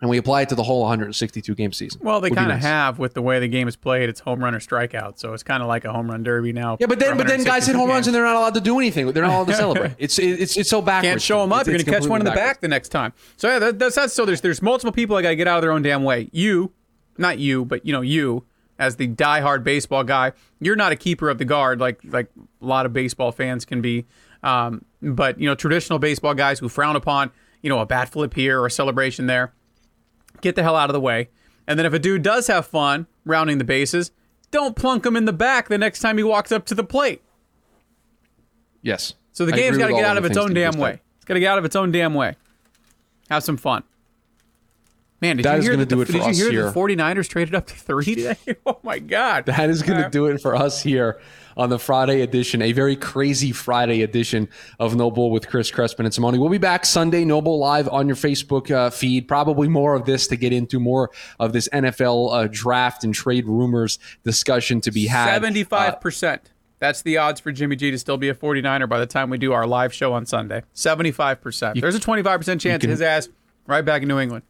and 0.00 0.10
we 0.10 0.18
apply 0.18 0.42
it 0.42 0.48
to 0.50 0.54
the 0.54 0.62
whole 0.62 0.80
162 0.80 1.54
game 1.54 1.72
season? 1.72 2.00
Well, 2.02 2.20
they 2.20 2.30
kind 2.30 2.50
of 2.50 2.56
nice. 2.56 2.62
have 2.64 2.98
with 2.98 3.14
the 3.14 3.22
way 3.22 3.38
the 3.40 3.48
game 3.48 3.68
is 3.68 3.76
played. 3.76 4.08
It's 4.08 4.20
home 4.20 4.42
run 4.42 4.54
or 4.54 4.58
strikeout, 4.60 5.18
so 5.18 5.32
it's 5.32 5.42
kind 5.42 5.62
of 5.62 5.68
like 5.68 5.84
a 5.84 5.92
home 5.92 6.10
run 6.10 6.22
derby 6.22 6.52
now. 6.52 6.76
Yeah, 6.80 6.86
but 6.86 6.98
then 6.98 7.16
but 7.16 7.26
then 7.26 7.44
guys 7.44 7.66
hit 7.66 7.76
162 7.76 7.78
home 7.78 7.88
runs 7.90 8.06
and 8.06 8.14
they're 8.14 8.24
not 8.24 8.36
allowed 8.36 8.54
to 8.54 8.60
do 8.60 8.78
anything. 8.78 9.10
They're 9.12 9.22
not 9.22 9.32
allowed 9.34 9.46
to 9.48 9.54
celebrate. 9.56 9.92
It's 9.98 10.18
it's 10.18 10.56
it's 10.56 10.68
so 10.70 10.82
backwards. 10.82 11.10
can't 11.10 11.22
show 11.22 11.40
them 11.40 11.52
up. 11.52 11.62
It's- 11.62 11.74
You're 11.80 11.84
gonna 11.84 12.00
catch 12.00 12.08
one 12.08 12.20
in 12.20 12.24
the 12.24 12.30
completely 12.30 12.48
back 12.50 12.60
the 12.60 12.68
next 12.68 12.88
time. 12.90 13.12
So 13.36 13.48
yeah, 13.48 13.58
that, 13.60 13.78
that's 13.78 13.94
that's 13.94 14.12
so. 14.12 14.24
There's 14.24 14.40
there's 14.40 14.60
multiple 14.62 14.92
people 14.92 15.16
that 15.16 15.22
gotta 15.22 15.36
get 15.36 15.48
out 15.48 15.56
of 15.58 15.62
their 15.62 15.72
own 15.72 15.82
damn 15.82 16.02
way. 16.04 16.28
You, 16.32 16.72
not 17.16 17.38
you, 17.38 17.64
but 17.64 17.86
you 17.86 17.92
know 17.92 18.00
you 18.00 18.44
as 18.78 18.96
the 18.96 19.08
diehard 19.08 19.62
baseball 19.64 20.04
guy. 20.04 20.32
You're 20.60 20.76
not 20.76 20.92
a 20.92 20.96
keeper 20.96 21.30
of 21.30 21.38
the 21.38 21.44
guard 21.44 21.80
like 21.80 22.00
like 22.04 22.28
a 22.60 22.66
lot 22.66 22.84
of 22.86 22.92
baseball 22.92 23.32
fans 23.32 23.64
can 23.64 23.80
be. 23.80 24.06
Um, 24.42 24.84
but 25.00 25.40
you 25.40 25.46
know 25.48 25.54
traditional 25.54 25.98
baseball 25.98 26.34
guys 26.34 26.58
who 26.58 26.68
frown 26.68 26.96
upon 26.96 27.30
you 27.62 27.70
know 27.70 27.78
a 27.78 27.86
bat 27.86 28.08
flip 28.10 28.34
here 28.34 28.60
or 28.60 28.66
a 28.66 28.70
celebration 28.70 29.26
there. 29.26 29.52
Get 30.40 30.56
the 30.56 30.62
hell 30.62 30.76
out 30.76 30.90
of 30.90 30.94
the 30.94 31.00
way. 31.00 31.28
And 31.66 31.78
then 31.78 31.86
if 31.86 31.92
a 31.92 31.98
dude 31.98 32.22
does 32.22 32.46
have 32.48 32.66
fun 32.66 33.06
rounding 33.24 33.58
the 33.58 33.64
bases, 33.64 34.10
don't 34.50 34.76
plunk 34.76 35.06
him 35.06 35.16
in 35.16 35.24
the 35.24 35.32
back 35.32 35.68
the 35.68 35.78
next 35.78 36.00
time 36.00 36.18
he 36.18 36.24
walks 36.24 36.52
up 36.52 36.66
to 36.66 36.74
the 36.74 36.84
plate. 36.84 37.22
Yes. 38.82 39.14
So 39.32 39.46
the 39.46 39.52
I 39.52 39.56
game's 39.56 39.78
got 39.78 39.88
to 39.88 39.94
get 39.94 40.04
out 40.04 40.16
of 40.16 40.24
its 40.24 40.36
own 40.36 40.54
damn 40.54 40.78
way. 40.78 41.00
It's 41.16 41.24
got 41.24 41.34
to 41.34 41.40
get 41.40 41.48
out 41.50 41.58
of 41.58 41.64
its 41.64 41.74
own 41.74 41.90
damn 41.90 42.14
way. 42.14 42.36
Have 43.30 43.42
some 43.42 43.56
fun. 43.56 43.82
Man, 45.20 45.38
did 45.38 45.44
That 45.46 45.56
you 45.56 45.62
hear 45.62 45.72
gonna 45.72 45.86
that 45.86 45.88
the, 45.88 45.96
do 45.96 46.02
it 46.02 46.06
for 46.06 46.12
did 46.12 46.26
you 46.26 46.34
hear 46.34 46.50
here. 46.50 46.70
the 46.70 46.78
49ers 46.78 47.28
traded 47.28 47.54
up 47.54 47.66
to 47.68 47.74
3 47.74 48.04
today? 48.04 48.36
oh 48.66 48.78
my 48.82 48.98
god. 48.98 49.46
That 49.46 49.70
is 49.70 49.82
going 49.82 50.02
to 50.02 50.10
do 50.10 50.26
it 50.26 50.40
for 50.40 50.54
us 50.54 50.82
here 50.82 51.18
on 51.56 51.70
the 51.70 51.78
Friday 51.78 52.20
edition, 52.22 52.62
a 52.62 52.72
very 52.72 52.96
crazy 52.96 53.52
Friday 53.52 54.02
edition 54.02 54.48
of 54.78 54.94
NoBull 54.94 55.30
with 55.30 55.48
Chris 55.48 55.70
Crespin 55.70 56.00
and 56.04 56.12
Simone. 56.14 56.38
We'll 56.38 56.50
be 56.50 56.58
back 56.58 56.84
Sunday, 56.84 57.24
NoBull 57.24 57.58
Live 57.58 57.88
on 57.88 58.06
your 58.06 58.16
Facebook 58.16 58.70
uh, 58.70 58.90
feed. 58.90 59.28
Probably 59.28 59.68
more 59.68 59.94
of 59.94 60.04
this 60.04 60.26
to 60.28 60.36
get 60.36 60.52
into 60.52 60.80
more 60.80 61.10
of 61.38 61.52
this 61.52 61.68
NFL 61.72 62.32
uh, 62.34 62.48
draft 62.50 63.04
and 63.04 63.14
trade 63.14 63.46
rumors 63.46 63.98
discussion 64.22 64.80
to 64.82 64.90
be 64.90 65.06
had. 65.06 65.42
Uh, 65.42 65.46
75%. 65.46 66.40
That's 66.80 67.02
the 67.02 67.16
odds 67.18 67.40
for 67.40 67.52
Jimmy 67.52 67.76
G 67.76 67.90
to 67.90 67.98
still 67.98 68.18
be 68.18 68.28
a 68.28 68.34
49er 68.34 68.88
by 68.88 68.98
the 68.98 69.06
time 69.06 69.30
we 69.30 69.38
do 69.38 69.52
our 69.52 69.66
live 69.66 69.94
show 69.94 70.12
on 70.12 70.26
Sunday. 70.26 70.62
75%. 70.74 71.80
There's 71.80 71.94
a 71.94 72.00
25% 72.00 72.60
chance 72.60 72.80
can- 72.80 72.90
his 72.90 73.00
ass 73.00 73.28
right 73.66 73.84
back 73.84 74.02
in 74.02 74.08
New 74.08 74.18
England. 74.18 74.44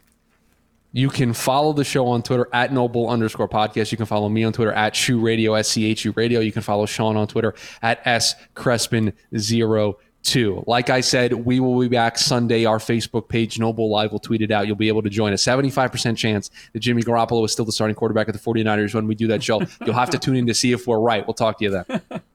You 0.97 1.11
can 1.11 1.33
follow 1.33 1.73
the 1.73 1.83
show 1.83 2.07
on 2.07 2.23
Twitter 2.23 2.47
at 2.53 2.71
NoBull 2.71 3.09
underscore 3.09 3.49
podcast. 3.49 3.91
You 3.91 3.97
can 3.97 4.07
follow 4.07 4.29
me 4.29 4.45
on 4.45 4.53
Twitter 4.53 4.73
at 4.73 4.95
Shoe 4.95 5.19
Radio, 5.19 5.55
S 5.55 5.67
C 5.67 5.87
H 5.87 6.05
U 6.05 6.13
Radio. 6.13 6.39
You 6.39 6.53
can 6.53 6.63
follow 6.63 6.87
Sean 6.87 7.17
on 7.17 7.27
Twitter 7.27 7.53
at 7.83 8.01
S 8.07 8.37
Crespin02. 8.55 10.67
Like 10.69 10.91
I 10.91 11.01
said, 11.01 11.33
we 11.33 11.59
will 11.59 11.81
be 11.81 11.89
back 11.89 12.17
Sunday. 12.17 12.65
Our 12.65 12.79
Facebook 12.79 13.29
page, 13.29 13.59
NoBull 13.59 13.91
Live, 13.91 14.13
will 14.13 14.21
tweet 14.21 14.41
it 14.41 14.53
out. 14.53 14.69
You'll 14.69 14.77
be 14.77 14.87
able 14.87 15.03
to 15.03 15.11
join 15.11 15.33
a 15.33 15.37
75% 15.37 16.17
chance 16.17 16.53
that 16.73 16.79
Jimmy 16.79 17.03
Garoppolo 17.03 17.45
is 17.45 17.51
still 17.51 17.65
the 17.65 17.73
starting 17.73 17.97
quarterback 17.97 18.29
of 18.29 18.35
the 18.35 18.39
49ers 18.39 18.95
when 18.95 19.09
we 19.09 19.17
do 19.17 19.27
that 19.27 19.43
show. 19.43 19.63
You'll 19.85 19.95
have 19.95 20.11
to 20.11 20.19
tune 20.21 20.37
in 20.37 20.47
to 20.47 20.55
see 20.55 20.71
if 20.71 20.87
we're 20.87 21.01
right. 21.01 21.27
We'll 21.27 21.35
talk 21.35 21.59
to 21.59 21.65
you 21.65 21.71
then. 21.71 22.03